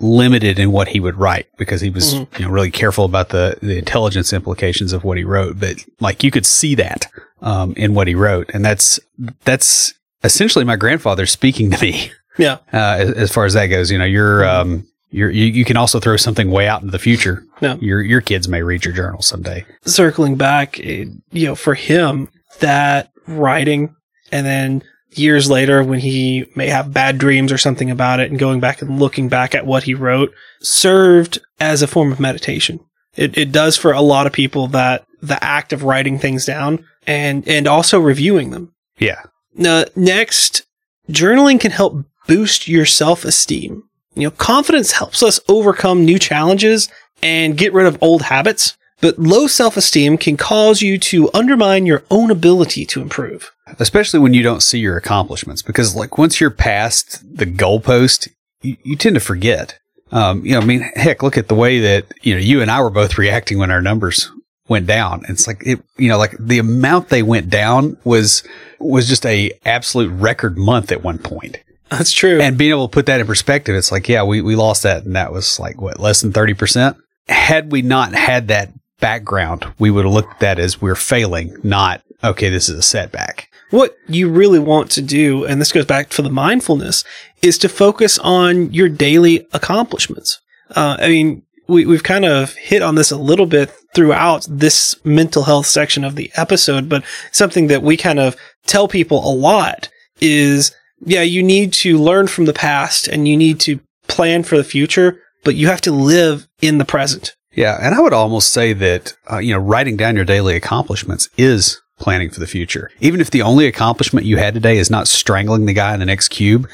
limited 0.00 0.58
in 0.58 0.72
what 0.72 0.88
he 0.88 1.00
would 1.00 1.16
write 1.16 1.46
because 1.56 1.80
he 1.80 1.90
was 1.90 2.14
mm-hmm. 2.14 2.42
you 2.42 2.46
know 2.46 2.52
really 2.52 2.70
careful 2.70 3.04
about 3.04 3.28
the 3.28 3.56
the 3.62 3.78
intelligence 3.78 4.32
implications 4.32 4.92
of 4.92 5.04
what 5.04 5.16
he 5.16 5.24
wrote 5.24 5.58
but 5.58 5.76
like 6.00 6.24
you 6.24 6.30
could 6.30 6.44
see 6.44 6.74
that 6.74 7.06
um, 7.42 7.72
in 7.76 7.94
what 7.94 8.08
he 8.08 8.14
wrote 8.14 8.50
and 8.52 8.64
that's 8.64 8.98
that's 9.44 9.94
essentially 10.24 10.64
my 10.64 10.76
grandfather 10.76 11.26
speaking 11.26 11.70
to 11.70 11.80
me 11.80 12.10
yeah 12.38 12.54
uh, 12.72 12.96
as, 12.98 13.10
as, 13.12 13.32
far 13.32 13.44
as 13.44 13.54
that 13.54 13.66
goes 13.66 13.90
you 13.90 13.98
know 13.98 14.04
you're 14.04 14.40
mm-hmm. 14.40 14.72
um 14.72 14.86
you're, 15.10 15.30
you, 15.30 15.44
you 15.44 15.64
can 15.64 15.76
also 15.76 16.00
throw 16.00 16.16
something 16.16 16.50
way 16.50 16.66
out 16.66 16.80
into 16.80 16.90
the 16.90 16.98
future. 16.98 17.44
Yeah. 17.60 17.76
Your 17.76 18.02
your 18.02 18.20
kids 18.20 18.48
may 18.48 18.62
read 18.62 18.84
your 18.84 18.92
journal 18.92 19.22
someday. 19.22 19.64
Circling 19.84 20.34
back, 20.34 20.76
you 20.78 21.22
know, 21.32 21.54
for 21.54 21.74
him, 21.74 22.28
that 22.58 23.12
writing 23.28 23.94
and 24.32 24.44
then 24.44 24.82
years 25.18 25.50
later 25.50 25.82
when 25.82 26.00
he 26.00 26.46
may 26.54 26.68
have 26.68 26.92
bad 26.92 27.18
dreams 27.18 27.52
or 27.52 27.58
something 27.58 27.90
about 27.90 28.20
it 28.20 28.30
and 28.30 28.38
going 28.38 28.60
back 28.60 28.82
and 28.82 28.98
looking 28.98 29.28
back 29.28 29.54
at 29.54 29.66
what 29.66 29.84
he 29.84 29.94
wrote 29.94 30.32
served 30.60 31.38
as 31.60 31.82
a 31.82 31.86
form 31.86 32.12
of 32.12 32.20
meditation. 32.20 32.80
It, 33.16 33.36
it 33.38 33.52
does 33.52 33.76
for 33.76 33.92
a 33.92 34.00
lot 34.00 34.26
of 34.26 34.32
people 34.32 34.66
that 34.68 35.06
the 35.22 35.42
act 35.42 35.72
of 35.72 35.84
writing 35.84 36.18
things 36.18 36.44
down 36.44 36.84
and, 37.06 37.46
and 37.48 37.66
also 37.66 37.98
reviewing 37.98 38.50
them. 38.50 38.74
Yeah. 38.98 39.22
Now, 39.54 39.84
next, 39.94 40.64
journaling 41.08 41.60
can 41.60 41.70
help 41.70 42.04
boost 42.26 42.68
your 42.68 42.86
self 42.86 43.24
esteem. 43.24 43.84
You 44.14 44.24
know, 44.24 44.30
confidence 44.30 44.92
helps 44.92 45.22
us 45.22 45.40
overcome 45.48 46.04
new 46.04 46.18
challenges 46.18 46.88
and 47.22 47.56
get 47.56 47.72
rid 47.72 47.86
of 47.86 48.02
old 48.02 48.22
habits, 48.22 48.76
but 49.00 49.18
low 49.18 49.46
self 49.46 49.76
esteem 49.76 50.18
can 50.18 50.36
cause 50.36 50.82
you 50.82 50.98
to 50.98 51.30
undermine 51.34 51.86
your 51.86 52.04
own 52.10 52.30
ability 52.30 52.84
to 52.86 53.00
improve. 53.00 53.50
Especially 53.78 54.20
when 54.20 54.34
you 54.34 54.42
don't 54.42 54.62
see 54.62 54.78
your 54.78 54.96
accomplishments, 54.96 55.62
because 55.62 55.94
like 55.94 56.18
once 56.18 56.40
you're 56.40 56.50
past 56.50 57.22
the 57.36 57.46
goalpost, 57.46 58.28
you, 58.62 58.76
you 58.84 58.96
tend 58.96 59.14
to 59.14 59.20
forget. 59.20 59.78
Um, 60.12 60.44
you 60.44 60.52
know, 60.52 60.60
I 60.60 60.64
mean, 60.64 60.80
heck, 60.94 61.22
look 61.22 61.36
at 61.36 61.48
the 61.48 61.54
way 61.54 61.80
that, 61.80 62.06
you 62.22 62.34
know, 62.34 62.40
you 62.40 62.62
and 62.62 62.70
I 62.70 62.80
were 62.80 62.90
both 62.90 63.18
reacting 63.18 63.58
when 63.58 63.70
our 63.70 63.82
numbers 63.82 64.30
went 64.68 64.86
down. 64.86 65.22
It's 65.28 65.46
like 65.46 65.62
it, 65.66 65.82
you 65.96 66.08
know, 66.08 66.18
like 66.18 66.36
the 66.38 66.58
amount 66.58 67.08
they 67.08 67.22
went 67.22 67.50
down 67.50 67.96
was 68.04 68.42
was 68.78 69.08
just 69.08 69.26
a 69.26 69.52
absolute 69.64 70.10
record 70.10 70.56
month 70.56 70.92
at 70.92 71.02
one 71.02 71.18
point. 71.18 71.58
That's 71.90 72.12
true. 72.12 72.40
And 72.40 72.58
being 72.58 72.70
able 72.70 72.88
to 72.88 72.92
put 72.92 73.06
that 73.06 73.20
in 73.20 73.26
perspective, 73.26 73.74
it's 73.76 73.92
like, 73.92 74.08
yeah, 74.08 74.22
we, 74.24 74.40
we 74.40 74.56
lost 74.56 74.82
that 74.82 75.04
and 75.04 75.16
that 75.16 75.32
was 75.32 75.58
like 75.60 75.80
what, 75.80 76.00
less 76.00 76.22
than 76.22 76.32
30%. 76.32 76.96
Had 77.28 77.72
we 77.72 77.82
not 77.82 78.14
had 78.14 78.48
that 78.48 78.70
background, 79.00 79.66
we 79.78 79.90
would 79.90 80.04
have 80.04 80.14
looked 80.14 80.32
at 80.34 80.40
that 80.40 80.58
as 80.58 80.80
we're 80.80 80.94
failing, 80.94 81.56
not, 81.62 82.02
okay, 82.22 82.48
this 82.48 82.68
is 82.68 82.78
a 82.78 82.82
setback. 82.82 83.48
What 83.70 83.96
you 84.08 84.28
really 84.28 84.58
want 84.58 84.90
to 84.92 85.02
do, 85.02 85.44
and 85.44 85.60
this 85.60 85.72
goes 85.72 85.86
back 85.86 86.08
to 86.10 86.22
the 86.22 86.30
mindfulness, 86.30 87.04
is 87.42 87.58
to 87.58 87.68
focus 87.68 88.18
on 88.20 88.72
your 88.72 88.88
daily 88.88 89.46
accomplishments. 89.52 90.40
Uh, 90.74 90.96
I 91.00 91.08
mean, 91.08 91.42
we, 91.66 91.86
we've 91.86 92.02
kind 92.02 92.24
of 92.24 92.54
hit 92.54 92.82
on 92.82 92.94
this 92.94 93.10
a 93.10 93.16
little 93.16 93.46
bit 93.46 93.70
throughout 93.94 94.46
this 94.50 94.96
mental 95.04 95.44
health 95.44 95.66
section 95.66 96.04
of 96.04 96.16
the 96.16 96.30
episode, 96.36 96.88
but 96.88 97.04
something 97.32 97.68
that 97.68 97.82
we 97.82 97.96
kind 97.96 98.18
of 98.18 98.36
tell 98.66 98.88
people 98.88 99.18
a 99.18 99.32
lot 99.32 99.88
is, 100.20 100.74
yeah, 101.00 101.22
you 101.22 101.42
need 101.42 101.72
to 101.72 101.98
learn 101.98 102.26
from 102.26 102.44
the 102.44 102.52
past 102.52 103.08
and 103.08 103.26
you 103.26 103.36
need 103.36 103.60
to 103.60 103.80
plan 104.08 104.42
for 104.42 104.56
the 104.56 104.64
future, 104.64 105.20
but 105.42 105.54
you 105.54 105.68
have 105.68 105.80
to 105.82 105.92
live 105.92 106.46
in 106.60 106.78
the 106.78 106.84
present. 106.84 107.34
Yeah. 107.52 107.78
And 107.80 107.94
I 107.94 108.00
would 108.00 108.12
almost 108.12 108.52
say 108.52 108.72
that, 108.72 109.14
uh, 109.30 109.38
you 109.38 109.54
know, 109.54 109.60
writing 109.60 109.96
down 109.96 110.16
your 110.16 110.24
daily 110.24 110.56
accomplishments 110.56 111.28
is 111.36 111.80
planning 111.98 112.30
for 112.30 112.40
the 112.40 112.46
future. 112.46 112.90
Even 113.00 113.20
if 113.20 113.30
the 113.30 113.42
only 113.42 113.66
accomplishment 113.66 114.26
you 114.26 114.36
had 114.36 114.54
today 114.54 114.78
is 114.78 114.90
not 114.90 115.08
strangling 115.08 115.66
the 115.66 115.72
guy 115.72 115.94
in 115.94 116.00
the 116.00 116.06
next 116.06 116.28
cube, 116.28 116.68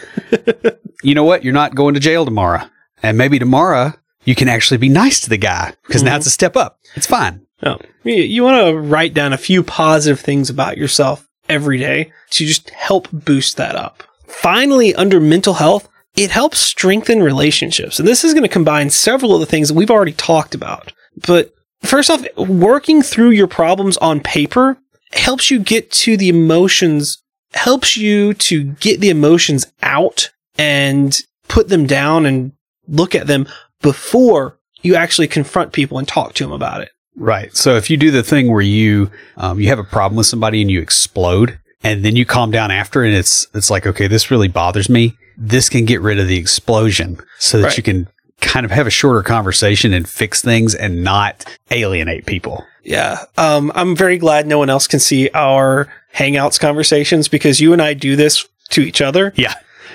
you 1.03 1.15
know 1.15 1.25
what? 1.25 1.45
You're 1.45 1.53
not 1.53 1.75
going 1.75 1.95
to 1.95 2.01
jail 2.01 2.25
tomorrow. 2.25 2.63
And 3.03 3.19
maybe 3.19 3.39
tomorrow 3.39 3.95
you 4.25 4.35
can 4.35 4.49
actually 4.49 4.79
be 4.79 4.89
nice 4.89 5.21
to 5.21 5.31
the 5.31 5.37
guy 5.37 5.75
because 5.87 6.03
now 6.03 6.11
mm-hmm. 6.11 6.19
it's 6.19 6.27
a 6.27 6.31
step 6.31 6.57
up. 6.57 6.79
It's 6.95 7.07
fine. 7.07 7.47
Oh, 7.63 7.79
you, 8.05 8.15
you 8.15 8.43
want 8.43 8.67
to 8.67 8.79
write 8.79 9.15
down 9.15 9.33
a 9.33 9.39
few 9.39 9.63
positive 9.63 10.21
things 10.21 10.51
about 10.51 10.79
yourself 10.79 11.29
every 11.49 11.79
day 11.79 12.13
to 12.31 12.47
just 12.47 12.71
help 12.71 13.09
boost 13.13 13.57
that 13.57 13.75
up. 13.75 14.03
Finally, 14.27 14.95
under 14.95 15.21
mental 15.21 15.55
health, 15.55 15.89
it 16.17 16.31
helps 16.31 16.59
strengthen 16.59 17.23
relationships. 17.23 17.99
And 17.99 18.09
this 18.09 18.25
is 18.25 18.33
going 18.33 18.43
to 18.43 18.49
combine 18.49 18.91
several 18.91 19.35
of 19.35 19.41
the 19.41 19.47
things 19.47 19.69
that 19.69 19.75
we've 19.75 19.91
already 19.91 20.13
talked 20.13 20.55
about. 20.55 20.93
But 21.27 21.55
first 21.83 22.11
off, 22.11 22.25
working 22.37 23.03
through 23.03 23.31
your 23.31 23.47
problems 23.47 23.97
on 23.99 24.21
paper 24.21 24.79
helps 25.13 25.51
you 25.51 25.59
get 25.59 25.91
to 25.91 26.17
the 26.17 26.29
emotions, 26.29 27.23
helps 27.53 27.97
you 27.97 28.35
to 28.35 28.65
get 28.65 29.01
the 29.01 29.11
emotions 29.11 29.67
out 29.83 30.31
and 30.59 31.21
put 31.49 31.69
them 31.69 31.87
down 31.87 32.27
and 32.27 32.53
look 32.87 33.15
at 33.15 33.27
them 33.27 33.47
before 33.83 34.59
you 34.83 34.95
actually 34.95 35.29
confront 35.29 35.73
people 35.73 35.99
and 35.99 36.07
talk 36.09 36.35
to 36.35 36.45
them 36.45 36.53
about 36.53 36.81
it. 36.81 36.91
Right. 37.17 37.55
So 37.57 37.77
if 37.77 37.91
you 37.91 37.97
do 37.97 38.11
the 38.11 38.23
thing 38.23 38.51
where 38.51 38.63
you 38.63 39.11
um, 39.37 39.61
you 39.61 39.69
have 39.69 39.79
a 39.79 39.85
problem 39.85 40.17
with 40.17 40.27
somebody 40.27 40.63
and 40.63 40.71
you 40.71 40.81
explode, 40.81 41.59
and 41.83 42.05
then 42.05 42.15
you 42.17 42.25
calm 42.25 42.51
down 42.51 42.71
after, 42.71 43.03
and 43.03 43.15
it's 43.15 43.47
it's 43.55 43.69
like 43.71 43.87
okay, 43.87 44.07
this 44.07 44.31
really 44.31 44.49
bothers 44.49 44.89
me. 44.89 45.17
This 45.37 45.69
can 45.69 45.85
get 45.87 46.01
rid 46.01 46.19
of 46.19 46.29
the 46.29 46.37
explosion, 46.37 47.19
so 47.39 47.59
that 47.59 47.65
Right. 47.69 47.77
you 47.77 47.83
can 47.83 48.09
kind 48.41 48.65
of 48.65 48.71
have 48.71 48.87
a 48.87 48.91
shorter 48.91 49.23
conversation 49.23 49.93
and 49.93 50.09
fix 50.09 50.41
things 50.41 50.75
and 50.75 51.03
not 51.03 51.45
alienate 51.71 52.27
people. 52.27 52.65
Yeah. 52.83 53.25
Um, 53.37 53.73
I'm 53.75 53.95
very 53.95 54.19
glad 54.19 54.47
no 54.47 54.59
one 54.59 54.71
else 54.71 54.87
can 54.87 55.01
see 55.01 55.31
our 55.35 55.93
Hangouts 56.15 56.59
conversations 56.59 57.29
because 57.29 57.61
you 57.61 57.73
and 57.73 57.81
I 57.81 57.95
do 57.95 58.17
this 58.17 58.47
to 58.71 58.81
each 58.83 59.01
other. 59.01 59.33
Yeah. 59.37 59.55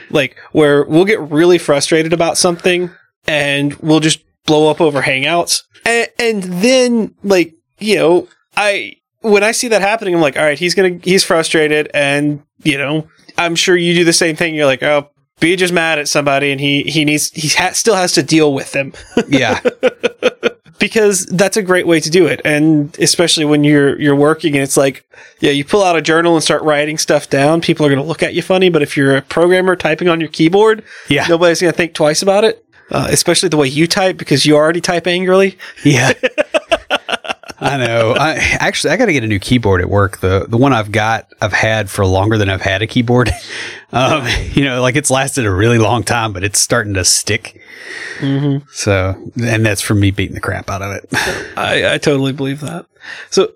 Like, 0.09 0.37
where 0.51 0.83
we'll 0.83 1.05
get 1.05 1.19
really 1.19 1.57
frustrated 1.57 2.13
about 2.13 2.37
something 2.37 2.91
and 3.27 3.73
we'll 3.75 3.99
just 3.99 4.23
blow 4.45 4.69
up 4.69 4.79
over 4.79 5.01
Hangouts. 5.01 5.63
And, 5.85 6.07
and 6.19 6.43
then, 6.43 7.15
like, 7.23 7.53
you 7.79 7.95
know, 7.95 8.27
I, 8.55 8.97
when 9.21 9.43
I 9.43 9.51
see 9.51 9.67
that 9.69 9.81
happening, 9.81 10.13
I'm 10.13 10.21
like, 10.21 10.37
all 10.37 10.43
right, 10.43 10.59
he's 10.59 10.75
gonna, 10.75 10.99
he's 11.03 11.23
frustrated. 11.23 11.89
And, 11.93 12.43
you 12.63 12.77
know, 12.77 13.09
I'm 13.37 13.55
sure 13.55 13.75
you 13.75 13.95
do 13.95 14.03
the 14.03 14.13
same 14.13 14.35
thing. 14.35 14.55
You're 14.55 14.65
like, 14.67 14.83
oh, 14.83 15.09
be 15.39 15.55
just 15.55 15.73
mad 15.73 15.99
at 15.99 16.07
somebody 16.07 16.51
and 16.51 16.61
he, 16.61 16.83
he 16.83 17.03
needs, 17.05 17.29
he 17.31 17.49
ha- 17.49 17.71
still 17.73 17.95
has 17.95 18.11
to 18.13 18.23
deal 18.23 18.53
with 18.53 18.71
them. 18.71 18.93
Yeah. 19.27 19.59
because 20.77 21.25
that's 21.27 21.55
a 21.57 21.63
great 21.63 21.87
way 21.87 21.99
to 22.01 22.09
do 22.09 22.27
it 22.27 22.41
and 22.43 22.95
especially 22.99 23.45
when 23.45 23.63
you're 23.63 23.99
you're 23.99 24.15
working 24.15 24.53
and 24.55 24.61
it's 24.63 24.75
like 24.75 25.05
yeah 25.39 25.49
you 25.51 25.63
pull 25.63 25.81
out 25.83 25.95
a 25.95 26.01
journal 26.01 26.35
and 26.35 26.43
start 26.43 26.61
writing 26.63 26.97
stuff 26.97 27.29
down 27.29 27.61
people 27.61 27.85
are 27.85 27.89
going 27.89 28.01
to 28.01 28.05
look 28.07 28.21
at 28.21 28.33
you 28.33 28.41
funny 28.41 28.69
but 28.69 28.81
if 28.81 28.97
you're 28.97 29.15
a 29.15 29.21
programmer 29.21 29.75
typing 29.75 30.09
on 30.09 30.19
your 30.19 30.29
keyboard 30.29 30.83
Yeah. 31.07 31.25
nobody's 31.27 31.61
going 31.61 31.71
to 31.71 31.77
think 31.77 31.93
twice 31.93 32.21
about 32.21 32.43
it 32.43 32.65
uh, 32.91 33.07
especially 33.09 33.47
the 33.49 33.57
way 33.57 33.67
you 33.67 33.87
type 33.87 34.17
because 34.17 34.45
you 34.45 34.55
already 34.57 34.81
type 34.81 35.07
angrily 35.07 35.57
Yeah. 35.83 36.11
I 37.59 37.77
know. 37.77 38.13
I 38.13 38.35
actually 38.59 38.91
I 38.91 38.97
got 38.97 39.05
to 39.05 39.13
get 39.13 39.23
a 39.23 39.27
new 39.27 39.39
keyboard 39.39 39.81
at 39.81 39.89
work. 39.89 40.19
The 40.19 40.45
the 40.47 40.57
one 40.57 40.73
I've 40.73 40.91
got 40.91 41.31
I've 41.41 41.53
had 41.53 41.89
for 41.89 42.05
longer 42.05 42.37
than 42.37 42.49
I've 42.49 42.61
had 42.61 42.81
a 42.81 42.87
keyboard. 42.87 43.31
Um, 43.91 44.27
you 44.51 44.65
know, 44.65 44.81
like 44.81 44.97
it's 44.97 45.09
lasted 45.09 45.45
a 45.45 45.51
really 45.51 45.77
long 45.77 46.03
time, 46.03 46.33
but 46.33 46.43
it's 46.43 46.59
starting 46.59 46.95
to 46.95 47.05
stick. 47.05 47.61
mm-hmm. 48.17 48.67
So, 48.73 49.15
and 49.41 49.65
that's 49.65 49.79
from 49.79 50.01
me 50.01 50.11
beating 50.11 50.35
the 50.35 50.41
crap 50.41 50.69
out 50.69 50.81
of 50.81 50.91
it. 50.91 51.07
I, 51.57 51.93
I 51.93 51.97
totally 51.97 52.33
believe 52.33 52.59
that 52.59 52.87
so 53.29 53.53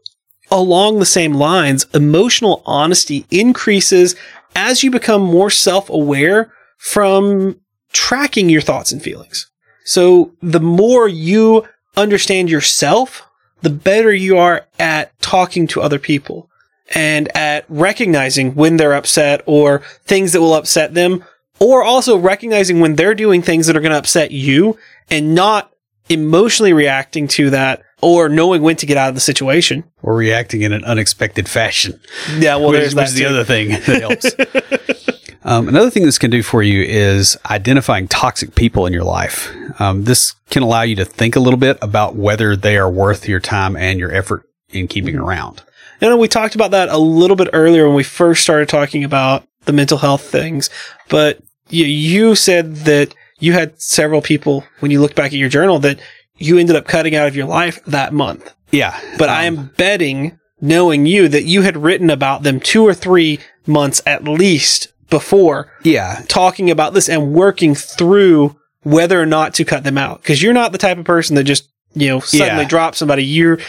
along 0.51 0.99
the 0.99 1.05
same 1.05 1.33
lines 1.33 1.85
emotional 1.93 2.63
honesty 2.65 3.25
increases 3.29 4.15
as 4.55 4.83
you 4.83 4.91
become 4.91 5.21
more 5.21 5.49
self-aware 5.49 6.53
from 6.77 7.59
tracking 7.91 8.49
your 8.49 8.61
thoughts 8.61 8.91
and 8.91 9.01
feelings 9.01 9.49
So 9.83 10.33
the 10.41 10.59
more 10.59 11.07
you 11.07 11.67
understand 11.97 12.49
yourself, 12.49 13.23
the 13.61 13.69
better 13.69 14.13
you 14.13 14.37
are 14.37 14.65
at 14.79 15.17
talking 15.21 15.67
to 15.67 15.81
other 15.81 15.99
people 15.99 16.49
and 16.95 17.27
at 17.35 17.65
recognizing 17.69 18.55
when 18.55 18.77
they're 18.77 18.93
upset 18.93 19.41
or 19.45 19.79
things 20.05 20.33
that 20.33 20.41
will 20.41 20.55
upset 20.55 20.93
them, 20.93 21.23
or 21.59 21.83
also 21.83 22.17
recognizing 22.17 22.79
when 22.79 22.95
they're 22.95 23.13
doing 23.13 23.41
things 23.41 23.67
that 23.67 23.75
are 23.75 23.81
going 23.81 23.91
to 23.91 23.97
upset 23.97 24.31
you 24.31 24.77
and 25.11 25.35
not 25.35 25.71
emotionally 26.07 26.73
reacting 26.73 27.27
to 27.27 27.49
that 27.51 27.83
or 28.01 28.29
knowing 28.29 28.61
when 28.61 28.75
to 28.77 28.85
get 28.85 28.97
out 28.97 29.09
of 29.09 29.15
the 29.15 29.21
situation. 29.21 29.83
or 30.01 30.15
reacting 30.15 30.61
in 30.61 30.71
an 30.71 30.83
unexpected 30.85 31.47
fashion. 31.49 31.99
Yeah, 32.37 32.55
well, 32.55 32.69
which, 32.69 32.79
there's 32.79 32.95
which 32.95 33.03
that 33.03 33.07
is 33.09 33.13
the 33.15 33.23
too. 33.23 33.27
other 33.29 33.43
thing 33.43 33.69
that 33.69 34.01
helps. 34.01 35.08
um, 35.49 35.67
another 35.67 35.89
thing 35.89 36.03
this 36.03 36.19
can 36.19 36.29
do 36.31 36.43
for 36.43 36.61
you 36.61 36.83
is 36.83 37.37
identifying 37.49 38.07
toxic 38.07 38.55
people 38.55 38.85
in 38.85 38.93
your 38.93 39.03
life. 39.03 39.51
Um, 39.79 40.03
this 40.03 40.35
can 40.49 40.63
allow 40.63 40.83
you 40.83 40.95
to 40.97 41.05
think 41.05 41.35
a 41.35 41.39
little 41.39 41.57
bit 41.59 41.77
about 41.81 42.15
whether 42.15 42.55
they 42.55 42.77
are 42.77 42.89
worth 42.89 43.27
your 43.27 43.39
time 43.39 43.75
and 43.75 43.99
your 43.99 44.13
effort 44.13 44.43
in 44.69 44.87
keeping 44.87 45.15
Mm-hmm. 45.15 45.23
around. 45.25 45.63
I 46.01 46.05
know 46.05 46.17
we 46.17 46.27
talked 46.27 46.55
about 46.55 46.71
that 46.71 46.87
a 46.89 46.97
little 46.97 47.35
bit 47.35 47.49
earlier 47.51 47.85
when 47.87 47.95
we 47.95 48.03
first 48.03 48.43
started 48.43 48.69
talking 48.69 49.03
about 49.03 49.43
the 49.65 49.73
mental 49.73 49.97
health 49.97 50.21
things, 50.21 50.69
but 51.09 51.39
you, 51.69 51.83
you 51.85 52.35
said 52.35 52.75
that 52.85 53.13
you 53.39 53.53
had 53.53 53.81
several 53.81 54.21
people 54.21 54.63
when 54.79 54.91
you 54.91 55.01
look 55.01 55.15
back 55.15 55.27
at 55.33 55.39
your 55.39 55.49
journal 55.49 55.79
that 55.79 55.99
you 56.37 56.57
ended 56.57 56.75
up 56.75 56.87
cutting 56.87 57.15
out 57.15 57.27
of 57.27 57.35
your 57.35 57.47
life 57.47 57.83
that 57.85 58.13
month. 58.13 58.53
Yeah, 58.71 58.99
But 59.17 59.29
I 59.29 59.47
um, 59.47 59.57
am 59.57 59.71
betting, 59.77 60.39
knowing 60.61 61.05
you, 61.05 61.27
that 61.27 61.43
you 61.43 61.63
had 61.63 61.75
written 61.75 62.09
about 62.09 62.43
them 62.43 62.59
two 62.59 62.85
or 62.85 62.93
three 62.93 63.39
months 63.65 64.01
at 64.05 64.23
least 64.23 64.93
before 65.09 65.71
yeah, 65.83 66.21
talking 66.27 66.69
about 66.71 66.93
this 66.93 67.09
and 67.09 67.33
working 67.33 67.75
through 67.75 68.55
whether 68.83 69.21
or 69.21 69.25
not 69.25 69.53
to 69.55 69.65
cut 69.65 69.83
them 69.83 69.97
out. 69.97 70.23
Cause 70.23 70.41
you're 70.41 70.53
not 70.53 70.71
the 70.71 70.77
type 70.77 70.97
of 70.97 71.05
person 71.05 71.35
that 71.35 71.43
just, 71.43 71.69
you 71.93 72.07
know, 72.07 72.19
suddenly 72.19 72.63
Yeah. 72.63 72.67
drop 72.69 72.95
somebody. 72.95 73.23
You're, 73.25 73.59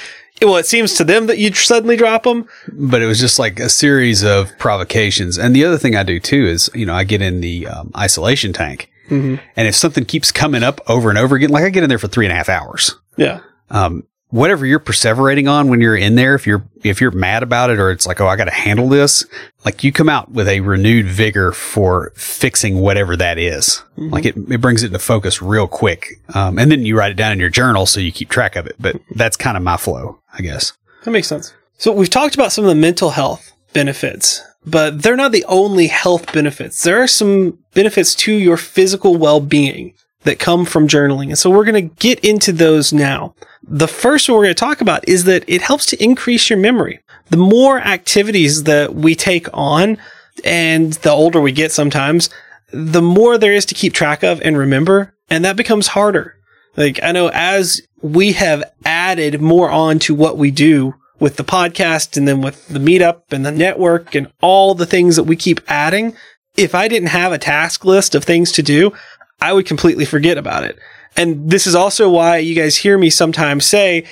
well, 0.43 0.57
it 0.57 0.67
seems 0.67 0.95
to 0.95 1.05
them 1.05 1.27
that 1.27 1.39
you 1.39 1.53
suddenly 1.53 1.97
drop 1.97 2.23
them. 2.23 2.47
but 2.73 3.03
it 3.03 3.07
was 3.07 3.19
just 3.21 3.39
like 3.39 3.59
a 3.61 3.69
series 3.69 4.23
of 4.25 4.57
provocations. 4.59 5.37
And 5.39 5.55
the 5.55 5.65
other 5.65 5.79
thing 5.79 5.97
I 5.97 6.03
do 6.03 6.21
too 6.21 6.47
is, 6.47 6.71
you 6.75 6.87
know, 6.87 6.95
I 6.95 7.05
get 7.05 7.21
in 7.23 7.41
the 7.41 7.67
um, 7.67 7.91
isolation 7.97 8.53
tank, 8.53 8.89
Mm-hmm. 9.11 9.43
and 9.57 9.67
if 9.67 9.75
something 9.75 10.05
keeps 10.05 10.31
coming 10.31 10.63
up 10.63 10.81
over 10.89 11.11
and 11.11 11.19
over 11.19 11.35
again, 11.35 11.51
like 11.51 11.65
I 11.65 11.71
get 11.71 11.83
in 11.83 11.89
there 11.89 11.99
for 11.99 12.07
three 12.07 12.27
and 12.27 12.33
a 12.33 12.37
half 12.37 12.49
hours. 12.49 12.95
Yeah. 13.17 13.41
Um, 13.69 14.05
whatever 14.31 14.65
you're 14.65 14.81
perseverating 14.81 15.51
on 15.51 15.69
when 15.69 15.81
you're 15.81 15.97
in 15.97 16.15
there, 16.15 16.35
if 16.35 16.47
you're 16.47 16.65
if 16.83 17.01
you're 17.01 17.11
mad 17.11 17.43
about 17.43 17.71
it 17.71 17.79
or 17.79 17.91
it's 17.91 18.07
like, 18.07 18.21
oh, 18.21 18.27
I 18.27 18.37
got 18.37 18.45
to 18.45 18.51
handle 18.51 18.89
this, 18.89 19.25
like 19.65 19.85
you 19.85 19.93
come 19.93 20.09
out 20.09 20.31
with 20.31 20.49
a 20.49 20.61
renewed 20.61 21.07
vigor 21.07 21.53
for 21.53 22.13
fixing 22.17 22.81
whatever 22.81 23.17
that 23.17 23.39
is. 23.39 23.83
Like 23.97 24.25
it, 24.25 24.37
it 24.51 24.61
brings 24.61 24.83
it 24.83 24.87
into 24.87 24.99
focus 24.99 25.43
real 25.43 25.69
quick, 25.69 26.21
um, 26.35 26.59
and 26.59 26.71
then 26.71 26.87
you 26.87 26.97
write 26.97 27.11
it 27.11 27.17
down 27.17 27.33
in 27.33 27.39
your 27.39 27.51
journal 27.51 27.87
so 27.87 28.01
you 28.01 28.13
keep 28.13 28.31
track 28.31 28.57
of 28.57 28.67
it. 28.67 28.77
But 28.79 28.97
that's 29.15 29.37
kind 29.37 29.57
of 29.57 29.63
my 29.63 29.77
flow, 29.77 30.21
I 30.33 30.43
guess. 30.43 30.73
That 31.05 31.11
makes 31.11 31.29
sense. 31.29 31.53
So 31.79 31.93
we've 31.93 32.11
talked 32.11 32.35
about 32.35 32.53
some 32.53 32.65
of 32.65 32.69
the 32.69 32.75
mental 32.75 33.11
health 33.11 33.53
benefits, 33.73 34.43
but 34.65 35.03
they're 35.03 35.17
not 35.17 35.33
the 35.33 35.45
only 35.47 35.87
health 35.87 36.33
benefits. 36.33 36.83
There 36.83 37.03
are 37.03 37.07
some 37.07 37.59
benefits 37.75 38.15
to 38.17 38.33
your 38.33 38.57
physical 38.57 39.17
well-being 39.17 39.95
that 40.23 40.39
come 40.39 40.65
from 40.65 40.89
journaling. 40.89 41.29
And 41.29 41.39
so 41.39 41.51
we're 41.51 41.65
going 41.65 41.89
to 41.89 41.95
get 41.97 42.21
into 42.25 42.53
those 42.53 42.93
now. 42.93 43.35
The 43.63 43.89
first 43.89 44.29
one 44.29 44.37
we're 44.37 44.45
going 44.45 44.55
to 44.55 44.61
talk 44.61 44.81
about 44.81 45.09
is 45.09 45.25
that 45.25 45.45
it 45.47 45.63
helps 45.63 45.87
to 45.87 46.03
increase 46.03 46.51
your 46.51 46.59
memory. 46.59 47.01
The 47.31 47.37
more 47.37 47.79
activities 47.79 48.65
that 48.65 48.95
we 48.95 49.15
take 49.15 49.49
on 49.53 49.99
and 50.45 50.93
the 50.95 51.11
older 51.11 51.41
we 51.41 51.53
get 51.53 51.73
sometimes, 51.73 52.29
the 52.73 53.03
more 53.03 53.39
there 53.39 53.53
is 53.53 53.65
to 53.67 53.75
keep 53.75 53.93
track 53.93 54.23
of 54.23 54.41
and 54.43 54.57
remember. 54.57 55.15
And 55.29 55.45
that 55.45 55.57
becomes 55.57 55.89
harder. 55.89 56.37
Like 56.77 57.03
I 57.03 57.13
know 57.13 57.31
as 57.33 57.83
we 58.03 58.33
have 58.33 58.65
added 58.85 59.41
more 59.41 59.71
on 59.71 59.99
to 60.01 60.15
what 60.15 60.39
we 60.39 60.51
do 60.51 60.95
with 61.19 61.37
the 61.37 61.45
podcast 61.45 62.17
and 62.17 62.27
then 62.27 62.41
with 62.41 62.67
the 62.69 62.79
meetup 62.79 63.23
and 63.31 63.45
the 63.45 63.53
network 63.53 64.15
and 64.15 64.33
all 64.41 64.75
the 64.75 64.87
things 64.87 65.17
that 65.17 65.25
we 65.25 65.37
keep 65.37 65.61
adding, 65.69 66.17
if 66.57 66.75
I 66.75 66.89
didn't 66.89 67.09
have 67.09 67.33
a 67.33 67.39
task 67.39 67.85
list 67.85 68.15
of 68.15 68.25
things 68.25 68.53
to 68.53 68.63
do, 68.63 68.93
I 69.41 69.53
would 69.53 69.67
completely 69.67 70.05
forget 70.05 70.39
about 70.39 70.65
it. 70.65 70.79
And 71.17 71.51
this 71.51 71.67
is 71.67 71.75
also 71.75 72.09
why 72.09 72.39
you 72.39 72.55
guys 72.55 72.77
hear 72.77 72.97
me 72.99 73.11
sometimes 73.11 73.65
say, 73.67 74.05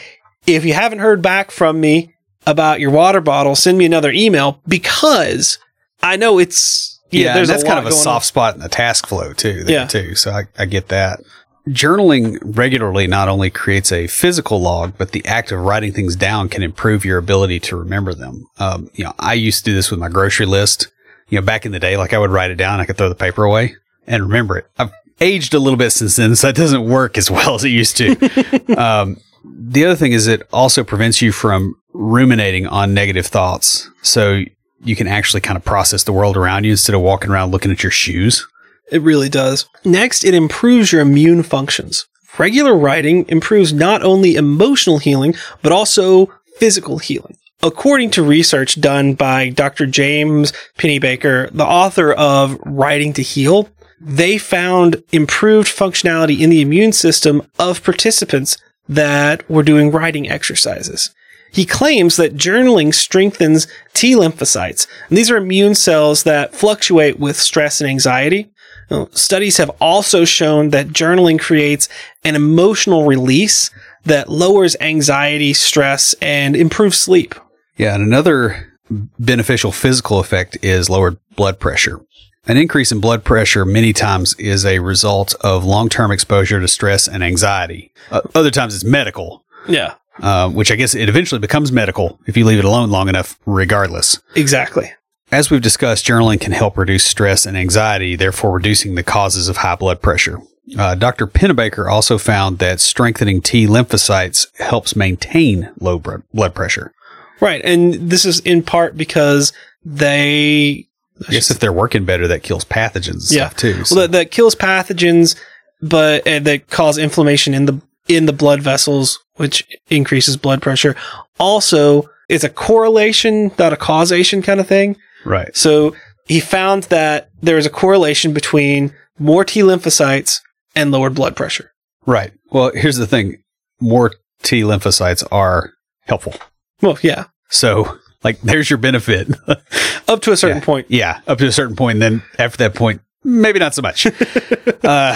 if 0.46 0.64
you 0.64 0.72
haven't 0.72 0.98
heard 1.00 1.22
back 1.22 1.50
from 1.50 1.80
me 1.80 2.14
about 2.46 2.80
your 2.80 2.90
water 2.90 3.20
bottle, 3.20 3.54
send 3.54 3.78
me 3.78 3.84
another 3.84 4.10
email 4.10 4.60
because 4.66 5.58
I 6.02 6.16
know 6.16 6.38
it's, 6.38 6.98
Yeah, 7.10 7.34
there's 7.34 7.48
that's 7.48 7.62
kind 7.64 7.78
of 7.78 7.86
a 7.86 7.92
soft 7.92 8.26
spot 8.26 8.54
in 8.54 8.60
the 8.60 8.68
task 8.68 9.06
flow 9.06 9.32
too. 9.32 9.64
There 9.64 9.74
Yeah. 9.80 9.86
too. 9.86 10.14
So 10.14 10.30
I, 10.30 10.44
I 10.58 10.64
get 10.64 10.88
that. 10.88 11.20
Journaling 11.68 12.38
regularly 12.56 13.06
not 13.06 13.28
only 13.28 13.50
creates 13.50 13.92
a 13.92 14.06
physical 14.06 14.58
log, 14.60 14.94
but 14.96 15.12
the 15.12 15.24
act 15.26 15.52
of 15.52 15.60
writing 15.60 15.92
things 15.92 16.16
down 16.16 16.48
can 16.48 16.62
improve 16.62 17.04
your 17.04 17.18
ability 17.18 17.60
to 17.60 17.76
remember 17.76 18.14
them. 18.14 18.46
Um, 18.58 18.90
you 18.94 19.04
know, 19.04 19.12
I 19.18 19.34
used 19.34 19.64
to 19.64 19.70
do 19.70 19.74
this 19.74 19.90
with 19.90 20.00
my 20.00 20.08
grocery 20.08 20.46
list. 20.46 20.88
You 21.28 21.38
know, 21.38 21.44
back 21.44 21.66
in 21.66 21.72
the 21.72 21.78
day, 21.78 21.98
like 21.98 22.14
I 22.14 22.18
would 22.18 22.30
write 22.30 22.50
it 22.50 22.54
down, 22.54 22.80
I 22.80 22.86
could 22.86 22.96
throw 22.96 23.10
the 23.10 23.14
paper 23.14 23.44
away 23.44 23.76
and 24.06 24.22
remember 24.22 24.56
it. 24.56 24.66
I've 24.78 24.90
aged 25.20 25.54
a 25.54 25.58
little 25.58 25.76
bit 25.76 25.90
since 25.90 26.16
then, 26.16 26.36
so 26.36 26.48
it 26.48 26.56
doesn't 26.56 26.88
work 26.88 27.18
as 27.18 27.30
well 27.30 27.54
as 27.54 27.64
it 27.64 27.70
used 27.70 27.96
to. 27.98 28.76
um, 28.80 29.16
the 29.44 29.84
other 29.84 29.96
thing 29.96 30.12
is 30.12 30.26
it 30.26 30.42
also 30.52 30.84
prevents 30.84 31.22
you 31.22 31.32
from 31.32 31.74
ruminating 31.92 32.66
on 32.66 32.94
negative 32.94 33.26
thoughts. 33.26 33.90
So 34.02 34.42
you 34.84 34.96
can 34.96 35.08
actually 35.08 35.40
kind 35.40 35.56
of 35.56 35.64
process 35.64 36.04
the 36.04 36.12
world 36.12 36.36
around 36.36 36.64
you 36.64 36.72
instead 36.72 36.94
of 36.94 37.00
walking 37.00 37.30
around 37.30 37.50
looking 37.50 37.72
at 37.72 37.82
your 37.82 37.92
shoes. 37.92 38.46
It 38.90 39.02
really 39.02 39.28
does. 39.28 39.68
Next, 39.84 40.24
it 40.24 40.34
improves 40.34 40.92
your 40.92 41.02
immune 41.02 41.42
functions. 41.42 42.06
Regular 42.38 42.76
writing 42.76 43.26
improves 43.28 43.72
not 43.72 44.02
only 44.02 44.36
emotional 44.36 44.98
healing, 44.98 45.34
but 45.62 45.72
also 45.72 46.26
physical 46.56 46.98
healing. 46.98 47.36
According 47.62 48.10
to 48.12 48.22
research 48.22 48.80
done 48.80 49.14
by 49.14 49.48
Dr. 49.48 49.86
James 49.86 50.52
Pennebaker, 50.78 51.50
the 51.52 51.66
author 51.66 52.12
of 52.12 52.56
Writing 52.64 53.12
to 53.14 53.22
Heal, 53.22 53.68
they 54.00 54.38
found 54.38 55.02
improved 55.12 55.68
functionality 55.68 56.40
in 56.40 56.50
the 56.50 56.60
immune 56.60 56.92
system 56.92 57.42
of 57.58 57.82
participants 57.82 58.56
that 58.88 59.48
were 59.50 59.62
doing 59.62 59.90
writing 59.90 60.28
exercises. 60.28 61.10
He 61.50 61.64
claims 61.64 62.16
that 62.16 62.36
journaling 62.36 62.94
strengthens 62.94 63.66
T 63.94 64.14
lymphocytes. 64.14 64.86
And 65.08 65.16
these 65.16 65.30
are 65.30 65.36
immune 65.36 65.74
cells 65.74 66.24
that 66.24 66.54
fluctuate 66.54 67.18
with 67.18 67.36
stress 67.36 67.80
and 67.80 67.88
anxiety. 67.88 68.50
Now, 68.90 69.08
Studies 69.12 69.56
have 69.56 69.70
also 69.80 70.24
shown 70.24 70.70
that 70.70 70.88
journaling 70.88 71.38
creates 71.38 71.88
an 72.24 72.36
emotional 72.36 73.06
release 73.06 73.70
that 74.04 74.30
lowers 74.30 74.76
anxiety, 74.80 75.52
stress, 75.52 76.14
and 76.22 76.56
improves 76.56 76.98
sleep. 76.98 77.34
Yeah, 77.76 77.94
and 77.94 78.02
another 78.02 78.72
beneficial 78.90 79.72
physical 79.72 80.18
effect 80.18 80.56
is 80.62 80.88
lowered 80.88 81.18
blood 81.36 81.60
pressure. 81.60 82.00
An 82.48 82.56
increase 82.56 82.90
in 82.90 83.00
blood 83.00 83.24
pressure 83.24 83.64
many 83.64 83.92
times 83.92 84.34
is 84.38 84.64
a 84.64 84.78
result 84.78 85.34
of 85.42 85.64
long-term 85.64 86.10
exposure 86.10 86.58
to 86.60 86.66
stress 86.68 87.06
and 87.06 87.22
anxiety. 87.22 87.92
Uh, 88.10 88.22
other 88.34 88.50
times 88.50 88.74
it's 88.74 88.84
medical, 88.84 89.44
Yeah, 89.68 89.94
uh, 90.22 90.48
which 90.48 90.72
I 90.72 90.76
guess 90.76 90.94
it 90.94 91.08
eventually 91.10 91.40
becomes 91.40 91.70
medical 91.70 92.18
if 92.26 92.36
you 92.38 92.46
leave 92.46 92.58
it 92.58 92.64
alone 92.64 92.90
long 92.90 93.08
enough, 93.08 93.38
regardless. 93.46 94.20
exactly. 94.34 94.90
As 95.30 95.50
we've 95.50 95.60
discussed, 95.60 96.06
journaling 96.06 96.40
can 96.40 96.52
help 96.52 96.78
reduce 96.78 97.04
stress 97.04 97.44
and 97.44 97.54
anxiety, 97.54 98.16
therefore 98.16 98.50
reducing 98.52 98.94
the 98.94 99.02
causes 99.02 99.48
of 99.50 99.58
high 99.58 99.74
blood 99.74 100.00
pressure. 100.00 100.38
Uh, 100.78 100.94
Dr. 100.94 101.26
Pennebaker 101.26 101.90
also 101.90 102.16
found 102.16 102.58
that 102.60 102.80
strengthening 102.80 103.42
T 103.42 103.66
lymphocytes 103.66 104.46
helps 104.58 104.96
maintain 104.96 105.70
low 105.80 105.98
blood 105.98 106.54
pressure. 106.54 106.92
Right. 107.40 107.60
And 107.62 107.94
this 108.10 108.24
is 108.24 108.40
in 108.40 108.62
part 108.62 108.96
because 108.96 109.52
they 109.84 110.87
I 111.26 111.32
guess 111.32 111.50
if 111.50 111.58
they're 111.58 111.72
working 111.72 112.04
better, 112.04 112.28
that 112.28 112.42
kills 112.42 112.64
pathogens 112.64 113.30
and 113.30 113.32
Yeah. 113.32 113.48
stuff 113.48 113.56
too. 113.56 113.84
so- 113.84 113.96
well, 113.96 114.02
that, 114.06 114.12
that 114.12 114.30
kills 114.30 114.54
pathogens, 114.54 115.36
but 115.80 116.26
uh, 116.26 116.38
that 116.40 116.68
cause 116.70 116.98
inflammation 116.98 117.54
in 117.54 117.66
the 117.66 117.80
in 118.08 118.26
the 118.26 118.32
blood 118.32 118.62
vessels, 118.62 119.18
which 119.34 119.66
increases 119.90 120.36
blood 120.36 120.62
pressure. 120.62 120.96
Also, 121.38 122.08
it's 122.28 122.44
a 122.44 122.48
correlation, 122.48 123.50
not 123.58 123.72
a 123.72 123.76
causation 123.76 124.40
kind 124.42 124.60
of 124.60 124.66
thing. 124.66 124.96
right. 125.24 125.54
So 125.56 125.94
he 126.26 126.40
found 126.40 126.84
that 126.84 127.28
there 127.42 127.58
is 127.58 127.66
a 127.66 127.70
correlation 127.70 128.32
between 128.32 128.92
more 129.18 129.44
T 129.44 129.60
lymphocytes 129.60 130.40
and 130.74 130.90
lowered 130.90 131.14
blood 131.14 131.36
pressure. 131.36 131.72
Right. 132.06 132.32
Well, 132.50 132.70
here's 132.74 132.96
the 132.96 133.06
thing. 133.06 133.42
More 133.80 134.12
T 134.42 134.62
lymphocytes 134.62 135.22
are 135.30 135.72
helpful. 136.02 136.34
Well, 136.80 136.98
yeah, 137.02 137.24
So, 137.50 137.98
like, 138.24 138.40
there's 138.42 138.68
your 138.70 138.78
benefit. 138.78 139.28
up 140.08 140.20
to 140.22 140.32
a 140.32 140.36
certain 140.36 140.58
Yeah. 140.58 140.64
point. 140.64 140.86
yeah. 140.90 141.20
Up 141.26 141.38
to 141.38 141.46
a 141.46 141.52
certain 141.52 141.76
point. 141.76 141.96
And 141.96 142.02
then 142.02 142.22
after 142.38 142.56
that 142.58 142.74
point, 142.74 143.00
maybe 143.24 143.58
not 143.58 143.74
so 143.74 143.82
much. 143.82 144.06
uh, 144.84 145.14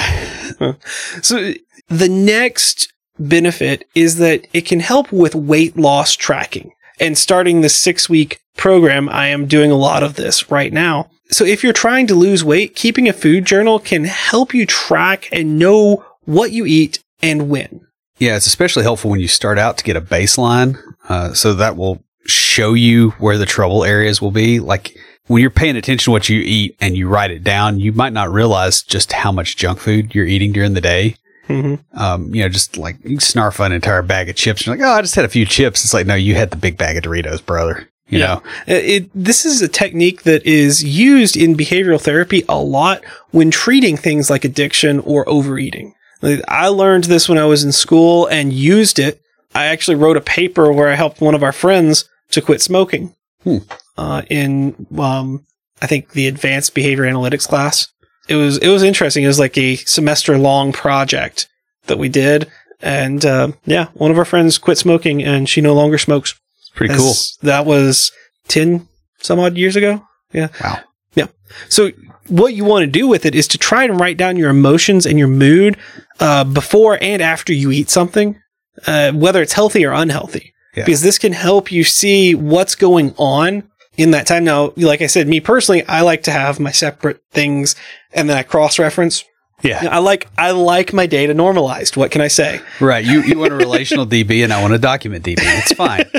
So 1.23 1.53
the 1.89 2.09
next 2.09 2.93
benefit 3.19 3.87
is 3.95 4.17
that 4.17 4.47
it 4.53 4.63
can 4.63 4.81
help 4.81 5.13
with 5.13 5.35
weight 5.35 5.77
loss 5.77 6.15
tracking. 6.15 6.73
And 7.01 7.17
starting 7.19 7.61
the 7.61 7.69
six 7.69 8.09
week 8.09 8.41
program, 8.57 9.09
I 9.09 9.29
am 9.29 9.47
doing 9.47 9.71
a 9.71 9.77
lot 9.77 10.03
of 10.03 10.15
this 10.15 10.51
right 10.51 10.73
now. 10.73 11.11
So 11.31 11.45
if 11.45 11.63
you're 11.65 11.73
trying 11.73 12.07
to 12.09 12.15
lose 12.15 12.45
weight, 12.45 12.77
keeping 12.77 13.09
a 13.09 13.13
food 13.13 13.45
journal 13.47 13.79
can 13.79 14.05
help 14.05 14.53
you 14.55 14.67
track 14.67 15.29
and 15.33 15.59
know 15.59 16.05
what 16.25 16.53
you 16.53 16.67
eat 16.67 17.03
and 17.23 17.49
when. 17.49 17.81
yeah. 18.19 18.37
It's 18.37 18.47
especially 18.47 18.83
helpful 18.85 19.11
when 19.11 19.21
you 19.21 19.29
start 19.29 19.59
out 19.59 19.79
to 19.79 19.85
get 19.85 19.97
a 19.97 20.01
baseline. 20.01 20.79
Uh, 21.09 21.33
so 21.35 21.55
that 21.55 21.77
will 21.77 22.03
show 22.27 22.75
you 22.75 23.11
where 23.13 23.39
the 23.39 23.47
trouble 23.47 23.85
areas 23.85 24.21
will 24.23 24.31
be. 24.31 24.61
Like, 24.61 24.97
when 25.27 25.41
you're 25.41 25.51
paying 25.51 25.77
attention 25.77 26.05
to 26.07 26.11
what 26.11 26.29
you 26.29 26.41
eat 26.41 26.77
and 26.81 26.97
you 26.97 27.09
write 27.09 27.31
it 27.31 27.45
down, 27.45 27.79
you 27.81 27.93
might 27.93 28.13
not 28.13 28.31
realize 28.33 28.83
just 28.83 29.13
how 29.13 29.33
much 29.33 29.57
junk 29.57 29.79
food 29.79 30.15
you're 30.15 30.27
eating 30.27 30.53
during 30.53 30.75
the 30.75 30.81
day. 30.81 31.17
Mm-hmm. 31.49 31.99
um, 32.01 32.33
you 32.35 32.41
know, 32.43 32.49
just 32.49 32.79
like 32.79 32.97
you 33.05 33.19
snarf 33.19 33.65
an 33.65 33.73
entire 33.73 34.01
bag 34.01 34.29
of 34.31 34.37
chips. 34.37 34.65
You're 34.65 34.77
like, 34.77 34.85
oh, 34.87 34.91
I 34.93 35.03
just 35.03 35.17
had 35.17 35.25
a 35.25 35.29
few 35.29 35.45
chips. 35.45 35.85
It's 35.85 35.93
like, 35.93 36.07
no, 36.07 36.15
you 36.15 36.35
had 36.37 36.51
the 36.51 36.57
big 36.57 36.79
bag 36.79 36.97
of 36.97 37.03
Doritos, 37.03 37.45
brother. 37.45 37.89
You 38.07 38.21
Yeah. 38.21 38.27
know, 38.27 38.43
It, 38.69 39.11
this 39.15 39.45
is 39.45 39.61
a 39.61 39.69
technique 39.69 40.23
that 40.23 40.47
is 40.47 40.85
used 40.85 41.37
in 41.37 41.57
behavioral 41.57 42.01
therapy 42.01 42.45
a 42.49 42.59
lot 42.59 43.03
when 43.33 43.51
treating 43.51 43.97
things 43.97 44.31
like 44.31 44.45
addiction 44.45 45.01
or 45.01 45.29
overeating. 45.29 45.95
Like, 46.23 46.43
I 46.47 46.69
learned 46.69 47.05
this 47.05 47.29
when 47.29 47.39
I 47.39 47.45
was 47.47 47.65
in 47.65 47.73
school 47.73 48.27
and 48.29 48.53
used 48.53 48.99
it. 49.01 49.21
I 49.55 49.67
actually 49.67 49.97
wrote 49.97 50.17
a 50.17 50.21
paper 50.23 50.73
where 50.73 50.89
I 50.89 50.95
helped 50.95 51.21
one 51.21 51.35
of 51.35 51.43
our 51.43 51.53
friends 51.53 52.09
to 52.33 52.41
quit 52.43 52.61
smoking 52.61 53.15
Hmm. 53.45 53.59
uh, 53.99 54.23
in, 54.31 54.87
um, 54.99 55.45
I 55.81 55.87
think 55.87 56.13
the 56.13 56.29
advanced 56.29 56.75
behavior 56.75 57.05
analytics 57.05 57.47
class. 57.49 57.89
It 58.29 58.37
was 58.37 58.59
it 58.59 58.69
was 58.69 58.83
interesting. 58.85 59.25
It 59.25 59.29
was 59.29 59.41
like 59.41 59.59
a 59.59 59.75
semester 59.77 60.39
long 60.39 60.73
project 60.73 61.49
that 61.87 61.99
we 61.99 62.09
did, 62.09 62.49
and 62.81 63.25
uh, 63.25 63.49
yeah, 63.65 63.87
one 63.95 64.13
of 64.13 64.19
our 64.19 64.25
friends 64.25 64.59
quit 64.59 64.79
smoking, 64.79 65.23
and 65.25 65.49
she 65.49 65.61
no 65.61 65.75
longer 65.75 65.99
smokes. 65.99 66.35
it's 66.61 66.71
pretty 66.71 66.95
cool. 66.95 67.15
That 67.43 67.67
was 67.67 68.13
10 68.47 68.87
some 69.21 69.41
odd 69.41 69.57
years 69.57 69.75
ago. 69.75 70.07
Yeah. 70.33 70.49
Wow. 70.63 70.79
Yeah. 71.15 71.27
So 71.69 71.91
what 72.29 72.55
you 72.55 72.65
want 72.65 72.85
to 72.85 72.91
do 72.91 73.09
with 73.09 73.27
it 73.27 73.35
is 73.35 73.49
to 73.49 73.59
try 73.59 73.83
and 73.85 73.99
write 74.01 74.17
down 74.17 74.37
your 74.37 74.51
emotions 74.51 75.05
and 75.05 75.19
your 75.19 75.29
mood 75.29 75.77
uh, 76.21 76.45
before 76.45 76.99
and 77.03 77.21
after 77.21 77.53
you 77.53 77.73
eat 77.73 77.91
something, 77.91 78.41
uh, 78.87 79.11
whether 79.13 79.43
it's 79.43 79.53
healthy 79.55 79.85
or 79.85 79.93
unhealthy, 79.93 80.55
Yeah. 80.75 80.85
because 80.85 81.03
this 81.03 81.19
can 81.19 81.33
help 81.33 81.71
you 81.71 81.85
see 81.85 82.35
what's 82.35 82.75
going 82.75 83.15
on 83.19 83.65
in 83.99 84.13
that 84.13 84.27
time. 84.27 84.45
Now, 84.45 84.73
like 84.77 85.03
I 85.03 85.07
said, 85.07 85.29
me 85.29 85.39
personally, 85.41 85.85
I 85.87 86.01
like 86.01 86.23
to 86.25 86.31
have 86.31 86.59
my 86.59 86.71
separate 86.71 87.23
things 87.31 87.77
and 88.13 88.29
then 88.29 88.37
I 88.39 88.43
cross 88.43 88.79
reference 88.79 89.25
Yeah. 89.63 89.87
I 89.91 89.99
like 89.99 90.29
I 90.39 90.51
like 90.53 90.93
my 90.93 91.07
data 91.07 91.35
normalized. 91.35 91.97
What 91.97 92.11
can 92.11 92.21
I 92.21 92.29
say? 92.29 92.61
Right. 92.81 93.05
You 93.05 93.23
you 93.23 93.39
want 93.39 93.53
a 93.53 93.57
relational 93.57 94.07
DB 94.07 94.43
and 94.43 94.53
I 94.53 94.61
want 94.63 94.75
a 94.75 94.79
document 94.79 95.25
DB. 95.25 95.39
It's 95.41 95.73
fine. 95.73 96.05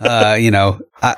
Uh, 0.00 0.34
you 0.40 0.50
know, 0.50 0.80
I 1.02 1.16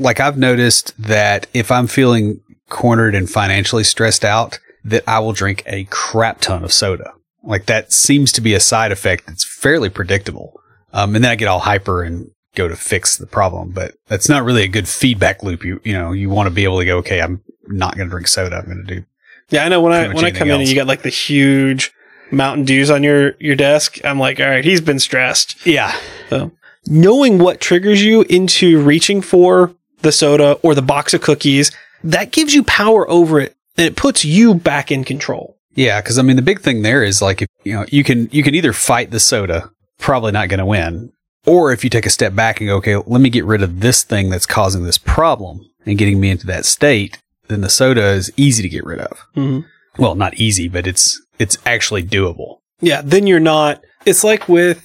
like 0.00 0.18
I've 0.18 0.36
noticed 0.36 0.92
that 0.98 1.46
if 1.54 1.70
I'm 1.70 1.86
feeling 1.86 2.40
cornered 2.68 3.14
and 3.14 3.30
financially 3.30 3.84
stressed 3.84 4.24
out, 4.24 4.58
that 4.84 5.04
I 5.06 5.20
will 5.20 5.32
drink 5.32 5.62
a 5.66 5.84
crap 5.84 6.40
ton 6.40 6.64
of 6.64 6.72
soda. 6.72 7.12
Like 7.44 7.66
that 7.66 7.92
seems 7.92 8.32
to 8.32 8.40
be 8.40 8.52
a 8.52 8.58
side 8.60 8.90
effect 8.90 9.26
that's 9.28 9.44
fairly 9.44 9.88
predictable. 9.88 10.60
Um, 10.94 11.14
and 11.14 11.24
then 11.24 11.32
I 11.32 11.34
get 11.34 11.48
all 11.48 11.58
hyper 11.58 12.02
and 12.02 12.30
go 12.54 12.68
to 12.68 12.76
fix 12.76 13.16
the 13.16 13.26
problem, 13.26 13.70
but 13.70 13.96
that's 14.06 14.28
not 14.28 14.44
really 14.44 14.62
a 14.62 14.68
good 14.68 14.88
feedback 14.88 15.42
loop. 15.42 15.64
You, 15.64 15.80
you 15.84 15.92
know, 15.92 16.12
you 16.12 16.30
want 16.30 16.46
to 16.46 16.54
be 16.54 16.64
able 16.64 16.78
to 16.78 16.84
go, 16.84 16.98
okay, 16.98 17.20
I'm 17.20 17.42
not 17.66 17.96
going 17.96 18.08
to 18.08 18.10
drink 18.10 18.28
soda. 18.28 18.56
I'm 18.56 18.66
going 18.66 18.86
to 18.86 18.94
do 18.94 19.04
Yeah, 19.50 19.64
I 19.64 19.68
know 19.68 19.80
when 19.80 19.92
I 19.92 20.08
when 20.08 20.24
I 20.24 20.30
come 20.30 20.50
in 20.50 20.60
and 20.60 20.68
you 20.68 20.76
got 20.76 20.86
like 20.86 21.02
the 21.02 21.08
huge 21.08 21.92
Mountain 22.30 22.64
Dews 22.64 22.90
on 22.90 23.02
your 23.02 23.34
your 23.40 23.56
desk, 23.56 23.98
I'm 24.04 24.18
like, 24.18 24.40
all 24.40 24.46
right, 24.46 24.64
he's 24.64 24.80
been 24.80 25.00
stressed. 25.00 25.66
Yeah. 25.66 25.98
So 26.30 26.52
knowing 26.86 27.38
what 27.38 27.60
triggers 27.60 28.02
you 28.02 28.22
into 28.22 28.80
reaching 28.80 29.20
for 29.20 29.74
the 30.02 30.12
soda 30.12 30.52
or 30.62 30.74
the 30.74 30.82
box 30.82 31.12
of 31.12 31.22
cookies, 31.22 31.72
that 32.04 32.30
gives 32.30 32.54
you 32.54 32.62
power 32.62 33.08
over 33.10 33.40
it 33.40 33.56
and 33.76 33.86
it 33.86 33.96
puts 33.96 34.24
you 34.24 34.54
back 34.54 34.92
in 34.92 35.02
control. 35.04 35.56
Yeah, 35.74 36.00
because 36.00 36.18
I 36.18 36.22
mean 36.22 36.36
the 36.36 36.42
big 36.42 36.60
thing 36.60 36.82
there 36.82 37.02
is 37.02 37.20
like 37.20 37.42
if 37.42 37.48
you 37.64 37.72
know 37.72 37.84
you 37.88 38.04
can 38.04 38.28
you 38.30 38.44
can 38.44 38.54
either 38.54 38.72
fight 38.72 39.10
the 39.10 39.18
soda, 39.18 39.70
probably 39.98 40.32
not 40.32 40.48
going 40.48 40.58
to 40.58 40.66
win, 40.66 41.12
or 41.46 41.72
if 41.72 41.84
you 41.84 41.90
take 41.90 42.06
a 42.06 42.10
step 42.10 42.34
back 42.34 42.60
and 42.60 42.68
go, 42.68 42.76
okay, 42.76 42.96
let 42.96 43.20
me 43.20 43.30
get 43.30 43.44
rid 43.44 43.62
of 43.62 43.80
this 43.80 44.02
thing 44.02 44.30
that's 44.30 44.46
causing 44.46 44.84
this 44.84 44.98
problem 44.98 45.60
and 45.86 45.98
getting 45.98 46.20
me 46.20 46.30
into 46.30 46.46
that 46.46 46.64
state, 46.64 47.18
then 47.48 47.60
the 47.60 47.68
soda 47.68 48.08
is 48.08 48.32
easy 48.36 48.62
to 48.62 48.68
get 48.68 48.84
rid 48.84 49.00
of. 49.00 49.18
Mm-hmm. 49.36 50.02
Well, 50.02 50.14
not 50.14 50.34
easy, 50.34 50.68
but 50.68 50.86
it's 50.86 51.20
it's 51.38 51.58
actually 51.66 52.02
doable. 52.02 52.58
Yeah, 52.80 53.02
then 53.04 53.26
you're 53.26 53.40
not. 53.40 53.84
It's 54.06 54.24
like 54.24 54.48
with 54.48 54.84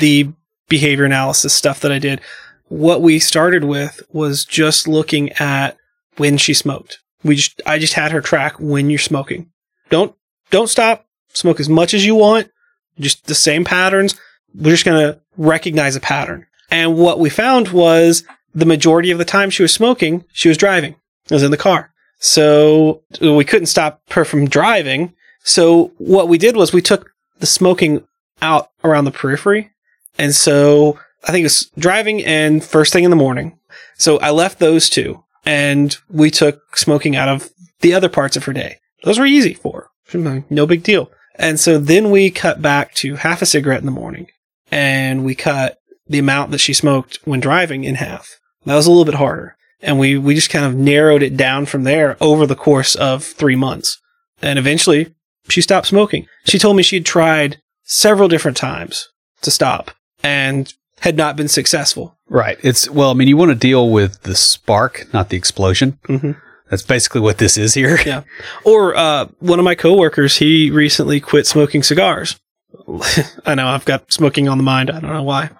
the 0.00 0.28
behavior 0.68 1.04
analysis 1.04 1.54
stuff 1.54 1.80
that 1.80 1.92
I 1.92 1.98
did. 1.98 2.20
What 2.68 3.02
we 3.02 3.18
started 3.18 3.64
with 3.64 4.02
was 4.12 4.44
just 4.44 4.88
looking 4.88 5.30
at 5.32 5.76
when 6.16 6.38
she 6.38 6.54
smoked. 6.54 6.98
We 7.22 7.36
just, 7.36 7.60
I 7.66 7.78
just 7.78 7.92
had 7.92 8.12
her 8.12 8.22
track 8.22 8.58
when 8.58 8.88
you're 8.88 8.98
smoking. 8.98 9.50
Don't, 9.90 10.14
don't 10.50 10.68
stop. 10.68 11.04
Smoke 11.34 11.60
as 11.60 11.68
much 11.68 11.92
as 11.92 12.06
you 12.06 12.14
want. 12.14 12.50
Just 12.98 13.26
the 13.26 13.34
same 13.34 13.64
patterns. 13.64 14.18
We're 14.54 14.70
just 14.70 14.84
going 14.84 15.00
to 15.00 15.20
recognize 15.36 15.96
a 15.96 16.00
pattern. 16.00 16.46
And 16.70 16.96
what 16.96 17.18
we 17.18 17.30
found 17.30 17.68
was 17.68 18.24
the 18.54 18.66
majority 18.66 19.10
of 19.10 19.18
the 19.18 19.24
time 19.24 19.50
she 19.50 19.62
was 19.62 19.72
smoking, 19.72 20.24
she 20.32 20.48
was 20.48 20.58
driving. 20.58 20.94
It 21.26 21.34
was 21.34 21.42
in 21.42 21.50
the 21.50 21.56
car. 21.56 21.92
So 22.18 23.02
we 23.20 23.44
couldn't 23.44 23.66
stop 23.66 24.00
her 24.10 24.24
from 24.24 24.48
driving. 24.48 25.14
So 25.42 25.92
what 25.98 26.28
we 26.28 26.38
did 26.38 26.56
was 26.56 26.72
we 26.72 26.82
took 26.82 27.10
the 27.40 27.46
smoking 27.46 28.06
out 28.40 28.70
around 28.84 29.04
the 29.04 29.10
periphery. 29.10 29.70
And 30.18 30.34
so 30.34 30.98
I 31.24 31.32
think 31.32 31.42
it 31.42 31.46
was 31.46 31.70
driving 31.78 32.24
and 32.24 32.62
first 32.62 32.92
thing 32.92 33.04
in 33.04 33.10
the 33.10 33.16
morning. 33.16 33.58
So 33.96 34.18
I 34.20 34.30
left 34.30 34.58
those 34.58 34.88
two 34.88 35.24
and 35.44 35.96
we 36.08 36.30
took 36.30 36.76
smoking 36.76 37.16
out 37.16 37.28
of 37.28 37.50
the 37.80 37.94
other 37.94 38.08
parts 38.08 38.36
of 38.36 38.44
her 38.44 38.52
day. 38.52 38.78
Those 39.04 39.18
were 39.18 39.26
easy 39.26 39.54
for 39.54 39.72
her. 39.72 39.88
No 40.50 40.66
big 40.66 40.82
deal. 40.82 41.10
And 41.36 41.58
so 41.58 41.78
then 41.78 42.10
we 42.10 42.30
cut 42.30 42.62
back 42.62 42.94
to 42.96 43.16
half 43.16 43.42
a 43.42 43.46
cigarette 43.46 43.80
in 43.80 43.86
the 43.86 43.92
morning 43.92 44.28
and 44.72 45.24
we 45.24 45.36
cut 45.36 45.76
the 46.08 46.18
amount 46.18 46.50
that 46.50 46.58
she 46.58 46.72
smoked 46.72 47.18
when 47.24 47.38
driving 47.38 47.84
in 47.84 47.96
half. 47.96 48.40
That 48.64 48.74
was 48.74 48.86
a 48.86 48.90
little 48.90 49.04
bit 49.04 49.14
harder. 49.14 49.56
And 49.80 49.98
we, 49.98 50.16
we 50.16 50.34
just 50.34 50.50
kind 50.50 50.64
of 50.64 50.74
narrowed 50.74 51.22
it 51.22 51.36
down 51.36 51.66
from 51.66 51.84
there 51.84 52.16
over 52.20 52.46
the 52.46 52.56
course 52.56 52.94
of 52.94 53.22
three 53.24 53.56
months. 53.56 54.00
And 54.40 54.58
eventually 54.58 55.14
she 55.48 55.60
stopped 55.60 55.88
smoking. 55.88 56.26
She 56.44 56.58
told 56.58 56.76
me 56.76 56.82
she 56.82 56.96
had 56.96 57.06
tried 57.06 57.58
several 57.82 58.28
different 58.28 58.56
times 58.56 59.08
to 59.42 59.50
stop 59.50 59.90
and 60.22 60.72
had 61.00 61.16
not 61.16 61.36
been 61.36 61.48
successful. 61.48 62.16
Right. 62.28 62.58
It's 62.62 62.88
well, 62.88 63.10
I 63.10 63.14
mean, 63.14 63.28
you 63.28 63.36
want 63.36 63.50
to 63.50 63.56
deal 63.56 63.90
with 63.90 64.22
the 64.22 64.36
spark, 64.36 65.12
not 65.12 65.28
the 65.28 65.36
explosion. 65.36 65.98
Mm-hmm. 66.08 66.32
That's 66.70 66.82
basically 66.82 67.20
what 67.20 67.38
this 67.38 67.58
is 67.58 67.74
here. 67.74 67.98
Yeah. 68.06 68.22
Or 68.64 68.96
uh, 68.96 69.26
one 69.40 69.58
of 69.58 69.64
my 69.64 69.74
coworkers, 69.74 70.36
he 70.38 70.70
recently 70.70 71.20
quit 71.20 71.46
smoking 71.46 71.82
cigars. 71.82 72.38
I 73.46 73.54
know 73.54 73.68
I've 73.68 73.84
got 73.84 74.12
smoking 74.12 74.48
on 74.48 74.58
the 74.58 74.64
mind. 74.64 74.90
I 74.90 75.00
don't 75.00 75.12
know 75.12 75.22
why, 75.22 75.50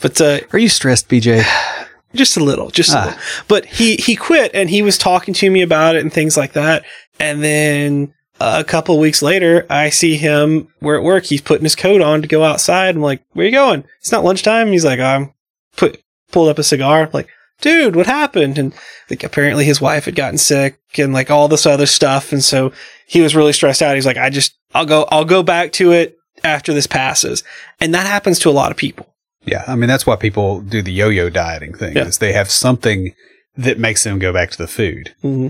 but 0.00 0.20
uh, 0.20 0.40
Are 0.52 0.58
you 0.58 0.68
stressed, 0.68 1.08
BJ? 1.08 1.44
just 2.14 2.36
a 2.36 2.44
little, 2.44 2.70
just 2.70 2.92
a 2.92 2.98
Ah. 2.98 3.04
little. 3.06 3.18
But 3.48 3.64
he 3.66 3.96
he 3.96 4.16
quit 4.16 4.50
and 4.54 4.68
he 4.70 4.82
was 4.82 4.98
talking 4.98 5.34
to 5.34 5.50
me 5.50 5.62
about 5.62 5.96
it 5.96 6.02
and 6.02 6.12
things 6.12 6.36
like 6.36 6.52
that. 6.52 6.84
And 7.18 7.42
then 7.42 8.14
uh, 8.40 8.56
a 8.60 8.64
couple 8.64 8.94
of 8.94 9.00
weeks 9.00 9.22
later, 9.22 9.66
I 9.70 9.90
see 9.90 10.16
him. 10.16 10.68
We're 10.80 10.96
at 10.98 11.04
work. 11.04 11.24
He's 11.24 11.40
putting 11.40 11.64
his 11.64 11.76
coat 11.76 12.00
on 12.00 12.22
to 12.22 12.28
go 12.28 12.42
outside. 12.44 12.94
I'm 12.96 13.02
like, 13.02 13.22
"Where 13.32 13.44
are 13.44 13.48
you 13.48 13.54
going? 13.54 13.84
It's 14.00 14.12
not 14.12 14.24
lunchtime." 14.24 14.72
He's 14.72 14.84
like, 14.84 15.00
"I'm 15.00 15.32
put 15.76 16.02
pulled 16.32 16.48
up 16.48 16.58
a 16.58 16.64
cigar." 16.64 17.02
I'm 17.04 17.10
like, 17.12 17.28
dude, 17.60 17.94
what 17.96 18.06
happened? 18.06 18.58
And 18.58 18.74
like 19.08 19.22
apparently 19.22 19.64
his 19.64 19.80
wife 19.80 20.06
had 20.06 20.16
gotten 20.16 20.38
sick 20.38 20.78
and 20.98 21.12
like 21.12 21.30
all 21.30 21.48
this 21.48 21.66
other 21.66 21.86
stuff, 21.86 22.32
and 22.32 22.42
so 22.42 22.72
he 23.06 23.20
was 23.20 23.36
really 23.36 23.52
stressed 23.52 23.82
out. 23.82 23.94
He's 23.94 24.06
like, 24.06 24.16
"I 24.16 24.28
just 24.30 24.54
I'll 24.74 24.86
go 24.86 25.06
I'll 25.10 25.24
go 25.24 25.42
back 25.42 25.72
to 25.74 25.92
it 25.92 26.16
after 26.44 26.72
this 26.72 26.86
passes," 26.86 27.42
and 27.80 27.94
that 27.94 28.06
happens 28.06 28.38
to 28.40 28.50
a 28.50 28.52
lot 28.52 28.70
of 28.70 28.76
people. 28.76 29.08
Yeah, 29.44 29.64
I 29.66 29.74
mean 29.76 29.88
that's 29.88 30.06
why 30.06 30.16
people 30.16 30.60
do 30.60 30.82
the 30.82 30.92
yo-yo 30.92 31.28
dieting 31.30 31.74
thing. 31.74 31.96
Yeah. 31.96 32.04
Is 32.06 32.18
they 32.18 32.32
have 32.32 32.50
something 32.50 33.12
that 33.56 33.78
makes 33.78 34.04
them 34.04 34.18
go 34.18 34.32
back 34.32 34.50
to 34.52 34.58
the 34.58 34.66
food. 34.68 35.14
hmm 35.20 35.48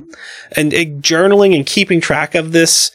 And 0.56 0.72
uh, 0.74 0.78
journaling 1.00 1.54
and 1.54 1.64
keeping 1.66 2.00
track 2.00 2.34
of 2.34 2.52
this 2.52 2.90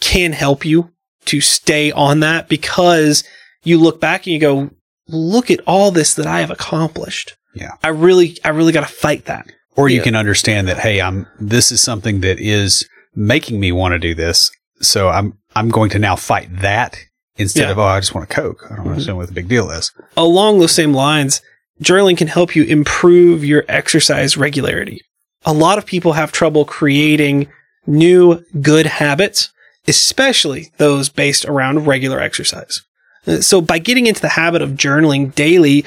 can 0.00 0.32
help 0.32 0.64
you 0.64 0.90
to 1.26 1.40
stay 1.40 1.90
on 1.92 2.20
that 2.20 2.48
because 2.48 3.24
you 3.64 3.78
look 3.78 4.00
back 4.00 4.26
and 4.26 4.34
you 4.34 4.38
go, 4.40 4.70
look 5.08 5.50
at 5.50 5.60
all 5.66 5.90
this 5.90 6.14
that 6.14 6.26
I 6.26 6.40
have 6.40 6.50
accomplished. 6.50 7.36
Yeah. 7.54 7.72
I 7.82 7.88
really, 7.88 8.38
I 8.44 8.50
really 8.50 8.72
got 8.72 8.86
to 8.86 8.92
fight 8.94 9.24
that. 9.24 9.50
Or 9.76 9.88
you 9.88 9.96
Yeah. 9.98 10.02
can 10.04 10.14
understand 10.16 10.68
that 10.68 10.78
hey, 10.78 11.00
I'm 11.00 11.26
this 11.40 11.72
is 11.72 11.80
something 11.80 12.20
that 12.20 12.38
is 12.38 12.86
making 13.14 13.58
me 13.58 13.72
want 13.72 13.92
to 13.92 13.98
do 13.98 14.14
this, 14.14 14.50
so 14.80 15.08
I'm 15.08 15.38
I'm 15.56 15.70
going 15.70 15.90
to 15.90 15.98
now 15.98 16.14
fight 16.16 16.48
that 16.60 16.98
instead 17.36 17.62
Yeah. 17.64 17.70
of 17.72 17.78
oh 17.78 17.82
I 17.84 18.00
just 18.00 18.14
want 18.14 18.30
a 18.30 18.34
coke. 18.34 18.66
I 18.70 18.76
don't 18.76 18.86
Mhm. 18.86 18.90
understand 18.90 19.16
what 19.16 19.26
the 19.28 19.32
big 19.34 19.48
deal 19.48 19.70
is. 19.70 19.90
Along 20.16 20.58
those 20.58 20.72
same 20.72 20.92
lines, 20.94 21.40
journaling 21.82 22.16
can 22.16 22.28
help 22.28 22.54
you 22.54 22.64
improve 22.64 23.44
your 23.44 23.64
exercise 23.68 24.36
regularity. 24.36 25.00
A 25.44 25.52
lot 25.52 25.78
of 25.78 25.86
people 25.86 26.12
have 26.12 26.30
trouble 26.32 26.64
creating 26.64 27.48
new 27.86 28.44
good 28.60 28.86
habits, 28.86 29.48
especially 29.88 30.70
those 30.78 31.08
based 31.08 31.44
around 31.44 31.86
regular 31.86 32.20
exercise. 32.20 32.82
Uh, 33.26 33.40
So 33.40 33.60
by 33.60 33.78
getting 33.78 34.06
into 34.06 34.20
the 34.20 34.28
habit 34.30 34.62
of 34.62 34.70
journaling 34.70 35.34
daily, 35.34 35.84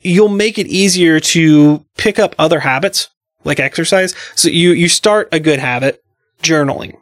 you'll 0.00 0.28
make 0.28 0.58
it 0.58 0.66
easier 0.66 1.18
to 1.20 1.84
pick 1.98 2.18
up 2.18 2.34
other 2.38 2.60
habits 2.60 3.08
like 3.44 3.60
exercise. 3.60 4.14
So 4.34 4.48
you, 4.48 4.72
you 4.72 4.88
start 4.88 5.28
a 5.32 5.40
good 5.40 5.58
habit, 5.58 6.00
journaling, 6.42 6.94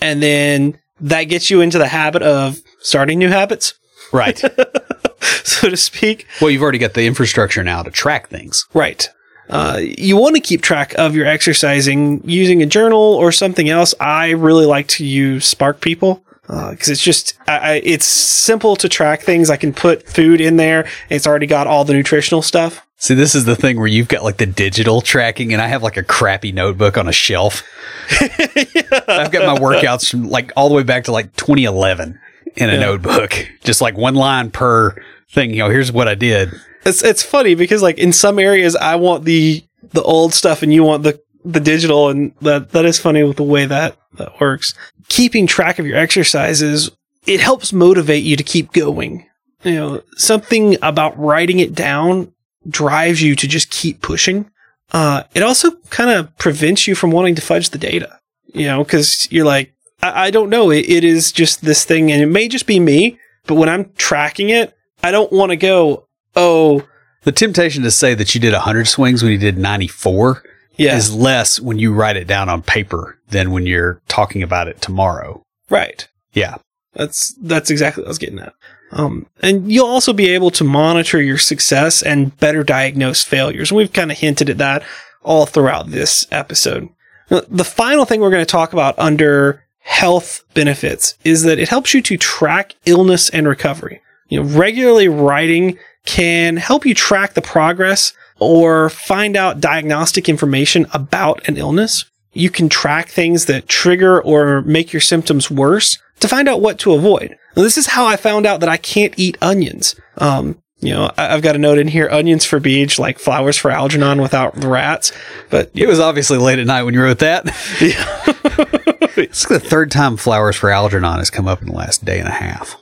and 0.00 0.22
then 0.22 0.78
that 1.00 1.24
gets 1.24 1.50
you 1.50 1.60
into 1.60 1.78
the 1.78 1.88
habit 1.88 2.22
of 2.22 2.58
starting 2.80 3.18
new 3.18 3.28
habits, 3.28 3.74
Right. 4.12 4.38
so 5.44 5.68
to 5.68 5.76
speak. 5.76 6.26
well, 6.40 6.50
you've 6.50 6.62
already 6.62 6.78
got 6.78 6.94
the 6.94 7.06
infrastructure 7.06 7.62
now 7.62 7.82
to 7.82 7.90
track 7.90 8.28
things. 8.28 8.66
Right. 8.74 9.08
Uh, 9.50 9.80
you 9.82 10.16
want 10.16 10.34
to 10.34 10.40
keep 10.40 10.60
track 10.62 10.94
of 10.98 11.14
your 11.14 11.26
exercising 11.26 12.20
using 12.28 12.62
a 12.62 12.66
journal 12.66 13.00
or 13.00 13.32
something 13.32 13.68
else. 13.68 13.94
I 13.98 14.30
really 14.30 14.66
like 14.66 14.88
to 14.88 15.04
use 15.06 15.46
Spark 15.46 15.80
People 15.80 16.22
because 16.46 16.88
it's 16.88 17.02
just 17.02 17.34
I, 17.46 17.58
I, 17.58 17.72
it's 17.84 18.06
simple 18.06 18.76
to 18.76 18.88
track 18.88 19.22
things. 19.22 19.48
I 19.50 19.56
can 19.56 19.72
put 19.72 20.06
food 20.06 20.40
in 20.40 20.56
there. 20.56 20.86
It's 21.08 21.26
already 21.26 21.46
got 21.46 21.66
all 21.66 21.84
the 21.84 21.94
nutritional 21.94 22.42
stuff. 22.42 22.86
See, 22.96 23.14
this 23.14 23.34
is 23.34 23.44
the 23.44 23.54
thing 23.56 23.78
where 23.78 23.86
you've 23.86 24.08
got 24.08 24.24
like 24.24 24.38
the 24.38 24.46
digital 24.46 25.00
tracking, 25.00 25.52
and 25.52 25.62
I 25.62 25.68
have 25.68 25.82
like 25.82 25.96
a 25.96 26.02
crappy 26.02 26.52
notebook 26.52 26.98
on 26.98 27.08
a 27.08 27.12
shelf. 27.12 27.62
I've 28.20 29.30
got 29.30 29.46
my 29.46 29.58
workouts 29.58 30.10
from 30.10 30.28
like 30.28 30.52
all 30.56 30.68
the 30.68 30.74
way 30.74 30.82
back 30.82 31.04
to 31.04 31.12
like 31.12 31.34
2011 31.36 32.18
in 32.56 32.70
a 32.70 32.74
Yeah. 32.74 32.80
notebook, 32.80 33.48
just 33.64 33.80
like 33.80 33.96
one 33.96 34.14
line 34.14 34.50
per 34.50 34.96
thing. 35.30 35.50
You 35.50 35.58
know, 35.58 35.70
here's 35.70 35.92
what 35.92 36.08
I 36.08 36.14
did. 36.14 36.50
It's 36.84 37.02
it's 37.02 37.22
funny 37.22 37.54
because 37.54 37.82
like 37.82 37.98
in 37.98 38.12
some 38.12 38.38
areas 38.38 38.74
I 38.76 38.96
want 38.96 39.24
the 39.24 39.64
the 39.92 40.02
old 40.02 40.32
stuff 40.34 40.62
and 40.62 40.72
you 40.72 40.84
want 40.84 41.02
the 41.02 41.20
the 41.44 41.60
digital 41.60 42.08
and 42.08 42.32
that 42.42 42.70
that 42.72 42.84
is 42.84 42.98
funny 42.98 43.22
with 43.22 43.36
the 43.36 43.42
way 43.42 43.66
that 43.66 43.96
that 44.14 44.40
works. 44.40 44.74
Keeping 45.08 45.46
track 45.46 45.78
of 45.78 45.86
your 45.86 45.96
exercises 45.98 46.90
it 47.26 47.40
helps 47.40 47.72
motivate 47.74 48.22
you 48.24 48.36
to 48.36 48.42
keep 48.42 48.72
going. 48.72 49.26
You 49.64 49.74
know, 49.74 50.02
something 50.16 50.76
about 50.82 51.18
writing 51.18 51.58
it 51.58 51.74
down 51.74 52.32
drives 52.68 53.20
you 53.20 53.34
to 53.36 53.46
just 53.46 53.70
keep 53.70 54.00
pushing. 54.00 54.50
Uh, 54.92 55.24
it 55.34 55.42
also 55.42 55.72
kind 55.90 56.10
of 56.10 56.34
prevents 56.38 56.86
you 56.86 56.94
from 56.94 57.10
wanting 57.10 57.34
to 57.34 57.42
fudge 57.42 57.68
the 57.70 57.78
data, 57.78 58.18
you 58.54 58.64
know, 58.66 58.82
because 58.82 59.30
you're 59.30 59.44
like, 59.44 59.74
I, 60.02 60.26
I 60.26 60.30
don't 60.30 60.50
know, 60.50 60.70
it, 60.70 60.88
it 60.88 61.04
is 61.04 61.32
just 61.32 61.62
this 61.62 61.84
thing, 61.84 62.10
and 62.10 62.22
it 62.22 62.26
may 62.26 62.48
just 62.48 62.66
be 62.66 62.80
me, 62.80 63.18
but 63.46 63.54
when 63.56 63.68
I'm 63.68 63.92
tracking 63.96 64.48
it, 64.50 64.74
I 65.02 65.10
don't 65.10 65.32
want 65.32 65.50
to 65.50 65.56
go, 65.56 66.06
oh, 66.36 66.86
The 67.24 67.32
temptation 67.32 67.82
to 67.84 67.90
say 67.90 68.14
that 68.14 68.34
you 68.34 68.40
did 68.40 68.52
100 68.52 68.86
swings 68.86 69.22
when 69.22 69.32
you 69.32 69.38
did 69.38 69.58
94 69.58 70.42
yeah, 70.76 70.96
is 70.96 71.12
less 71.12 71.60
when 71.60 71.78
you 71.78 71.92
write 71.92 72.16
it 72.16 72.26
down 72.26 72.48
on 72.48 72.62
paper 72.62 73.18
than 73.28 73.50
when 73.50 73.66
you're 73.66 74.00
talking 74.08 74.42
about 74.42 74.68
it 74.68 74.80
tomorrow. 74.80 75.42
right. 75.68 76.08
Yeah. 76.32 76.56
That's 76.94 77.34
that's 77.42 77.70
exactly 77.70 78.02
what 78.02 78.08
I 78.08 78.10
was 78.10 78.18
getting 78.18 78.38
at. 78.38 78.54
Um, 78.92 79.26
and 79.40 79.70
you'll 79.70 79.86
also 79.86 80.12
be 80.12 80.28
able 80.30 80.50
to 80.52 80.64
monitor 80.64 81.20
your 81.20 81.38
success 81.38 82.02
and 82.02 82.36
better 82.38 82.62
diagnose 82.64 83.22
failures. 83.22 83.70
We've 83.72 83.92
kind 83.92 84.10
of 84.10 84.18
hinted 84.18 84.50
at 84.50 84.58
that 84.58 84.82
all 85.22 85.46
throughout 85.46 85.90
this 85.90 86.26
episode. 86.30 86.88
The 87.28 87.64
final 87.64 88.04
thing 88.04 88.20
we're 88.20 88.30
going 88.30 88.44
to 88.44 88.50
talk 88.50 88.72
about 88.72 88.98
under 88.98 89.64
health 89.80 90.44
benefits 90.54 91.14
is 91.24 91.42
that 91.44 91.58
it 91.58 91.68
helps 91.68 91.94
you 91.94 92.02
to 92.02 92.16
track 92.16 92.74
illness 92.86 93.28
and 93.30 93.46
recovery. 93.48 94.00
You 94.28 94.42
know, 94.42 94.48
regularly 94.58 95.08
writing 95.08 95.78
can 96.04 96.56
help 96.56 96.84
you 96.86 96.94
track 96.94 97.34
the 97.34 97.42
progress 97.42 98.12
or 98.38 98.88
find 98.90 99.36
out 99.36 99.60
diagnostic 99.60 100.28
information 100.28 100.86
about 100.92 101.46
an 101.48 101.56
illness. 101.56 102.04
You 102.32 102.50
can 102.50 102.68
track 102.68 103.08
things 103.08 103.46
that 103.46 103.68
trigger 103.68 104.20
or 104.22 104.62
make 104.62 104.92
your 104.92 105.00
symptoms 105.00 105.50
worse 105.50 105.98
to 106.20 106.28
find 106.28 106.48
out 106.48 106.60
what 106.60 106.78
to 106.80 106.92
avoid. 106.92 107.36
Now, 107.56 107.62
this 107.62 107.78
is 107.78 107.86
how 107.88 108.06
I 108.06 108.16
found 108.16 108.46
out 108.46 108.60
that 108.60 108.68
I 108.68 108.76
can't 108.76 109.14
eat 109.18 109.36
onions. 109.40 109.94
Um, 110.18 110.62
you 110.80 110.92
know, 110.94 111.10
I- 111.18 111.34
I've 111.34 111.42
got 111.42 111.56
a 111.56 111.58
note 111.58 111.78
in 111.78 111.88
here: 111.88 112.08
onions 112.12 112.44
for 112.44 112.60
beach, 112.60 112.98
like 112.98 113.18
flowers 113.18 113.56
for 113.56 113.70
Algernon 113.72 114.20
without 114.22 114.54
the 114.60 114.68
rats. 114.68 115.10
But 115.50 115.70
It 115.74 115.88
was 115.88 115.98
obviously 115.98 116.38
late 116.38 116.58
at 116.60 116.66
night 116.66 116.84
when 116.84 116.94
you 116.94 117.02
wrote 117.02 117.18
that. 117.18 117.46
it's 118.58 119.46
the 119.46 119.60
third 119.60 119.90
time 119.90 120.16
Flowers 120.16 120.56
for 120.56 120.70
Algernon 120.70 121.18
has 121.18 121.30
come 121.30 121.46
up 121.46 121.62
in 121.62 121.68
the 121.68 121.74
last 121.74 122.04
day 122.04 122.18
and 122.18 122.28
a 122.28 122.32
half. 122.32 122.76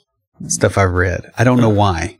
Stuff 0.48 0.78
I've 0.78 0.92
read. 0.92 1.30
I 1.38 1.44
don't 1.44 1.60
know 1.60 1.70
why. 1.70 2.18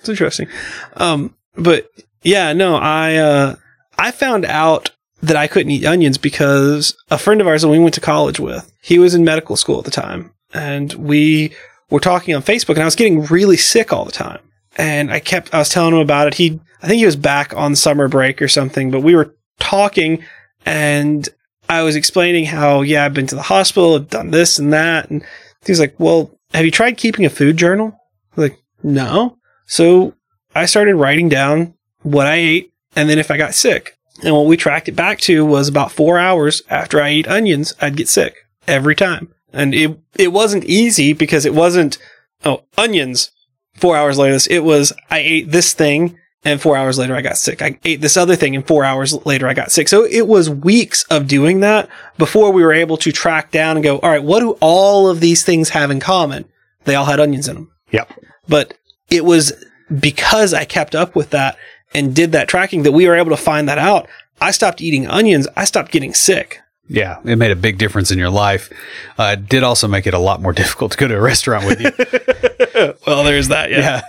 It's 0.00 0.08
interesting. 0.08 0.48
Um, 0.96 1.34
but 1.56 1.88
yeah, 2.22 2.52
no, 2.52 2.76
I, 2.76 3.16
uh, 3.16 3.56
I 3.98 4.10
found 4.10 4.44
out 4.44 4.90
that 5.22 5.36
I 5.36 5.46
couldn't 5.46 5.70
eat 5.70 5.84
onions 5.84 6.18
because 6.18 6.96
a 7.10 7.18
friend 7.18 7.40
of 7.40 7.46
ours 7.46 7.62
that 7.62 7.68
we 7.68 7.78
went 7.78 7.94
to 7.94 8.00
college 8.00 8.40
with, 8.40 8.72
he 8.82 8.98
was 8.98 9.14
in 9.14 9.24
medical 9.24 9.56
school 9.56 9.78
at 9.78 9.84
the 9.84 9.92
time 9.92 10.32
and 10.52 10.92
we 10.94 11.54
were 11.90 12.00
talking 12.00 12.34
on 12.34 12.42
Facebook 12.42 12.74
and 12.74 12.82
I 12.82 12.86
was 12.86 12.96
getting 12.96 13.22
really 13.26 13.56
sick 13.56 13.92
all 13.92 14.04
the 14.04 14.12
time. 14.12 14.40
And 14.76 15.12
I 15.12 15.20
kept, 15.20 15.54
I 15.54 15.58
was 15.58 15.68
telling 15.68 15.94
him 15.94 16.00
about 16.00 16.26
it. 16.26 16.34
He, 16.34 16.58
I 16.82 16.88
think 16.88 16.98
he 16.98 17.06
was 17.06 17.16
back 17.16 17.54
on 17.54 17.76
summer 17.76 18.08
break 18.08 18.42
or 18.42 18.48
something, 18.48 18.90
but 18.90 19.00
we 19.02 19.14
were 19.14 19.36
talking 19.60 20.24
and 20.66 21.28
I 21.72 21.82
was 21.82 21.96
explaining 21.96 22.44
how, 22.44 22.82
yeah, 22.82 23.04
I've 23.04 23.14
been 23.14 23.26
to 23.28 23.34
the 23.34 23.42
hospital, 23.42 23.94
I've 23.94 24.10
done 24.10 24.30
this 24.30 24.58
and 24.58 24.72
that. 24.72 25.10
And 25.10 25.24
he's 25.64 25.80
like, 25.80 25.98
well, 25.98 26.38
have 26.52 26.66
you 26.66 26.70
tried 26.70 26.98
keeping 26.98 27.24
a 27.24 27.30
food 27.30 27.56
journal? 27.56 27.88
I 28.36 28.40
was 28.40 28.50
like, 28.50 28.58
no. 28.82 29.38
So 29.64 30.14
I 30.54 30.66
started 30.66 30.96
writing 30.96 31.30
down 31.30 31.74
what 32.02 32.26
I 32.26 32.34
ate 32.34 32.72
and 32.94 33.08
then 33.08 33.18
if 33.18 33.30
I 33.30 33.38
got 33.38 33.54
sick. 33.54 33.96
And 34.22 34.34
what 34.34 34.46
we 34.46 34.58
tracked 34.58 34.88
it 34.88 34.96
back 34.96 35.18
to 35.20 35.46
was 35.46 35.68
about 35.68 35.90
four 35.90 36.18
hours 36.18 36.62
after 36.68 37.00
I 37.00 37.08
ate 37.08 37.26
onions, 37.26 37.74
I'd 37.80 37.96
get 37.96 38.08
sick 38.08 38.36
every 38.68 38.94
time. 38.94 39.32
And 39.52 39.74
it, 39.74 39.98
it 40.16 40.32
wasn't 40.32 40.64
easy 40.64 41.14
because 41.14 41.46
it 41.46 41.54
wasn't, 41.54 41.96
oh, 42.44 42.64
onions. 42.76 43.30
Four 43.76 43.96
hours 43.96 44.18
later, 44.18 44.38
it 44.50 44.62
was, 44.62 44.92
I 45.10 45.20
ate 45.20 45.50
this 45.50 45.72
thing 45.72 46.18
and 46.44 46.60
four 46.60 46.76
hours 46.76 46.98
later 46.98 47.14
I 47.14 47.22
got 47.22 47.38
sick. 47.38 47.62
I 47.62 47.78
ate 47.84 48.00
this 48.00 48.16
other 48.16 48.36
thing 48.36 48.54
and 48.56 48.66
four 48.66 48.84
hours 48.84 49.14
later 49.26 49.46
I 49.48 49.54
got 49.54 49.70
sick. 49.70 49.88
So 49.88 50.04
it 50.04 50.26
was 50.26 50.50
weeks 50.50 51.04
of 51.04 51.28
doing 51.28 51.60
that 51.60 51.88
before 52.18 52.50
we 52.52 52.62
were 52.62 52.72
able 52.72 52.96
to 52.98 53.12
track 53.12 53.50
down 53.50 53.76
and 53.76 53.84
go, 53.84 53.98
all 54.00 54.10
right, 54.10 54.22
what 54.22 54.40
do 54.40 54.52
all 54.60 55.08
of 55.08 55.20
these 55.20 55.44
things 55.44 55.70
have 55.70 55.90
in 55.90 56.00
common? 56.00 56.44
They 56.84 56.94
all 56.94 57.04
had 57.04 57.20
onions 57.20 57.48
in 57.48 57.54
them. 57.54 57.70
Yep. 57.92 58.12
But 58.48 58.74
it 59.10 59.24
was 59.24 59.52
because 60.00 60.52
I 60.54 60.64
kept 60.64 60.94
up 60.94 61.14
with 61.14 61.30
that 61.30 61.56
and 61.94 62.14
did 62.14 62.32
that 62.32 62.48
tracking 62.48 62.82
that 62.84 62.92
we 62.92 63.06
were 63.06 63.14
able 63.14 63.30
to 63.30 63.36
find 63.36 63.68
that 63.68 63.78
out. 63.78 64.08
I 64.40 64.50
stopped 64.50 64.80
eating 64.80 65.06
onions. 65.06 65.46
I 65.56 65.64
stopped 65.64 65.92
getting 65.92 66.14
sick. 66.14 66.58
Yeah, 66.88 67.20
it 67.24 67.36
made 67.36 67.52
a 67.52 67.56
big 67.56 67.78
difference 67.78 68.10
in 68.10 68.18
your 68.18 68.30
life. 68.30 68.70
Uh, 69.16 69.36
it 69.38 69.48
did 69.48 69.62
also 69.62 69.86
make 69.86 70.06
it 70.06 70.14
a 70.14 70.18
lot 70.18 70.42
more 70.42 70.52
difficult 70.62 70.92
to 70.92 70.98
go 70.98 71.06
to 71.06 71.16
a 71.16 71.20
restaurant 71.20 71.66
with 71.66 71.80
you. 71.80 71.90
Well, 73.06 73.22
there's 73.22 73.48
that. 73.48 73.70
yeah. 73.70 74.00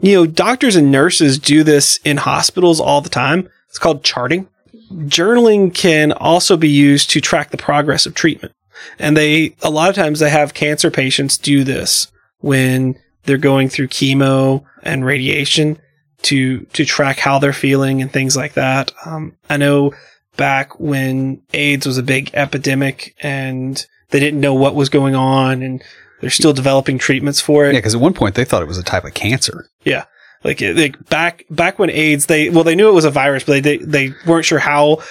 You 0.00 0.14
know, 0.14 0.26
doctors 0.26 0.76
and 0.76 0.90
nurses 0.90 1.38
do 1.38 1.62
this 1.62 1.98
in 2.04 2.18
hospitals 2.18 2.80
all 2.80 3.00
the 3.00 3.08
time. 3.08 3.48
It's 3.68 3.78
called 3.78 4.04
charting. 4.04 4.48
Journaling 4.92 5.74
can 5.74 6.12
also 6.12 6.56
be 6.56 6.68
used 6.68 7.10
to 7.10 7.20
track 7.20 7.50
the 7.50 7.56
progress 7.56 8.06
of 8.06 8.14
treatment. 8.14 8.52
And 8.98 9.16
they, 9.16 9.56
a 9.62 9.70
lot 9.70 9.88
of 9.88 9.94
times 9.94 10.20
they 10.20 10.30
have 10.30 10.54
cancer 10.54 10.90
patients 10.90 11.38
do 11.38 11.64
this 11.64 12.10
when 12.40 12.96
they're 13.24 13.38
going 13.38 13.68
through 13.68 13.88
chemo 13.88 14.64
and 14.82 15.04
radiation 15.04 15.78
to, 16.22 16.60
to 16.60 16.84
track 16.84 17.18
how 17.18 17.38
they're 17.38 17.52
feeling 17.52 18.02
and 18.02 18.12
things 18.12 18.36
like 18.36 18.54
that. 18.54 18.92
Um, 19.06 19.36
I 19.48 19.56
know 19.56 19.94
back 20.36 20.78
when 20.78 21.42
AIDS 21.52 21.86
was 21.86 21.98
a 21.98 22.02
big 22.02 22.30
epidemic 22.34 23.14
and 23.22 23.86
they 24.10 24.20
didn't 24.20 24.40
know 24.40 24.54
what 24.54 24.74
was 24.74 24.88
going 24.88 25.14
on 25.14 25.62
and 25.62 25.82
they're 26.24 26.30
still 26.30 26.54
developing 26.54 26.96
treatments 26.96 27.38
for 27.38 27.66
it. 27.66 27.74
Yeah, 27.74 27.80
because 27.80 27.94
at 27.94 28.00
one 28.00 28.14
point 28.14 28.34
they 28.34 28.46
thought 28.46 28.62
it 28.62 28.66
was 28.66 28.78
a 28.78 28.82
type 28.82 29.04
of 29.04 29.12
cancer. 29.12 29.68
Yeah. 29.84 30.06
Like, 30.42 30.62
like 30.62 31.06
back, 31.10 31.44
back 31.50 31.78
when 31.78 31.90
AIDS, 31.90 32.24
they, 32.24 32.48
well, 32.48 32.64
they 32.64 32.74
knew 32.74 32.88
it 32.88 32.94
was 32.94 33.04
a 33.04 33.10
virus, 33.10 33.44
but 33.44 33.62
they, 33.62 33.76
they 33.76 34.14
weren't 34.26 34.46
sure 34.46 34.58
how 34.58 35.02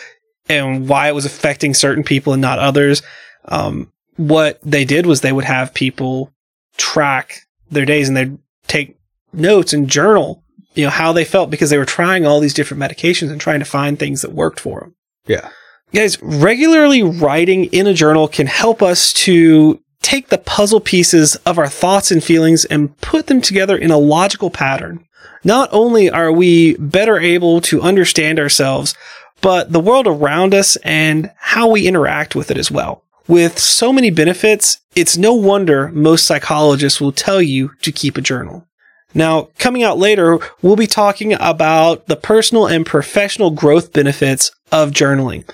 and 0.50 0.90
why 0.90 1.08
it 1.08 1.14
was 1.14 1.26
affecting 1.26 1.76
certain 1.76 2.04
people 2.04 2.34
and 2.34 2.42
not 2.42 2.58
others. 2.58 3.04
Um, 3.46 3.92
what 4.16 4.60
they 4.64 4.86
did 4.86 5.06
was 5.06 5.22
they 5.22 5.32
would 5.32 5.46
have 5.46 5.76
people 5.76 6.34
track 6.78 7.42
their 7.70 7.86
days 7.86 8.08
and 8.08 8.18
they'd 8.18 8.40
take 8.66 8.98
notes 9.34 9.72
and 9.72 9.88
journal, 9.88 10.44
you 10.74 10.84
know, 10.84 10.90
how 10.90 11.14
they 11.14 11.26
felt 11.26 11.52
because 11.52 11.70
they 11.70 11.78
were 11.78 11.86
trying 11.86 12.26
all 12.26 12.40
these 12.40 12.56
different 12.56 12.82
medications 12.82 13.30
and 13.30 13.40
trying 13.40 13.60
to 13.60 13.66
find 13.66 14.00
things 14.00 14.24
that 14.24 14.32
worked 14.32 14.60
for 14.60 14.80
them. 14.80 14.96
Yeah. 15.28 15.52
Guys, 15.94 16.20
regularly 16.24 17.04
writing 17.04 17.66
in 17.66 17.86
a 17.86 17.94
journal 17.94 18.28
can 18.28 18.48
help 18.48 18.82
us 18.82 19.14
to 19.14 19.80
take 20.04 20.30
the 20.30 20.38
puzzle 20.38 20.80
pieces 20.80 21.36
of 21.38 21.58
our 21.58 21.68
thoughts 21.68 22.12
and 22.12 22.24
feelings 22.24 22.66
and 22.66 22.96
put 23.02 23.26
them 23.28 23.42
together 23.42 23.76
in 23.76 23.90
a 23.90 23.98
logical 23.98 24.52
pattern. 24.52 25.04
Not 25.44 25.70
only 25.72 26.10
are 26.10 26.32
we 26.32 26.76
better 26.76 27.20
able 27.20 27.62
to 27.62 27.82
understand 27.82 28.40
ourselves, 28.40 28.94
but 29.42 29.72
the 29.72 29.80
world 29.80 30.06
around 30.06 30.54
us 30.54 30.76
and 30.78 31.32
how 31.38 31.70
we 31.70 31.88
interact 31.88 32.36
with 32.36 32.52
it 32.52 32.58
as 32.58 32.70
well. 32.70 33.04
With 33.28 33.58
so 33.58 33.92
many 33.92 34.10
benefits, 34.10 34.80
it's 34.96 35.18
no 35.18 35.34
wonder 35.34 35.90
most 35.90 36.26
psychologists 36.26 37.02
will 37.02 37.12
tell 37.12 37.42
you 37.42 37.72
to 37.82 37.92
keep 37.92 38.18
a 38.18 38.22
journal. 38.22 38.68
Now, 39.14 39.50
coming 39.60 39.84
out 39.84 39.98
later, 39.98 40.40
we'll 40.62 40.76
be 40.76 40.88
talking 40.88 41.34
about 41.34 42.08
the 42.08 42.16
personal 42.16 42.68
and 42.68 42.86
professional 42.86 43.52
growth 43.52 43.94
benefits 43.94 44.52
of 44.72 44.92
journaling. 44.92 45.48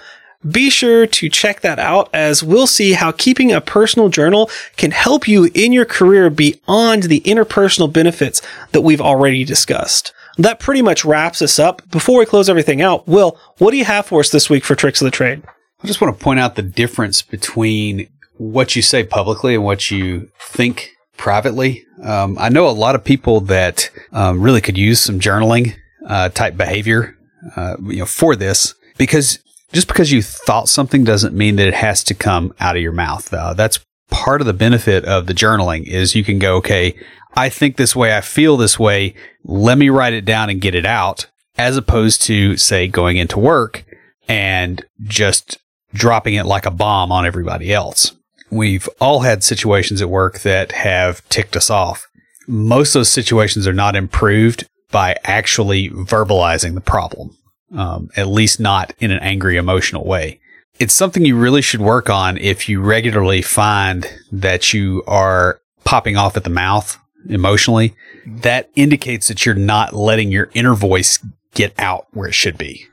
Be 0.47 0.69
sure 0.69 1.05
to 1.05 1.27
check 1.27 1.59
that 1.61 1.79
out 1.79 2.09
as 2.13 2.41
we'll 2.41 2.65
see 2.65 2.93
how 2.93 3.11
keeping 3.11 3.51
a 3.51 3.59
personal 3.59 4.07
journal 4.07 4.49
can 4.77 4.91
help 4.91 5.27
you 5.27 5.49
in 5.53 5.73
your 5.73 5.83
career 5.83 6.29
beyond 6.29 7.03
the 7.03 7.19
interpersonal 7.21 7.91
benefits 7.91 8.41
that 8.71 8.79
we've 8.79 9.01
already 9.01 9.43
discussed. 9.43 10.13
That 10.37 10.61
pretty 10.61 10.81
much 10.81 11.03
wraps 11.03 11.41
us 11.41 11.59
up. 11.59 11.81
Before 11.91 12.19
we 12.19 12.25
close 12.25 12.47
everything 12.49 12.81
out, 12.81 13.05
Will, 13.05 13.37
what 13.57 13.71
do 13.71 13.77
you 13.77 13.83
have 13.83 14.05
for 14.05 14.21
us 14.21 14.29
this 14.29 14.49
week 14.49 14.63
for 14.63 14.75
Tricks 14.75 15.01
of 15.01 15.05
the 15.05 15.11
Trade? 15.11 15.43
I 15.83 15.87
just 15.87 15.99
want 15.99 16.17
to 16.17 16.23
point 16.23 16.39
out 16.39 16.55
the 16.55 16.61
difference 16.61 17.21
between 17.21 18.07
what 18.37 18.77
you 18.77 18.81
say 18.81 19.03
publicly 19.03 19.55
and 19.55 19.65
what 19.65 19.91
you 19.91 20.31
think 20.39 20.91
privately. 21.17 21.83
Um, 22.01 22.37
I 22.39 22.47
know 22.47 22.69
a 22.69 22.71
lot 22.71 22.95
of 22.95 23.03
people 23.03 23.41
that 23.41 23.89
um, 24.13 24.39
really 24.39 24.61
could 24.61 24.77
use 24.77 25.01
some 25.01 25.19
journaling 25.19 25.75
uh, 26.07 26.29
type 26.29 26.55
behavior, 26.55 27.17
uh, 27.57 27.75
you 27.81 27.97
know, 27.97 28.05
for 28.05 28.37
this 28.37 28.73
because 28.97 29.39
just 29.71 29.87
because 29.87 30.11
you 30.11 30.21
thought 30.21 30.69
something 30.69 31.03
doesn't 31.03 31.35
mean 31.35 31.55
that 31.57 31.67
it 31.67 31.73
has 31.73 32.03
to 32.05 32.13
come 32.13 32.53
out 32.59 32.75
of 32.75 32.81
your 32.81 32.91
mouth. 32.91 33.31
Uh, 33.33 33.53
that's 33.53 33.79
part 34.09 34.41
of 34.41 34.47
the 34.47 34.53
benefit 34.53 35.05
of 35.05 35.27
the 35.27 35.33
journaling 35.33 35.85
is 35.85 36.15
you 36.15 36.23
can 36.23 36.39
go, 36.39 36.55
okay, 36.57 36.95
I 37.35 37.49
think 37.49 37.77
this 37.77 37.95
way, 37.95 38.15
I 38.15 38.21
feel 38.21 38.57
this 38.57 38.79
way. 38.79 39.13
Let 39.43 39.77
me 39.77 39.89
write 39.89 40.13
it 40.13 40.25
down 40.25 40.49
and 40.49 40.61
get 40.61 40.75
it 40.75 40.85
out, 40.85 41.27
as 41.57 41.77
opposed 41.77 42.21
to 42.23 42.57
say 42.57 42.87
going 42.87 43.17
into 43.17 43.39
work 43.39 43.85
and 44.27 44.83
just 45.03 45.57
dropping 45.93 46.35
it 46.35 46.45
like 46.45 46.65
a 46.65 46.71
bomb 46.71 47.11
on 47.11 47.25
everybody 47.25 47.73
else. 47.73 48.13
We've 48.51 48.89
all 48.99 49.21
had 49.21 49.43
situations 49.43 50.01
at 50.01 50.09
work 50.09 50.39
that 50.39 50.71
have 50.71 51.27
ticked 51.29 51.55
us 51.55 51.69
off. 51.69 52.07
Most 52.47 52.95
of 52.95 52.99
those 53.01 53.11
situations 53.11 53.67
are 53.67 53.73
not 53.73 53.95
improved 53.95 54.65
by 54.91 55.15
actually 55.23 55.89
verbalizing 55.89 56.73
the 56.73 56.81
problem, 56.81 57.37
um, 57.75 58.09
at 58.15 58.27
least 58.27 58.59
not 58.59 58.93
in 58.99 59.11
an 59.11 59.19
angry, 59.19 59.57
emotional 59.57 60.05
way. 60.05 60.39
It's 60.79 60.93
something 60.93 61.25
you 61.25 61.35
really 61.37 61.61
should 61.61 61.81
work 61.81 62.09
on 62.09 62.37
if 62.37 62.69
you 62.69 62.81
regularly 62.81 63.41
find 63.41 64.07
that 64.31 64.73
you 64.73 65.03
are 65.07 65.59
popping 65.83 66.15
off 66.17 66.37
at 66.37 66.43
the 66.45 66.49
mouth 66.49 66.97
emotionally. 67.27 67.95
That 68.25 68.69
indicates 68.75 69.27
that 69.27 69.45
you're 69.45 69.55
not 69.55 69.93
letting 69.93 70.31
your 70.31 70.49
inner 70.53 70.75
voice 70.75 71.19
get 71.53 71.73
out 71.79 72.07
where 72.11 72.27
it 72.29 72.33
should 72.33 72.57
be. 72.57 72.85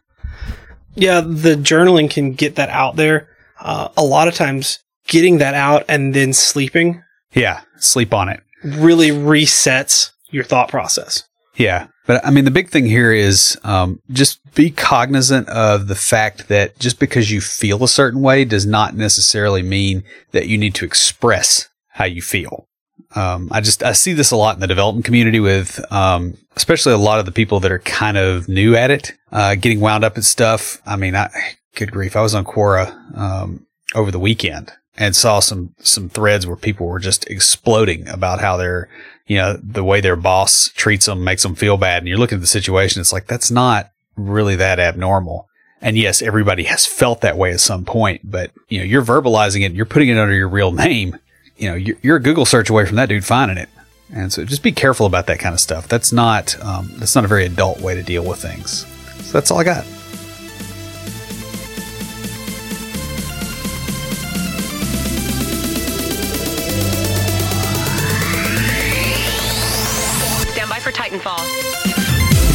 Yeah, 0.95 1.21
the 1.21 1.55
journaling 1.57 2.11
can 2.11 2.33
get 2.33 2.57
that 2.57 2.71
out 2.71 2.97
there. 2.97 3.29
Uh, 3.61 3.89
a 3.97 4.03
lot 4.05 4.29
of 4.29 4.35
times, 4.35 4.81
getting 5.07 5.39
that 5.39 5.55
out 5.55 5.85
and 5.89 6.13
then 6.15 6.33
sleeping 6.33 7.03
Yeah, 7.35 7.61
sleep 7.79 8.13
on 8.13 8.29
it. 8.29 8.41
really 8.65 9.11
resets 9.11 10.11
your 10.31 10.43
thought 10.45 10.69
process. 10.69 11.23
Yeah. 11.55 11.87
But 12.07 12.25
I 12.25 12.31
mean, 12.31 12.45
the 12.45 12.51
big 12.51 12.69
thing 12.69 12.87
here 12.87 13.13
is 13.13 13.59
um, 13.65 14.01
just 14.11 14.41
be 14.55 14.71
cognizant 14.71 15.49
of 15.49 15.89
the 15.89 15.95
fact 15.95 16.49
that 16.49 16.79
just 16.79 16.99
because 16.99 17.31
you 17.31 17.41
feel 17.41 17.83
a 17.83 17.89
certain 17.89 18.21
way 18.21 18.45
does 18.45 18.65
not 18.65 18.95
necessarily 18.95 19.63
mean 19.63 20.05
that 20.33 20.47
you 20.47 20.57
need 20.57 20.75
to 20.77 20.85
express 20.85 21.69
how 21.89 22.05
you 22.05 22.23
feel. 22.23 22.69
Um, 23.15 23.49
I 23.51 23.61
just 23.61 23.83
I 23.83 23.93
see 23.93 24.13
this 24.13 24.31
a 24.31 24.37
lot 24.37 24.55
in 24.55 24.61
the 24.61 24.67
development 24.67 25.05
community 25.05 25.41
with, 25.41 25.81
um, 25.93 26.37
especially 26.57 26.93
a 26.93 26.99
lot 26.99 27.19
of 27.19 27.27
the 27.27 27.33
people 27.33 27.61
that 27.61 27.73
are 27.73 27.79
kind 27.81 28.17
of 28.17 28.49
new 28.49 28.77
at 28.77 28.91
it, 28.91 29.13
uh, 29.33 29.55
getting 29.55 29.81
wound 29.81 30.05
up 30.05 30.17
at 30.17 30.25
stuff. 30.25 30.81
I 30.87 30.97
mean, 30.97 31.15
I 31.17 31.31
good 31.75 31.93
grief, 31.93 32.17
I 32.17 32.23
was 32.23 32.35
on 32.35 32.45
Quora 32.45 33.17
um, 33.17 33.67
over 33.95 34.11
the 34.11 34.19
weekend 34.19 34.73
and 34.97 35.15
saw 35.15 35.41
some 35.41 35.75
some 35.81 36.09
threads 36.09 36.47
where 36.47 36.57
people 36.57 36.87
were 36.87 36.99
just 36.99 37.27
exploding 37.29 38.09
about 38.09 38.41
how 38.41 38.57
they're, 38.57 38.89
you 39.27 39.37
know, 39.37 39.59
the 39.63 39.85
way 39.85 40.01
their 40.01 40.17
boss 40.17 40.69
treats 40.69 41.07
them 41.07 41.25
makes 41.25 41.43
them 41.43 41.55
feel 41.55 41.77
bad. 41.77 41.99
And 41.99 42.09
you're 42.09 42.19
looking 42.19 42.37
at 42.37 42.43
the 42.43 42.47
situation, 42.47 43.01
it's 43.01 43.13
like 43.13 43.27
that's 43.27 43.51
not 43.51 43.91
really 44.17 44.57
that 44.57 44.79
abnormal. 44.79 45.49
And 45.81 45.99
yes, 45.99 46.23
everybody 46.23 46.65
has 46.65 46.87
felt 46.87 47.21
that 47.21 47.37
way 47.37 47.53
at 47.53 47.61
some 47.61 47.85
point, 47.85 48.23
but 48.25 48.51
you 48.69 48.79
know, 48.79 48.85
you're 48.85 49.05
verbalizing 49.05 49.65
it, 49.65 49.73
you're 49.73 49.85
putting 49.85 50.09
it 50.09 50.19
under 50.19 50.35
your 50.35 50.49
real 50.49 50.73
name 50.73 51.19
you 51.57 51.71
know, 51.71 51.75
you're, 51.75 51.97
you're, 52.03 52.17
a 52.17 52.23
Google 52.23 52.45
search 52.45 52.71
away 52.71 52.85
from 52.87 52.97
that 52.97 53.09
dude 53.09 53.25
finding 53.25 53.57
it. 53.57 53.69
And 54.13 54.33
so 54.33 54.45
just 54.45 54.63
be 54.63 54.73
careful 54.73 55.07
about 55.07 55.27
that 55.27 55.39
kind 55.39 55.55
of 55.55 55.61
stuff. 55.61 55.89
That's 55.89 56.13
not, 56.13 56.61
um, 56.63 56.91
that's 56.95 57.15
not 57.15 57.25
a 57.25 57.29
very 57.29 57.45
adult 57.45 57.81
way 57.81 57.95
to 57.95 58.03
deal 58.03 58.25
with 58.25 58.41
things. 58.41 58.87
So 59.25 59.33
that's 59.33 59.51
all 59.51 59.59
I 59.59 59.65
got. 59.65 59.85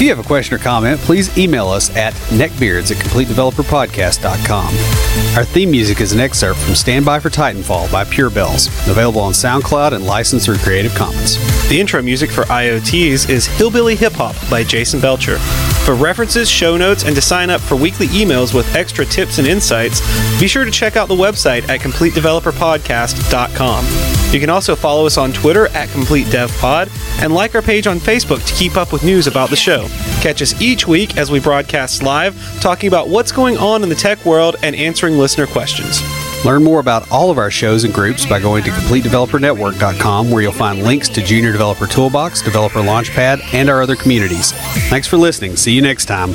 If 0.02 0.06
you 0.06 0.16
have 0.16 0.26
a 0.26 0.28
question 0.28 0.56
or 0.56 0.58
comment, 0.58 1.00
please 1.02 1.38
email 1.38 1.68
us 1.68 1.96
at 1.96 2.16
neckbeards 2.32 2.90
at 2.90 2.98
completedeveloperpodcast.com. 2.98 5.38
Our 5.38 5.46
theme 5.46 5.70
music 5.70 6.02
is 6.02 6.12
an 6.12 6.20
excerpt 6.20 6.60
from 6.60 6.74
Stand 6.74 7.06
By 7.06 7.20
for 7.20 7.30
Titanfall 7.30 7.92
by 7.92 8.06
Pure 8.06 8.32
Bells, 8.32 8.66
available 8.90 9.22
on 9.22 9.34
SoundCloud 9.34 9.92
and 9.92 10.04
licensed 10.04 10.48
through 10.48 10.58
Creative 10.58 10.92
Commons. 10.96 11.38
The 11.70 11.80
intro 11.80 12.02
music 12.02 12.32
for 12.32 12.46
IoTs 12.46 13.30
is 13.30 13.46
Hillbilly 13.46 13.96
Hip 13.96 14.14
Hop 14.14 14.36
by 14.50 14.64
Jason 14.64 15.00
Belcher. 15.00 15.38
For 15.86 15.94
references, 15.94 16.50
show 16.50 16.78
notes, 16.78 17.06
and 17.06 17.16
to 17.16 17.22
sign 17.22 17.52
up 17.52 17.62
for 17.62 17.76
weekly 17.76 18.08
emails 18.08 18.56
with 18.56 18.76
extra 18.76 19.06
tips 19.06 19.38
and 19.38 19.48
insights, 19.48 20.02
be 20.40 20.48
sure 20.48 20.66
to 20.66 20.72
check 20.72 20.98
out 20.98 21.10
the 21.10 21.16
website 21.16 21.70
at 21.70 21.80
CompleteDeveloperPodcast.com. 21.80 23.86
You 24.34 24.40
can 24.40 24.50
also 24.50 24.76
follow 24.76 25.06
us 25.06 25.18
on 25.18 25.34
Twitter 25.34 25.68
at 25.68 25.90
CompleteDevPod 25.90 27.22
and 27.22 27.34
like 27.34 27.54
our 27.54 27.62
page 27.62 27.86
on 27.86 28.00
Facebook 28.00 28.46
to 28.48 28.54
keep 28.56 28.78
up 28.78 28.94
with 28.94 29.04
news 29.04 29.28
about 29.28 29.50
the 29.50 29.56
show. 29.56 29.88
Catch 30.22 30.42
us 30.42 30.60
each 30.62 30.88
week 30.88 31.18
as 31.18 31.32
we 31.32 31.40
broadcast 31.40 32.04
live, 32.04 32.36
talking 32.62 32.88
about 32.88 33.10
what's 33.10 33.32
going 33.32 33.58
on 33.58 33.84
in 33.84 33.90
the 33.90 33.96
tech 33.96 34.24
world 34.26 34.56
and 34.62 34.76
answering 34.76 35.18
listener 35.18 35.48
questions. 35.48 36.02
Learn 36.44 36.64
more 36.64 36.80
about 36.80 37.12
all 37.12 37.30
of 37.30 37.38
our 37.38 37.52
shows 37.52 37.84
and 37.84 37.94
groups 37.94 38.26
by 38.26 38.40
going 38.40 38.64
to 38.64 38.72
CompleteDeveloperNetwork.com, 38.72 40.32
where 40.32 40.42
you'll 40.42 40.52
find 40.52 40.84
links 40.84 41.08
to 41.10 41.22
Junior 41.22 41.52
Developer 41.52 41.88
Toolbox, 41.88 42.42
Developer 42.42 42.80
Launchpad, 42.80 43.54
and 43.54 43.70
our 43.70 43.82
other 43.82 43.96
communities. 43.96 44.52
Thanks 44.90 45.08
for 45.08 45.18
listening. 45.18 45.56
See 45.56 45.74
you 45.74 45.82
next 45.82 46.06
time. 46.06 46.34